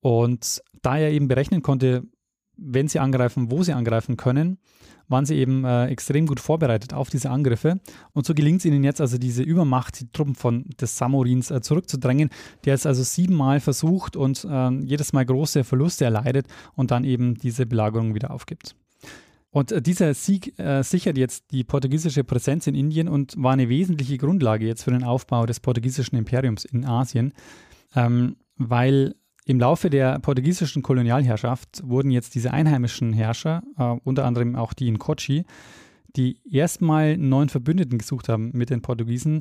Und 0.00 0.62
da 0.82 0.98
er 0.98 1.10
eben 1.10 1.26
berechnen 1.26 1.62
konnte, 1.62 2.02
wenn 2.58 2.88
sie 2.88 2.98
angreifen, 2.98 3.50
wo 3.50 3.62
sie 3.62 3.72
angreifen 3.72 4.16
können, 4.16 4.58
waren 5.08 5.24
sie 5.24 5.36
eben 5.36 5.64
äh, 5.64 5.86
extrem 5.86 6.26
gut 6.26 6.40
vorbereitet 6.40 6.92
auf 6.92 7.08
diese 7.08 7.30
Angriffe. 7.30 7.80
Und 8.12 8.26
so 8.26 8.34
gelingt 8.34 8.58
es 8.60 8.64
ihnen 8.66 8.84
jetzt 8.84 9.00
also 9.00 9.16
diese 9.16 9.42
Übermacht, 9.42 10.00
die 10.00 10.12
Truppen 10.12 10.34
von 10.34 10.64
des 10.80 10.98
Samurins 10.98 11.50
äh, 11.50 11.60
zurückzudrängen, 11.60 12.30
der 12.64 12.74
es 12.74 12.84
also 12.84 13.02
siebenmal 13.02 13.60
versucht 13.60 14.16
und 14.16 14.46
äh, 14.48 14.70
jedes 14.80 15.12
Mal 15.12 15.24
große 15.24 15.64
Verluste 15.64 16.04
erleidet 16.04 16.46
und 16.74 16.90
dann 16.90 17.04
eben 17.04 17.34
diese 17.34 17.64
Belagerung 17.64 18.14
wieder 18.14 18.30
aufgibt. 18.30 18.76
Und 19.50 19.72
äh, 19.72 19.80
dieser 19.80 20.12
Sieg 20.14 20.58
äh, 20.58 20.82
sichert 20.82 21.16
jetzt 21.16 21.50
die 21.52 21.64
portugiesische 21.64 22.24
Präsenz 22.24 22.66
in 22.66 22.74
Indien 22.74 23.08
und 23.08 23.34
war 23.42 23.52
eine 23.52 23.68
wesentliche 23.68 24.18
Grundlage 24.18 24.66
jetzt 24.66 24.82
für 24.82 24.90
den 24.90 25.04
Aufbau 25.04 25.46
des 25.46 25.60
portugiesischen 25.60 26.18
Imperiums 26.18 26.64
in 26.64 26.84
Asien, 26.84 27.32
ähm, 27.94 28.36
weil 28.56 29.14
im 29.48 29.58
Laufe 29.58 29.88
der 29.88 30.18
portugiesischen 30.18 30.82
Kolonialherrschaft 30.82 31.80
wurden 31.82 32.10
jetzt 32.10 32.34
diese 32.34 32.52
einheimischen 32.52 33.14
Herrscher, 33.14 33.62
äh, 33.78 33.96
unter 34.04 34.26
anderem 34.26 34.54
auch 34.56 34.74
die 34.74 34.88
in 34.88 34.98
Kochi, 34.98 35.44
die 36.16 36.38
erstmal 36.44 37.14
einen 37.14 37.30
neuen 37.30 37.48
Verbündeten 37.48 37.96
gesucht 37.96 38.28
haben 38.28 38.50
mit 38.52 38.68
den 38.68 38.82
Portugiesen, 38.82 39.40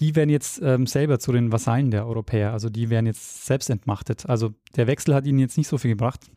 die 0.00 0.14
werden 0.16 0.28
jetzt 0.28 0.60
ähm, 0.62 0.86
selber 0.86 1.18
zu 1.18 1.32
den 1.32 1.50
Vasallen 1.50 1.90
der 1.90 2.06
Europäer. 2.06 2.52
Also 2.52 2.68
die 2.68 2.90
werden 2.90 3.06
jetzt 3.06 3.46
selbst 3.46 3.70
entmachtet. 3.70 4.26
Also 4.28 4.50
der 4.76 4.86
Wechsel 4.86 5.14
hat 5.14 5.26
ihnen 5.26 5.38
jetzt 5.38 5.56
nicht 5.56 5.68
so 5.68 5.78
viel 5.78 5.92
gebracht. 5.92 6.30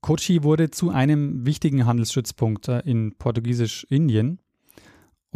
Kochi 0.00 0.42
wurde 0.42 0.70
zu 0.70 0.88
einem 0.88 1.44
wichtigen 1.44 1.84
Handelsstützpunkt 1.84 2.68
äh, 2.68 2.80
in 2.80 3.14
Portugiesisch-Indien. 3.18 4.38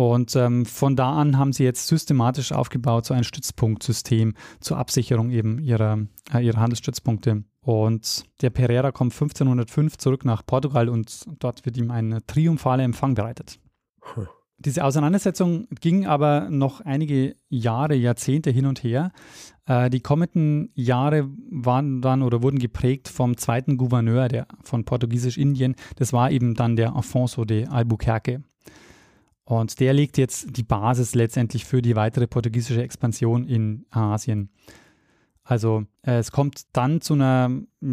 Und 0.00 0.34
ähm, 0.34 0.64
von 0.64 0.96
da 0.96 1.12
an 1.12 1.36
haben 1.36 1.52
sie 1.52 1.62
jetzt 1.62 1.86
systematisch 1.86 2.52
aufgebaut, 2.52 3.04
so 3.04 3.12
ein 3.12 3.22
Stützpunktsystem 3.22 4.32
zur 4.58 4.78
Absicherung 4.78 5.28
eben 5.28 5.58
ihrer, 5.58 5.98
äh, 6.32 6.42
ihrer 6.42 6.58
Handelsstützpunkte. 6.58 7.44
Und 7.60 8.24
der 8.40 8.48
Pereira 8.48 8.92
kommt 8.92 9.12
1505 9.12 9.98
zurück 9.98 10.24
nach 10.24 10.46
Portugal 10.46 10.88
und 10.88 11.26
dort 11.38 11.66
wird 11.66 11.76
ihm 11.76 11.90
ein 11.90 12.18
triumphaler 12.26 12.82
Empfang 12.82 13.14
bereitet. 13.14 13.60
Hm. 14.14 14.26
Diese 14.56 14.84
Auseinandersetzung 14.84 15.68
ging 15.82 16.06
aber 16.06 16.48
noch 16.48 16.80
einige 16.80 17.36
Jahre, 17.50 17.94
Jahrzehnte 17.94 18.48
hin 18.48 18.64
und 18.64 18.82
her. 18.82 19.12
Äh, 19.66 19.90
die 19.90 20.00
kommenden 20.00 20.70
Jahre 20.74 21.28
waren 21.50 22.00
dann 22.00 22.22
oder 22.22 22.42
wurden 22.42 22.58
geprägt 22.58 23.08
vom 23.08 23.36
zweiten 23.36 23.76
Gouverneur 23.76 24.28
der, 24.28 24.46
von 24.62 24.86
Portugiesisch-Indien. 24.86 25.74
Das 25.96 26.14
war 26.14 26.30
eben 26.30 26.54
dann 26.54 26.76
der 26.76 26.96
Afonso 26.96 27.44
de 27.44 27.66
Albuquerque. 27.66 28.42
Und 29.50 29.80
der 29.80 29.92
legt 29.92 30.16
jetzt 30.16 30.56
die 30.56 30.62
Basis 30.62 31.16
letztendlich 31.16 31.64
für 31.64 31.82
die 31.82 31.96
weitere 31.96 32.28
portugiesische 32.28 32.84
Expansion 32.84 33.48
in 33.48 33.84
Asien. 33.90 34.48
Also 35.42 35.86
äh, 36.06 36.18
es 36.18 36.30
kommt 36.30 36.62
dann 36.72 37.00
zu 37.00 37.14
einer, 37.14 37.50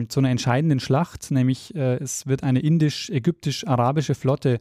zu 0.07 0.19
einer 0.19 0.29
entscheidenden 0.29 0.79
Schlacht, 0.79 1.31
nämlich 1.31 1.73
äh, 1.73 1.95
es 1.95 2.27
wird 2.27 2.43
eine 2.43 2.59
indisch-ägyptisch-arabische 2.59 4.13
Flotte 4.13 4.59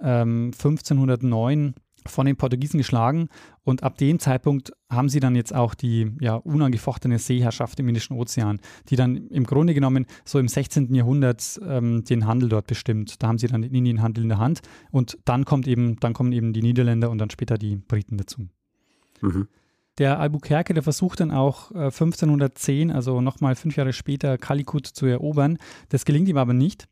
ähm, 0.00 0.50
1509 0.52 1.76
von 2.08 2.26
den 2.26 2.36
Portugiesen 2.36 2.78
geschlagen 2.78 3.28
und 3.62 3.82
ab 3.82 3.98
dem 3.98 4.18
Zeitpunkt 4.18 4.72
haben 4.90 5.08
sie 5.08 5.20
dann 5.20 5.34
jetzt 5.34 5.54
auch 5.54 5.74
die 5.74 6.12
ja, 6.20 6.36
unangefochtene 6.36 7.18
Seeherrschaft 7.18 7.80
im 7.80 7.88
Indischen 7.88 8.16
Ozean, 8.16 8.60
die 8.88 8.96
dann 8.96 9.28
im 9.28 9.44
Grunde 9.44 9.74
genommen 9.74 10.06
so 10.24 10.38
im 10.38 10.48
16. 10.48 10.94
Jahrhundert 10.94 11.60
ähm, 11.66 12.04
den 12.04 12.26
Handel 12.26 12.48
dort 12.48 12.66
bestimmt. 12.66 13.22
Da 13.22 13.28
haben 13.28 13.38
sie 13.38 13.46
dann 13.46 13.62
den 13.62 13.74
Indienhandel 13.74 14.24
in 14.24 14.28
der 14.28 14.38
Hand 14.38 14.60
und 14.90 15.18
dann 15.24 15.44
kommt 15.44 15.66
eben, 15.66 15.96
dann 16.00 16.12
kommen 16.12 16.32
eben 16.32 16.52
die 16.52 16.62
Niederländer 16.62 17.10
und 17.10 17.18
dann 17.18 17.30
später 17.30 17.58
die 17.58 17.76
Briten 17.76 18.16
dazu. 18.16 18.48
Mhm. 19.20 19.48
Der 19.98 20.18
Albuquerque, 20.18 20.74
der 20.74 20.82
versucht 20.82 21.20
dann 21.20 21.30
auch 21.30 21.70
äh, 21.70 21.84
1510, 21.84 22.90
also 22.90 23.20
nochmal 23.20 23.54
fünf 23.54 23.76
Jahre 23.76 23.92
später, 23.92 24.38
Calicut 24.38 24.86
zu 24.86 25.06
erobern. 25.06 25.58
Das 25.90 26.04
gelingt 26.04 26.28
ihm 26.28 26.36
aber 26.36 26.52
nicht. 26.52 26.88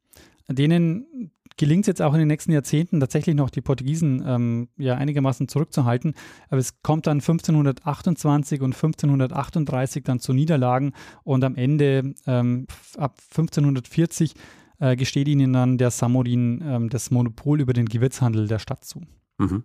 Denen 0.53 1.31
gelingt 1.57 1.83
es 1.83 1.87
jetzt 1.87 2.03
auch 2.03 2.13
in 2.15 2.19
den 2.19 2.29
nächsten 2.29 2.53
Jahrzehnten 2.53 3.01
tatsächlich 3.01 3.37
noch 3.37 3.51
die 3.51 3.61
Portugiesen 3.61 4.23
ähm, 4.27 4.69
ja 4.79 4.95
einigermaßen 4.95 5.49
zurückzuhalten. 5.49 6.15
Aber 6.49 6.59
es 6.59 6.83
kommt 6.83 7.07
dann 7.07 7.19
1528 7.19 8.61
und 8.61 8.75
1538 8.75 10.05
dann 10.05 10.19
zu 10.19 10.33
Niederlagen 10.33 10.93
und 11.25 11.45
am 11.45 11.57
Ende 11.57 12.15
ähm, 12.27 12.67
ab 12.97 13.19
1540 13.31 14.35
äh, 14.79 14.97
gesteht 14.97 15.29
ihnen 15.29 15.53
dann 15.53 15.79
der 15.79 15.91
Samorin 15.91 16.63
ähm, 16.65 16.89
das 16.89 17.11
Monopol 17.11 17.61
über 17.61 17.73
den 17.73 17.87
Gewürzhandel 17.87 18.49
der 18.49 18.59
Stadt 18.59 18.85
zu. 18.85 19.03
Mhm. 19.39 19.65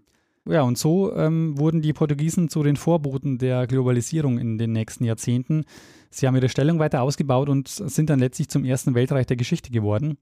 Ja, 0.49 0.61
und 0.61 0.77
so 0.77 1.13
ähm, 1.13 1.57
wurden 1.57 1.81
die 1.81 1.91
Portugiesen 1.91 2.47
zu 2.47 2.63
den 2.63 2.77
Vorboten 2.77 3.37
der 3.37 3.67
Globalisierung 3.67 4.37
in 4.37 4.57
den 4.57 4.71
nächsten 4.71 5.03
Jahrzehnten. 5.03 5.65
Sie 6.09 6.25
haben 6.25 6.35
ihre 6.35 6.47
Stellung 6.47 6.79
weiter 6.79 7.01
ausgebaut 7.01 7.49
und 7.49 7.67
sind 7.67 8.09
dann 8.09 8.19
letztlich 8.19 8.47
zum 8.47 8.63
ersten 8.63 8.95
Weltreich 8.95 9.25
der 9.25 9.35
Geschichte 9.35 9.71
geworden. 9.71 10.17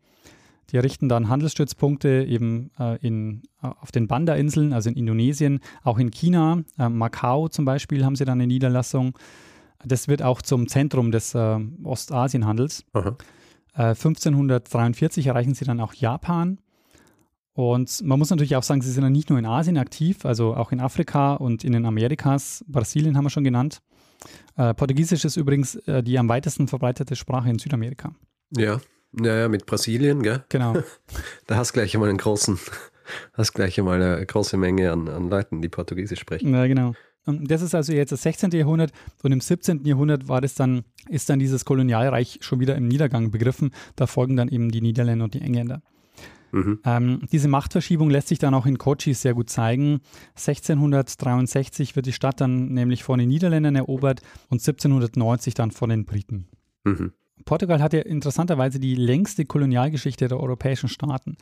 Die 0.71 0.78
errichten 0.78 1.10
dann 1.10 1.30
Handelsstützpunkte 1.30 2.25
eben 2.28 2.71
äh, 2.80 2.97
in, 3.06 3.43
äh, 3.62 3.67
auf 3.67 3.91
den 3.91 4.08
Banda-Inseln, 4.08 4.73
also 4.73 4.89
in 4.89 4.95
Indonesien, 4.95 5.60
auch 5.84 5.99
in 5.99 6.12
China, 6.12 6.63
äh, 6.78 6.89
Macau 6.89 7.47
zum 7.47 7.65
Beispiel 7.65 8.04
haben 8.04 8.15
sie 8.15 8.25
dann 8.25 8.39
eine 8.39 8.47
Niederlassung. 8.47 9.17
Das 9.84 10.08
wird 10.08 10.23
auch 10.23 10.41
zum 10.41 10.67
Zentrum 10.67 11.12
des 11.12 11.36
äh, 11.36 11.60
Ostasienhandels. 11.84 12.86
1543 13.73 15.25
äh, 15.25 15.30
erreichen 15.30 15.54
sie 15.54 15.65
dann 15.65 15.80
auch 15.80 15.93
Japan. 15.93 16.60
Und 17.54 18.04
man 18.04 18.19
muss 18.19 18.32
natürlich 18.32 18.56
auch 18.56 18.63
sagen, 18.63 18.82
sie 18.82 18.91
sind 18.91 19.04
dann 19.04 19.13
nicht 19.13 19.30
nur 19.30 19.39
in 19.39 19.45
Asien 19.45 19.78
aktiv, 19.78 20.25
also 20.25 20.56
auch 20.56 20.71
in 20.71 20.82
Afrika 20.82 21.36
und 21.36 21.63
in 21.63 21.71
den 21.71 21.86
Amerikas. 21.86 22.65
Brasilien 22.67 23.15
haben 23.15 23.25
wir 23.25 23.30
schon 23.30 23.45
genannt. 23.45 23.82
Äh, 24.58 24.73
Portugiesisch 24.73 25.23
ist 25.23 25.38
übrigens 25.38 25.80
die 25.86 26.17
am 26.17 26.28
weitesten 26.28 26.67
verbreitete 26.67 27.15
Sprache 27.15 27.49
in 27.49 27.60
Südamerika. 27.60 28.13
Ja, 28.51 28.82
naja, 29.12 29.48
mit 29.48 29.65
Brasilien, 29.65 30.22
gell? 30.24 30.44
Genau. 30.50 30.76
Da 31.48 31.58
hast 31.58 31.72
du 31.72 31.74
gleich 31.76 31.94
einmal 31.94 32.10
einen 32.10 32.18
großen, 32.18 32.58
hast 33.34 33.54
gleich 33.54 33.80
einmal 33.80 34.02
eine 34.02 34.26
große 34.26 34.58
Menge 34.58 34.91
an, 34.91 35.08
an 35.08 35.30
Leuten, 35.30 35.62
die 35.62 35.70
Portugiesisch 35.70 36.20
sprechen. 36.20 36.54
Ja, 36.54 36.65
genau. 36.68 36.94
Und 37.26 37.50
das 37.50 37.62
ist 37.62 37.74
also 37.74 37.91
jetzt 37.94 38.12
das 38.12 38.22
16. 38.22 38.52
Jahrhundert 38.52 38.91
und 39.24 39.32
im 39.32 39.41
17. 39.41 39.84
Jahrhundert 39.86 40.28
war 40.28 40.41
das 40.41 40.54
dann, 40.54 40.84
ist 41.10 41.30
dann 41.30 41.39
dieses 41.39 41.65
Kolonialreich 41.65 42.39
schon 42.41 42.60
wieder 42.60 42.76
im 42.76 42.88
Niedergang 42.88 43.32
begriffen. 43.32 43.72
Da 43.96 44.08
folgen 44.08 44.36
dann 44.36 44.48
eben 44.48 44.70
die 44.70 44.82
Niederländer 44.82 45.26
und 45.26 45.34
die 45.34 45.41
Engländer. 45.41 45.82
Mhm. 46.52 46.80
Ähm, 46.86 47.22
diese 47.32 47.48
Machtverschiebung 47.48 48.10
lässt 48.10 48.30
sich 48.30 48.39
dann 48.39 48.54
auch 48.54 48.65
in 48.65 48.78
Kochi 48.78 49.13
sehr 49.13 49.34
gut 49.34 49.50
zeigen. 49.50 50.02
1663 50.36 51.96
wird 51.96 52.06
die 52.06 52.13
Stadt 52.13 52.39
dann 52.39 52.68
nämlich 52.70 53.04
von 53.04 53.20
den 53.20 53.28
Niederländern 53.28 53.76
erobert 53.76 54.22
und 54.50 54.62
1790 54.62 55.54
dann 55.54 55.72
von 55.72 55.89
den 55.89 56.06
Briten. 56.06 56.48
Mhm. 56.84 57.12
Portugal 57.45 57.81
hat 57.81 57.93
ja 57.93 58.01
interessanterweise 58.01 58.79
die 58.79 58.95
längste 58.95 59.45
Kolonialgeschichte 59.45 60.27
der 60.27 60.39
europäischen 60.39 60.89
Staaten. 60.89 61.38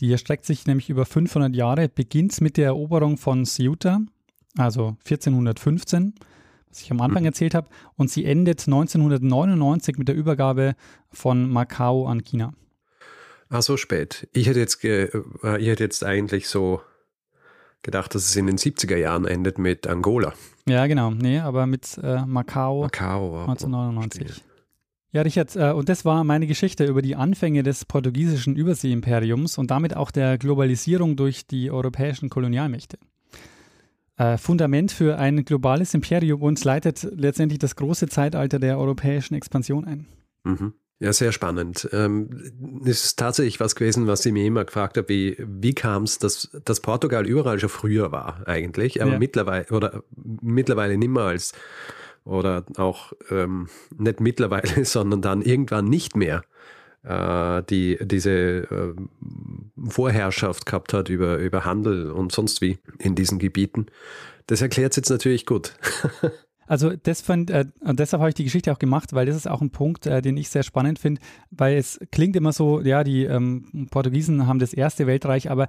Die 0.00 0.10
erstreckt 0.10 0.46
sich 0.46 0.66
nämlich 0.66 0.88
über 0.88 1.04
500 1.04 1.54
Jahre, 1.54 1.88
beginnt 1.88 2.40
mit 2.40 2.56
der 2.56 2.66
Eroberung 2.66 3.16
von 3.16 3.44
Ceuta, 3.44 4.00
also 4.56 4.96
1415, 5.04 6.14
was 6.68 6.82
ich 6.82 6.90
am 6.92 7.00
Anfang 7.00 7.22
mhm. 7.22 7.28
erzählt 7.28 7.54
habe, 7.54 7.68
und 7.96 8.08
sie 8.08 8.24
endet 8.24 8.60
1999 8.60 9.98
mit 9.98 10.06
der 10.06 10.14
Übergabe 10.14 10.76
von 11.10 11.50
Macau 11.50 12.06
an 12.06 12.22
China. 12.22 12.52
Ah, 13.48 13.62
so 13.62 13.76
spät. 13.76 14.28
Ich 14.32 14.46
hätte 14.46 14.60
jetzt, 14.60 14.84
äh, 14.84 15.06
ich 15.58 15.68
hätte 15.68 15.82
jetzt 15.82 16.04
eigentlich 16.04 16.48
so 16.48 16.82
gedacht, 17.82 18.14
dass 18.14 18.26
es 18.26 18.36
in 18.36 18.46
den 18.46 18.58
70er 18.58 18.96
Jahren 18.96 19.24
endet 19.24 19.58
mit 19.58 19.86
Angola. 19.86 20.34
Ja, 20.68 20.86
genau. 20.86 21.10
Nee, 21.10 21.40
aber 21.40 21.66
mit 21.66 21.98
äh, 22.02 22.24
Macau, 22.26 22.82
Macau 22.82 23.40
1999. 23.46 24.44
Ja, 25.10 25.22
Richard, 25.22 25.56
äh, 25.56 25.72
und 25.72 25.88
das 25.88 26.04
war 26.04 26.22
meine 26.22 26.46
Geschichte 26.46 26.84
über 26.84 27.00
die 27.00 27.16
Anfänge 27.16 27.62
des 27.62 27.84
portugiesischen 27.84 28.56
Überseeimperiums 28.56 29.56
und 29.56 29.70
damit 29.70 29.96
auch 29.96 30.10
der 30.10 30.36
Globalisierung 30.36 31.16
durch 31.16 31.46
die 31.46 31.70
europäischen 31.70 32.28
Kolonialmächte. 32.28 32.98
Äh, 34.18 34.36
Fundament 34.36 34.92
für 34.92 35.18
ein 35.18 35.44
globales 35.44 35.94
Imperium 35.94 36.42
und 36.42 36.62
leitet 36.62 37.08
letztendlich 37.14 37.58
das 37.58 37.76
große 37.76 38.08
Zeitalter 38.08 38.58
der 38.58 38.78
europäischen 38.78 39.34
Expansion 39.34 39.84
ein. 39.86 40.06
Mhm. 40.44 40.74
Ja, 41.00 41.12
sehr 41.12 41.30
spannend. 41.30 41.88
Ähm, 41.92 42.82
ist 42.84 43.16
tatsächlich 43.16 43.60
was 43.60 43.76
gewesen, 43.76 44.08
was 44.08 44.26
ich 44.26 44.32
mir 44.32 44.44
immer 44.44 44.64
gefragt 44.64 44.96
habe, 44.96 45.08
wie, 45.08 45.36
wie 45.38 45.72
kam 45.72 46.02
es, 46.02 46.18
dass, 46.18 46.50
dass 46.64 46.80
Portugal 46.80 47.24
überall 47.24 47.60
schon 47.60 47.68
früher 47.68 48.10
war 48.10 48.42
eigentlich, 48.46 49.00
aber 49.00 49.12
ja. 49.12 49.18
mittlerweile 49.18 49.66
oder 49.70 50.02
mittlerweile 50.16 50.98
nimmer 50.98 51.22
als 51.22 51.52
oder 52.28 52.64
auch 52.76 53.12
ähm, 53.30 53.68
nicht 53.96 54.20
mittlerweile, 54.20 54.84
sondern 54.84 55.22
dann 55.22 55.42
irgendwann 55.42 55.86
nicht 55.86 56.16
mehr 56.16 56.42
äh, 57.02 57.62
die, 57.64 57.98
diese 58.00 58.30
äh, 58.30 58.94
Vorherrschaft 59.88 60.66
gehabt 60.66 60.92
hat 60.92 61.08
über, 61.08 61.38
über 61.38 61.64
Handel 61.64 62.10
und 62.10 62.32
sonst 62.32 62.60
wie 62.60 62.78
in 62.98 63.14
diesen 63.14 63.38
Gebieten. 63.38 63.86
Das 64.46 64.62
erklärt 64.62 64.92
es 64.92 64.96
jetzt 64.96 65.10
natürlich 65.10 65.46
gut. 65.46 65.74
Also 66.68 66.92
das 66.94 67.22
fand, 67.22 67.50
äh, 67.50 67.64
und 67.80 67.98
deshalb 67.98 68.20
habe 68.20 68.28
ich 68.28 68.34
die 68.34 68.44
Geschichte 68.44 68.70
auch 68.72 68.78
gemacht, 68.78 69.14
weil 69.14 69.26
das 69.26 69.34
ist 69.34 69.48
auch 69.48 69.62
ein 69.62 69.70
Punkt, 69.70 70.06
äh, 70.06 70.22
den 70.22 70.36
ich 70.36 70.50
sehr 70.50 70.62
spannend 70.62 70.98
finde, 70.98 71.20
weil 71.50 71.76
es 71.76 71.98
klingt 72.12 72.36
immer 72.36 72.52
so, 72.52 72.80
ja, 72.80 73.02
die 73.02 73.24
ähm, 73.24 73.88
Portugiesen 73.90 74.46
haben 74.46 74.58
das 74.58 74.74
erste 74.74 75.06
Weltreich, 75.06 75.50
aber 75.50 75.66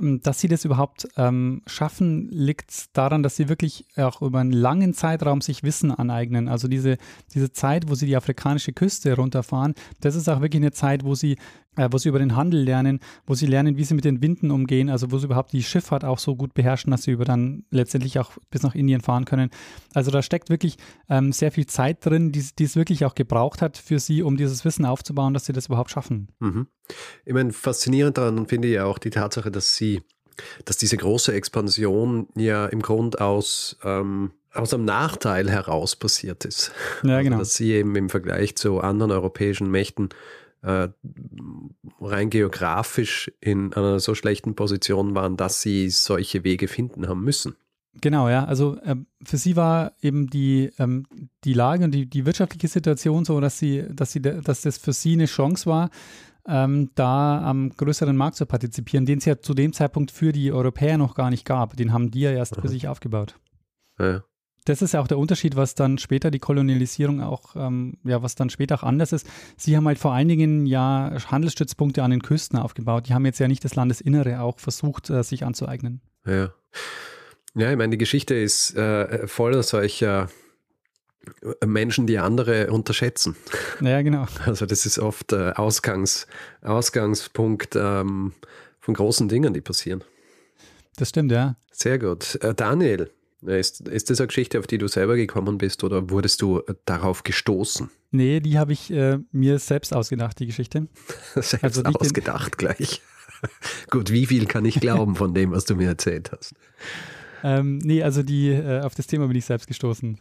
ähm, 0.00 0.20
dass 0.22 0.40
sie 0.40 0.48
das 0.48 0.64
überhaupt 0.64 1.08
ähm, 1.16 1.62
schaffen, 1.66 2.28
liegt 2.30 2.96
daran, 2.96 3.22
dass 3.22 3.36
sie 3.36 3.48
wirklich 3.48 3.86
auch 3.96 4.22
über 4.22 4.40
einen 4.40 4.52
langen 4.52 4.92
Zeitraum 4.92 5.40
sich 5.40 5.62
Wissen 5.62 5.92
aneignen. 5.92 6.48
Also 6.48 6.68
diese, 6.68 6.96
diese 7.32 7.52
Zeit, 7.52 7.88
wo 7.88 7.94
sie 7.94 8.06
die 8.06 8.16
afrikanische 8.16 8.72
Küste 8.72 9.14
runterfahren, 9.14 9.74
das 10.00 10.16
ist 10.16 10.28
auch 10.28 10.40
wirklich 10.40 10.62
eine 10.62 10.72
Zeit, 10.72 11.04
wo 11.04 11.14
sie 11.14 11.36
äh, 11.76 11.88
wo 11.90 11.98
sie 11.98 12.08
über 12.08 12.18
den 12.18 12.36
Handel 12.36 12.62
lernen, 12.62 13.00
wo 13.26 13.34
sie 13.34 13.46
lernen, 13.46 13.76
wie 13.76 13.84
sie 13.84 13.94
mit 13.94 14.04
den 14.04 14.22
Winden 14.22 14.50
umgehen, 14.50 14.90
also 14.90 15.12
wo 15.12 15.18
sie 15.18 15.26
überhaupt 15.26 15.52
die 15.52 15.62
Schifffahrt 15.62 16.04
auch 16.04 16.18
so 16.18 16.34
gut 16.34 16.52
beherrschen, 16.52 16.90
dass 16.90 17.04
sie 17.04 17.12
über 17.12 17.24
dann 17.24 17.64
letztendlich 17.70 18.18
auch 18.18 18.32
bis 18.50 18.62
nach 18.62 18.74
Indien 18.74 19.00
fahren 19.00 19.24
können. 19.24 19.50
Also 19.94 20.10
da 20.10 20.22
steckt 20.22 20.39
wirklich 20.48 20.76
ähm, 21.08 21.32
sehr 21.32 21.52
viel 21.52 21.66
Zeit 21.66 22.04
drin, 22.04 22.32
die, 22.32 22.44
die 22.58 22.64
es 22.64 22.76
wirklich 22.76 23.04
auch 23.04 23.14
gebraucht 23.14 23.60
hat 23.60 23.76
für 23.76 23.98
sie, 23.98 24.22
um 24.22 24.36
dieses 24.36 24.64
Wissen 24.64 24.84
aufzubauen, 24.84 25.34
dass 25.34 25.44
sie 25.44 25.52
das 25.52 25.66
überhaupt 25.66 25.90
schaffen. 25.90 26.28
Mhm. 26.38 26.66
Ich 27.24 27.34
meine, 27.34 27.52
faszinierend 27.52 28.18
daran 28.18 28.46
finde 28.46 28.68
ich 28.68 28.74
ja 28.74 28.84
auch 28.84 28.98
die 28.98 29.10
Tatsache, 29.10 29.50
dass 29.50 29.76
sie, 29.76 30.02
dass 30.64 30.76
diese 30.76 30.96
große 30.96 31.32
Expansion 31.32 32.28
ja 32.36 32.66
im 32.66 32.80
Grund 32.80 33.20
aus 33.20 33.76
ähm, 33.84 34.32
aus 34.52 34.74
einem 34.74 34.84
Nachteil 34.84 35.50
heraus 35.50 35.96
passiert 35.96 36.44
ist. 36.44 36.72
Ja, 37.02 37.16
also, 37.16 37.24
genau. 37.24 37.38
dass 37.38 37.54
sie 37.54 37.72
eben 37.72 37.94
im 37.96 38.08
Vergleich 38.08 38.56
zu 38.56 38.80
anderen 38.80 39.12
europäischen 39.12 39.70
Mächten 39.70 40.08
äh, 40.62 40.88
rein 42.00 42.30
geografisch 42.30 43.30
in 43.40 43.72
einer 43.72 44.00
so 44.00 44.14
schlechten 44.14 44.54
Position 44.54 45.14
waren, 45.14 45.36
dass 45.36 45.62
sie 45.62 45.88
solche 45.90 46.44
Wege 46.44 46.68
finden 46.68 47.08
haben 47.08 47.22
müssen. 47.22 47.56
Genau, 48.00 48.28
ja. 48.28 48.44
Also 48.44 48.76
äh, 48.82 48.96
für 49.24 49.36
sie 49.36 49.56
war 49.56 49.92
eben 50.00 50.28
die, 50.28 50.70
ähm, 50.78 51.06
die 51.44 51.54
Lage 51.54 51.84
und 51.84 51.90
die, 51.92 52.06
die 52.06 52.24
wirtschaftliche 52.24 52.68
Situation 52.68 53.24
so, 53.24 53.40
dass 53.40 53.58
sie, 53.58 53.84
dass 53.90 54.12
sie, 54.12 54.20
dass 54.20 54.62
das 54.62 54.78
für 54.78 54.92
sie 54.92 55.14
eine 55.14 55.26
Chance 55.26 55.66
war, 55.66 55.90
ähm, 56.46 56.90
da 56.94 57.42
am 57.42 57.70
größeren 57.70 58.16
Markt 58.16 58.36
zu 58.36 58.46
partizipieren, 58.46 59.06
den 59.06 59.18
es 59.18 59.24
ja 59.24 59.40
zu 59.40 59.54
dem 59.54 59.72
Zeitpunkt 59.72 60.10
für 60.10 60.32
die 60.32 60.52
Europäer 60.52 60.98
noch 60.98 61.14
gar 61.14 61.30
nicht 61.30 61.44
gab. 61.44 61.76
Den 61.76 61.92
haben 61.92 62.10
die 62.10 62.20
ja 62.20 62.30
erst 62.30 62.54
für 62.54 62.62
Aha. 62.62 62.68
sich 62.68 62.88
aufgebaut. 62.88 63.38
Ja. 63.98 64.22
Das 64.66 64.82
ist 64.82 64.92
ja 64.92 65.00
auch 65.00 65.08
der 65.08 65.18
Unterschied, 65.18 65.56
was 65.56 65.74
dann 65.74 65.98
später 65.98 66.30
die 66.30 66.38
Kolonialisierung 66.38 67.22
auch, 67.22 67.56
ähm, 67.56 67.96
ja, 68.04 68.22
was 68.22 68.34
dann 68.34 68.50
später 68.50 68.76
auch 68.76 68.82
anders 68.82 69.12
ist. 69.12 69.26
Sie 69.56 69.76
haben 69.76 69.86
halt 69.86 69.98
vor 69.98 70.12
allen 70.12 70.28
Dingen 70.28 70.66
ja 70.66 71.12
Handelsstützpunkte 71.26 72.02
an 72.02 72.10
den 72.10 72.22
Küsten 72.22 72.58
aufgebaut. 72.58 73.08
Die 73.08 73.14
haben 73.14 73.24
jetzt 73.24 73.40
ja 73.40 73.48
nicht 73.48 73.64
das 73.64 73.74
Landesinnere 73.74 74.40
auch 74.40 74.58
versucht, 74.58 75.08
äh, 75.10 75.24
sich 75.24 75.44
anzueignen. 75.44 76.02
Ja. 76.26 76.50
Ja, 77.54 77.70
ich 77.70 77.76
meine, 77.76 77.90
die 77.90 77.98
Geschichte 77.98 78.34
ist 78.34 78.76
äh, 78.76 79.26
voller 79.26 79.62
solcher 79.62 80.28
Menschen, 81.64 82.06
die 82.06 82.18
andere 82.18 82.70
unterschätzen. 82.70 83.36
Ja, 83.80 84.02
genau. 84.02 84.26
Also 84.46 84.66
das 84.66 84.86
ist 84.86 84.98
oft 84.98 85.32
äh, 85.32 85.52
Ausgangs, 85.52 86.26
Ausgangspunkt 86.62 87.76
ähm, 87.76 88.32
von 88.80 88.94
großen 88.94 89.28
Dingen, 89.28 89.52
die 89.52 89.60
passieren. 89.60 90.02
Das 90.96 91.10
stimmt, 91.10 91.32
ja. 91.32 91.56
Sehr 91.72 91.98
gut. 91.98 92.36
Äh, 92.42 92.54
Daniel, 92.54 93.10
ist, 93.42 93.88
ist 93.88 94.10
das 94.10 94.20
eine 94.20 94.28
Geschichte, 94.28 94.58
auf 94.58 94.66
die 94.66 94.78
du 94.78 94.86
selber 94.86 95.16
gekommen 95.16 95.58
bist 95.58 95.82
oder 95.84 96.10
wurdest 96.10 96.42
du 96.42 96.58
äh, 96.58 96.74
darauf 96.84 97.22
gestoßen? 97.22 97.90
Nee, 98.10 98.40
die 98.40 98.58
habe 98.58 98.72
ich 98.72 98.90
äh, 98.90 99.18
mir 99.32 99.58
selbst 99.58 99.94
ausgedacht, 99.94 100.38
die 100.40 100.46
Geschichte. 100.46 100.88
Selbst 101.36 101.62
Also 101.64 101.82
ausgedacht 101.84 102.58
gleich. 102.58 103.02
Gut, 103.90 104.10
wie 104.10 104.26
viel 104.26 104.46
kann 104.46 104.64
ich 104.64 104.80
glauben 104.80 105.16
von 105.16 105.32
dem, 105.32 105.52
was 105.52 105.64
du 105.64 105.74
mir 105.74 105.88
erzählt 105.88 106.32
hast? 106.32 106.54
Ähm, 107.42 107.78
nee, 107.78 108.02
also 108.02 108.22
die, 108.22 108.48
äh, 108.48 108.80
auf 108.80 108.94
das 108.94 109.06
Thema 109.06 109.26
bin 109.28 109.36
ich 109.36 109.44
selbst 109.44 109.66
gestoßen. 109.66 110.18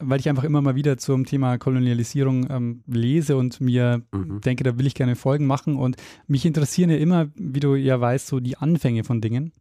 Weil 0.00 0.20
ich 0.20 0.28
einfach 0.28 0.44
immer 0.44 0.62
mal 0.62 0.76
wieder 0.76 0.96
zum 0.96 1.24
Thema 1.26 1.58
Kolonialisierung 1.58 2.48
ähm, 2.50 2.82
lese 2.86 3.36
und 3.36 3.60
mir 3.60 4.02
Mhm. 4.12 4.40
denke, 4.42 4.62
da 4.62 4.78
will 4.78 4.86
ich 4.86 4.94
gerne 4.94 5.16
Folgen 5.16 5.46
machen. 5.46 5.76
Und 5.76 5.96
mich 6.28 6.46
interessieren 6.46 6.90
ja 6.90 6.96
immer, 6.98 7.28
wie 7.34 7.58
du 7.60 7.74
ja 7.74 8.00
weißt, 8.00 8.28
so 8.28 8.38
die 8.38 8.56
Anfänge 8.56 9.02
von 9.02 9.20
Dingen. 9.20 9.52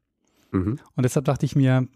Mhm. 0.51 0.77
Und 0.95 1.03
deshalb 1.03 1.25
dachte 1.25 1.45
ich 1.47 1.55
mir, 1.55 1.87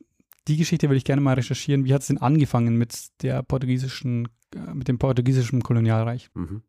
die 0.47 0.57
Geschichte 0.57 0.89
will 0.89 0.97
ich 0.97 1.05
gerne 1.05 1.21
mal 1.21 1.35
recherchieren. 1.35 1.85
Wie 1.85 1.93
hat 1.93 2.01
es 2.01 2.07
denn 2.07 2.17
angefangen 2.17 2.77
mit 2.77 3.09
der 3.21 3.43
portugiesischen, 3.43 4.27
äh, 4.55 4.73
mit 4.73 4.87
dem 4.87 4.97
portugiesischen 4.97 5.61
Kolonialreich? 5.61 6.29
Mhm. 6.33 6.63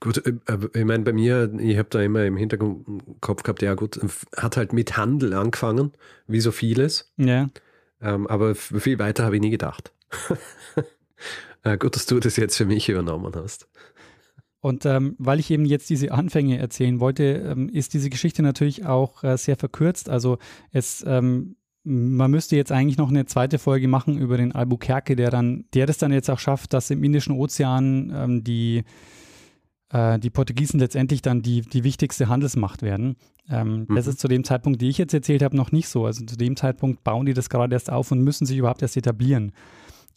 Gut, 0.00 0.24
äh, 0.26 0.32
ich 0.74 0.84
meine, 0.84 1.04
bei 1.04 1.12
mir, 1.12 1.52
ich 1.58 1.78
habe 1.78 1.88
da 1.90 2.00
immer 2.00 2.24
im 2.24 2.36
Hinterkopf 2.36 3.42
gehabt, 3.42 3.62
ja 3.62 3.74
gut, 3.74 4.00
hat 4.36 4.56
halt 4.56 4.72
mit 4.72 4.96
Handel 4.96 5.34
angefangen, 5.34 5.92
wie 6.26 6.40
so 6.40 6.52
vieles, 6.52 7.12
Ja, 7.16 7.48
ähm, 8.02 8.26
aber 8.26 8.54
viel 8.54 8.98
weiter 8.98 9.24
habe 9.24 9.36
ich 9.36 9.42
nie 9.42 9.50
gedacht. 9.50 9.92
äh, 11.62 11.78
gut, 11.78 11.94
dass 11.94 12.06
du 12.06 12.18
das 12.18 12.36
jetzt 12.36 12.56
für 12.56 12.66
mich 12.66 12.88
übernommen 12.88 13.32
hast. 13.36 13.68
Und 14.60 14.86
ähm, 14.86 15.16
weil 15.18 15.40
ich 15.40 15.50
eben 15.50 15.64
jetzt 15.64 15.90
diese 15.90 16.12
Anfänge 16.12 16.58
erzählen 16.58 17.00
wollte, 17.00 17.24
ähm, 17.24 17.68
ist 17.68 17.94
diese 17.94 18.10
Geschichte 18.10 18.42
natürlich 18.42 18.86
auch 18.86 19.24
äh, 19.24 19.36
sehr 19.36 19.56
verkürzt. 19.56 20.08
Also 20.08 20.38
es, 20.70 21.04
ähm, 21.06 21.56
man 21.84 22.30
müsste 22.30 22.54
jetzt 22.54 22.70
eigentlich 22.70 22.96
noch 22.96 23.08
eine 23.08 23.26
zweite 23.26 23.58
Folge 23.58 23.88
machen 23.88 24.18
über 24.18 24.36
den 24.36 24.52
Albuquerque, 24.52 25.16
der 25.16 25.30
dann, 25.30 25.64
der 25.74 25.86
das 25.86 25.98
dann 25.98 26.12
jetzt 26.12 26.30
auch 26.30 26.38
schafft, 26.38 26.74
dass 26.74 26.90
im 26.90 27.02
Indischen 27.02 27.32
Ozean 27.32 28.12
ähm, 28.14 28.44
die 28.44 28.84
äh, 29.92 30.18
die 30.18 30.30
Portugiesen 30.30 30.80
letztendlich 30.80 31.22
dann 31.22 31.42
die, 31.42 31.60
die 31.62 31.84
wichtigste 31.84 32.28
Handelsmacht 32.28 32.82
werden. 32.82 33.16
Ähm, 33.48 33.86
Das 33.94 34.06
Mhm. 34.06 34.10
ist 34.12 34.20
zu 34.20 34.28
dem 34.28 34.44
Zeitpunkt, 34.44 34.80
den 34.80 34.88
ich 34.90 34.98
jetzt 34.98 35.14
erzählt 35.14 35.42
habe, 35.42 35.56
noch 35.56 35.72
nicht 35.72 35.88
so. 35.88 36.06
Also 36.06 36.24
zu 36.24 36.36
dem 36.36 36.56
Zeitpunkt 36.56 37.04
bauen 37.04 37.26
die 37.26 37.34
das 37.34 37.48
gerade 37.50 37.74
erst 37.74 37.90
auf 37.90 38.10
und 38.12 38.20
müssen 38.22 38.46
sich 38.46 38.56
überhaupt 38.58 38.82
erst 38.82 38.96
etablieren. 38.96 39.52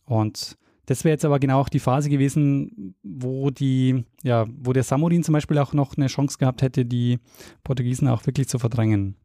Und 0.06 0.58
das 0.88 1.04
wäre 1.04 1.14
jetzt 1.14 1.26
aber 1.26 1.40
genau 1.40 1.60
auch 1.62 1.70
die 1.70 1.80
Phase 1.80 2.10
gewesen, 2.10 2.96
wo 3.02 3.50
die, 3.50 4.06
ja, 4.24 4.46
wo 4.60 4.72
der 4.72 4.84
Samurin 4.84 5.24
zum 5.24 5.34
Beispiel 5.34 5.58
auch 5.58 5.74
noch 5.74 5.98
eine 5.98 6.08
Chance 6.08 6.38
gehabt 6.38 6.62
hätte, 6.62 6.86
die 6.86 7.20
Portugiesen 7.64 8.08
auch 8.08 8.26
wirklich 8.28 8.48
zu 8.48 8.60
verdrängen. 8.60 9.16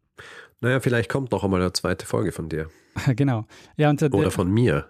Naja, 0.62 0.80
vielleicht 0.80 1.10
kommt 1.10 1.32
noch 1.32 1.44
einmal 1.44 1.60
eine 1.60 1.72
zweite 1.74 2.06
Folge 2.06 2.32
von 2.32 2.48
dir. 2.48 2.68
genau. 3.16 3.44
Ja, 3.76 3.90
und 3.90 4.00
der, 4.00 4.12
Oder 4.14 4.30
von 4.30 4.50
mir. 4.50 4.86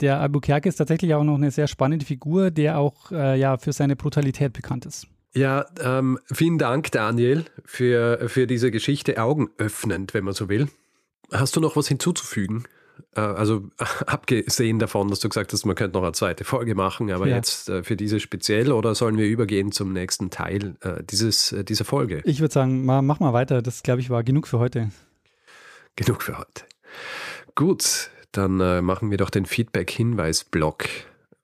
Der 0.00 0.20
Albuquerque 0.20 0.68
ist 0.68 0.76
tatsächlich 0.76 1.14
auch 1.14 1.24
noch 1.24 1.36
eine 1.36 1.50
sehr 1.50 1.66
spannende 1.68 2.04
Figur, 2.06 2.50
der 2.50 2.78
auch 2.78 3.10
äh, 3.12 3.38
ja 3.38 3.58
für 3.58 3.72
seine 3.72 3.96
Brutalität 3.96 4.52
bekannt 4.52 4.86
ist. 4.86 5.06
Ja, 5.34 5.66
ähm, 5.80 6.18
vielen 6.32 6.58
Dank, 6.58 6.90
Daniel, 6.90 7.44
für, 7.64 8.28
für 8.28 8.46
diese 8.46 8.70
Geschichte 8.70 9.22
augenöffnend, 9.22 10.14
wenn 10.14 10.24
man 10.24 10.34
so 10.34 10.48
will. 10.48 10.68
Hast 11.30 11.54
du 11.56 11.60
noch 11.60 11.76
was 11.76 11.86
hinzuzufügen? 11.88 12.64
Äh, 13.14 13.20
also 13.20 13.68
abgesehen 14.06 14.78
davon, 14.78 15.08
dass 15.08 15.20
du 15.20 15.28
gesagt 15.28 15.52
hast, 15.52 15.66
man 15.66 15.76
könnte 15.76 15.98
noch 15.98 16.02
eine 16.02 16.12
zweite 16.12 16.44
Folge 16.44 16.74
machen, 16.74 17.10
aber 17.12 17.28
Ja. 17.28 17.36
jetzt 17.36 17.68
äh, 17.68 17.82
für 17.82 17.94
diese 17.96 18.20
speziell 18.20 18.72
oder 18.72 18.94
sollen 18.94 19.18
wir 19.18 19.26
übergehen 19.26 19.70
zum 19.70 19.92
nächsten 19.92 20.30
Teil 20.30 20.76
äh, 20.80 21.02
dieses, 21.04 21.52
äh, 21.52 21.62
dieser 21.62 21.84
Folge? 21.84 22.22
Ich 22.24 22.40
würde 22.40 22.54
sagen, 22.54 22.84
ma, 22.84 23.02
mach 23.02 23.20
mal 23.20 23.32
weiter. 23.34 23.60
Das, 23.60 23.82
glaube 23.82 24.00
ich, 24.00 24.08
war 24.10 24.24
genug 24.24 24.48
für 24.48 24.58
heute. 24.58 24.90
Genug 25.96 26.22
für 26.22 26.38
heute. 26.38 26.64
Gut, 27.54 28.10
dann 28.38 28.60
äh, 28.60 28.80
machen 28.80 29.10
wir 29.10 29.18
doch 29.18 29.30
den 29.30 29.46
Feedback-Hinweis-Block. 29.46 30.84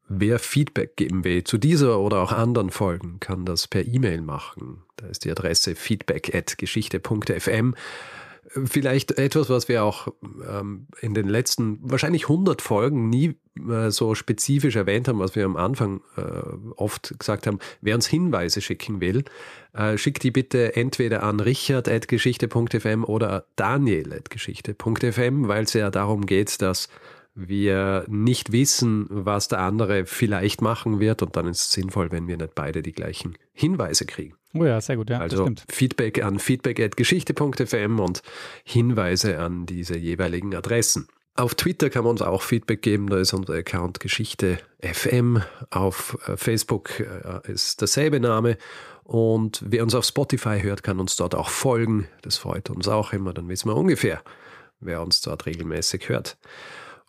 Wer 0.08 0.38
Feedback 0.38 0.96
geben 0.96 1.24
will 1.24 1.44
zu 1.44 1.58
dieser 1.58 1.98
oder 1.98 2.20
auch 2.20 2.32
anderen 2.32 2.70
Folgen, 2.70 3.18
kann 3.20 3.44
das 3.44 3.68
per 3.68 3.86
E-Mail 3.86 4.20
machen. 4.20 4.82
Da 4.96 5.06
ist 5.06 5.24
die 5.24 5.30
Adresse 5.30 5.74
feedback.geschichte.fm. 5.74 7.74
Vielleicht 8.48 9.12
etwas, 9.18 9.48
was 9.50 9.68
wir 9.68 9.84
auch 9.84 10.08
ähm, 10.48 10.86
in 11.00 11.14
den 11.14 11.28
letzten 11.28 11.78
wahrscheinlich 11.82 12.24
100 12.24 12.62
Folgen 12.62 13.08
nie 13.08 13.36
äh, 13.68 13.90
so 13.90 14.14
spezifisch 14.14 14.76
erwähnt 14.76 15.08
haben, 15.08 15.18
was 15.18 15.34
wir 15.34 15.44
am 15.44 15.56
Anfang 15.56 16.00
äh, 16.16 16.22
oft 16.76 17.18
gesagt 17.18 17.46
haben. 17.46 17.58
Wer 17.80 17.94
uns 17.94 18.06
Hinweise 18.06 18.60
schicken 18.60 19.00
will, 19.00 19.24
äh, 19.72 19.96
schickt 19.96 20.22
die 20.22 20.30
bitte 20.30 20.76
entweder 20.76 21.22
an 21.22 21.40
richard.geschichte.fm 21.40 23.04
oder 23.04 23.46
daniel.geschichte.fm, 23.56 25.48
weil 25.48 25.64
es 25.64 25.72
ja 25.72 25.90
darum 25.90 26.26
geht, 26.26 26.60
dass 26.62 26.88
wir 27.34 28.04
nicht 28.08 28.52
wissen, 28.52 29.06
was 29.10 29.48
der 29.48 29.60
andere 29.60 30.06
vielleicht 30.06 30.62
machen 30.62 31.00
wird 31.00 31.22
und 31.22 31.36
dann 31.36 31.48
ist 31.48 31.60
es 31.60 31.72
sinnvoll, 31.72 32.12
wenn 32.12 32.28
wir 32.28 32.36
nicht 32.36 32.54
beide 32.54 32.82
die 32.82 32.92
gleichen 32.92 33.36
Hinweise 33.52 34.06
kriegen. 34.06 34.36
Oh 34.54 34.64
ja, 34.64 34.80
sehr 34.80 34.96
gut, 34.96 35.10
ja, 35.10 35.18
Also. 35.18 35.50
Feedback 35.68 36.22
an 36.22 36.38
feedback.geschichte.fm 36.38 37.98
und 37.98 38.22
Hinweise 38.62 39.38
an 39.38 39.66
diese 39.66 39.96
jeweiligen 39.96 40.54
Adressen. 40.54 41.08
Auf 41.36 41.56
Twitter 41.56 41.90
kann 41.90 42.04
man 42.04 42.12
uns 42.12 42.22
auch 42.22 42.42
Feedback 42.42 42.80
geben, 42.80 43.08
da 43.08 43.18
ist 43.18 43.32
unser 43.32 43.54
Account 43.54 43.98
Geschichte 43.98 44.58
FM. 44.80 45.42
Auf 45.70 46.16
äh, 46.28 46.36
Facebook 46.36 47.00
äh, 47.00 47.50
ist 47.50 47.80
derselbe 47.80 48.20
Name. 48.20 48.56
Und 49.02 49.60
wer 49.66 49.82
uns 49.82 49.96
auf 49.96 50.04
Spotify 50.04 50.60
hört, 50.62 50.84
kann 50.84 51.00
uns 51.00 51.16
dort 51.16 51.34
auch 51.34 51.48
folgen. 51.48 52.06
Das 52.22 52.36
freut 52.36 52.70
uns 52.70 52.86
auch 52.86 53.12
immer, 53.12 53.34
dann 53.34 53.48
wissen 53.48 53.68
wir 53.68 53.76
ungefähr, 53.76 54.22
wer 54.78 55.02
uns 55.02 55.20
dort 55.22 55.46
regelmäßig 55.46 56.08
hört. 56.08 56.38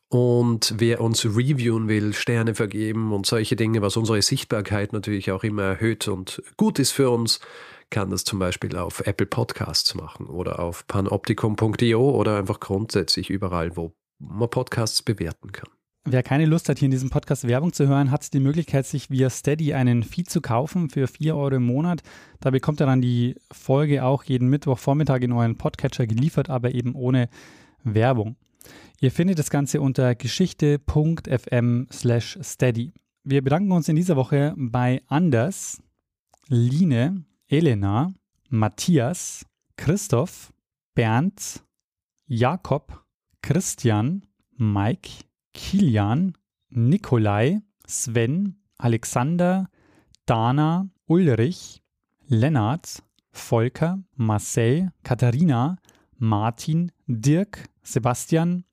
Und 0.10 0.76
wer 0.78 1.02
uns 1.02 1.26
reviewen 1.26 1.88
will, 1.88 2.14
Sterne 2.14 2.54
vergeben 2.56 3.12
und 3.12 3.26
solche 3.26 3.56
Dinge, 3.56 3.82
was 3.82 3.98
unsere 3.98 4.22
Sichtbarkeit 4.22 4.94
natürlich 4.94 5.32
auch 5.32 5.44
immer 5.44 5.64
erhöht 5.64 6.08
und 6.08 6.44
gut 6.58 6.80
ist 6.80 6.92
für 6.92 7.10
uns, 7.10 7.40
kann 7.90 8.10
das 8.10 8.24
zum 8.24 8.40
Beispiel 8.40 8.76
auf 8.78 9.02
Apple 9.06 9.26
Podcasts 9.26 9.96
machen 9.96 10.28
oder 10.28 10.60
auf 10.60 10.88
panoptikum.io 10.88 12.12
oder 12.12 12.38
einfach 12.38 12.60
grundsätzlich 12.60 13.30
überall, 13.30 13.76
wo 13.76 13.94
man 14.20 14.50
Podcasts 14.50 15.02
bewerten 15.02 15.52
kann. 15.52 15.70
Wer 16.08 16.22
keine 16.22 16.46
Lust 16.46 16.70
hat, 16.70 16.78
hier 16.78 16.86
in 16.86 16.92
diesem 16.92 17.10
Podcast 17.10 17.48
Werbung 17.48 17.74
zu 17.74 17.88
hören, 17.88 18.12
hat 18.12 18.32
die 18.32 18.40
Möglichkeit, 18.40 18.86
sich 18.86 19.10
via 19.10 19.32
Steady 19.32 19.74
einen 19.74 20.04
Feed 20.04 20.30
zu 20.30 20.40
kaufen 20.40 20.92
für 20.92 21.08
4 21.08 21.36
Euro 21.36 21.56
im 21.56 21.66
Monat. 21.66 22.04
Da 22.42 22.52
bekommt 22.52 22.80
er 22.80 22.86
dann 22.86 23.02
die 23.02 23.36
Folge 23.52 24.04
auch 24.04 24.24
jeden 24.24 24.50
Mittwochvormittag 24.50 25.22
in 25.22 25.32
euren 25.32 25.58
Podcatcher 25.58 26.06
geliefert, 26.06 26.48
aber 26.52 26.76
eben 26.76 26.94
ohne 26.94 27.28
Werbung. 27.84 28.36
Ihr 29.02 29.12
findet 29.12 29.40
das 29.40 29.50
Ganze 29.50 29.82
unter 29.82 30.16
geschichte.fm 30.16 31.88
slash 31.92 32.38
steady. 32.42 32.94
Wir 33.24 33.44
bedanken 33.44 33.72
uns 33.72 33.90
in 33.90 33.96
dieser 33.96 34.16
Woche 34.16 34.54
bei 34.58 35.02
Anders, 35.08 35.82
Line, 36.48 37.26
Elena, 37.48 38.14
Matthias, 38.50 39.46
Christoph, 39.78 40.54
Bernd, 40.94 41.64
Jakob, 42.28 43.04
Christian, 43.42 44.26
Mike, 44.58 45.10
Kilian, 45.54 46.38
Nikolai, 46.70 47.60
Sven, 47.86 48.56
Alexander, 48.78 49.70
Dana, 50.26 50.90
Ulrich, 51.08 51.82
Lennart, 52.28 53.04
Volker, 53.32 54.00
Marcel, 54.16 54.92
Katharina, 55.04 55.78
Martin, 56.18 56.92
Dirk, 57.08 57.66
Sebastian, 57.86 58.66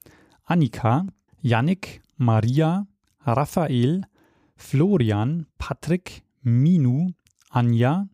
Annika, 0.48 1.06
Yannick, 1.42 2.00
Maria, 2.16 2.86
Raphael, 3.26 4.02
Florian, 4.56 5.46
Patrick, 5.58 6.22
Minu, 6.44 7.14
Anja, 7.52 8.08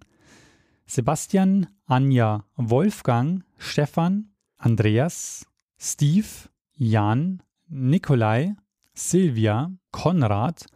Sebastian, 0.87 1.69
Anja, 1.89 2.45
Wolfgang, 2.57 3.45
Stefan, 3.59 4.27
Andreas, 4.59 5.47
Steve, 5.79 6.49
Jan, 6.79 7.43
Nikolai, 7.69 8.55
Silvia, 8.95 9.71
Konrad, 9.93 10.67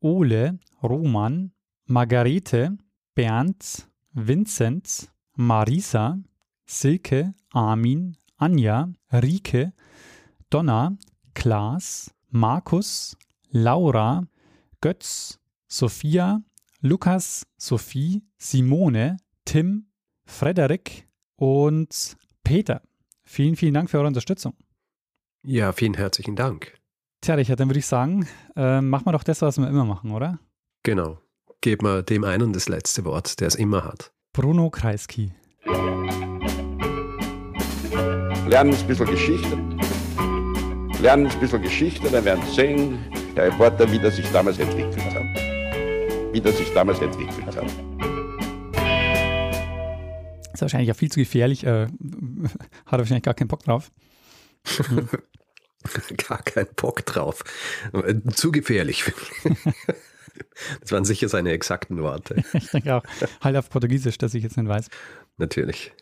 Ole, 0.00 0.58
Roman, 0.82 1.50
Margarete, 1.86 2.70
Bernd, 3.14 3.86
Vincent, 4.14 5.10
Marisa, 5.36 6.18
Silke, 6.66 7.34
Armin, 7.52 8.16
Anja, 8.44 8.90
Rike, 9.10 9.72
Donna, 10.50 10.98
Klaas, 11.32 12.14
Markus, 12.28 13.16
Laura, 13.48 14.26
Götz, 14.82 15.40
Sophia, 15.66 16.42
Lukas, 16.82 17.46
Sophie, 17.56 18.22
Simone, 18.36 19.16
Tim, 19.46 19.86
Frederik 20.26 21.08
und 21.36 22.18
Peter. 22.42 22.82
Vielen, 23.24 23.56
vielen 23.56 23.72
Dank 23.72 23.88
für 23.88 23.96
eure 23.96 24.08
Unterstützung. 24.08 24.52
Ja, 25.42 25.72
vielen 25.72 25.94
herzlichen 25.94 26.36
Dank. 26.36 26.78
Tja, 27.22 27.36
Richard, 27.36 27.60
dann 27.60 27.70
würde 27.70 27.78
ich 27.78 27.86
sagen, 27.86 28.28
äh, 28.56 28.82
machen 28.82 29.06
wir 29.06 29.12
doch 29.12 29.24
das, 29.24 29.40
was 29.40 29.56
wir 29.56 29.68
immer 29.68 29.86
machen, 29.86 30.10
oder? 30.10 30.38
Genau. 30.82 31.18
Geben 31.62 31.86
wir 31.86 32.02
dem 32.02 32.24
einen 32.24 32.52
das 32.52 32.68
letzte 32.68 33.06
Wort, 33.06 33.40
der 33.40 33.48
es 33.48 33.54
immer 33.54 33.84
hat. 33.86 34.12
Bruno 34.34 34.68
Kreisky. 34.68 35.32
Lernen 38.46 38.74
ein 38.74 38.86
bisschen 38.86 39.06
Geschichte. 39.06 39.56
Lernen 41.00 41.26
ein 41.26 41.40
bisschen 41.40 41.62
Geschichte, 41.62 42.10
dann 42.10 42.24
werden 42.24 42.44
Sie 42.46 42.54
sehen, 42.54 42.98
der 43.34 43.46
Reporter, 43.46 43.90
wie 43.90 43.98
das 43.98 44.16
sich 44.16 44.30
damals 44.32 44.58
entwickelt 44.58 45.14
hat. 45.14 45.22
Wie 46.32 46.40
das 46.40 46.58
sich 46.58 46.70
damals 46.74 47.00
entwickelt 47.00 47.56
hat. 47.56 47.64
Ist 50.52 50.60
wahrscheinlich 50.60 50.92
auch 50.92 50.96
viel 50.96 51.10
zu 51.10 51.20
gefährlich. 51.20 51.64
Äh, 51.64 51.86
hat 52.86 52.92
er 52.92 52.98
wahrscheinlich 52.98 53.22
gar 53.22 53.34
keinen 53.34 53.48
Bock 53.48 53.64
drauf. 53.64 53.90
Gar 56.28 56.42
keinen 56.42 56.68
Bock 56.76 57.04
drauf. 57.04 57.44
Zu 58.34 58.52
gefährlich. 58.52 59.04
Das 60.80 60.90
waren 60.90 61.04
sicher 61.04 61.28
seine 61.28 61.52
exakten 61.52 62.02
Worte. 62.02 62.42
ich 62.54 62.70
denke 62.70 62.96
auch. 62.96 63.04
Halt 63.40 63.56
auf 63.56 63.70
Portugiesisch, 63.70 64.18
dass 64.18 64.34
ich 64.34 64.42
jetzt 64.42 64.56
nicht 64.56 64.68
weiß. 64.68 64.88
Natürlich. 65.36 65.92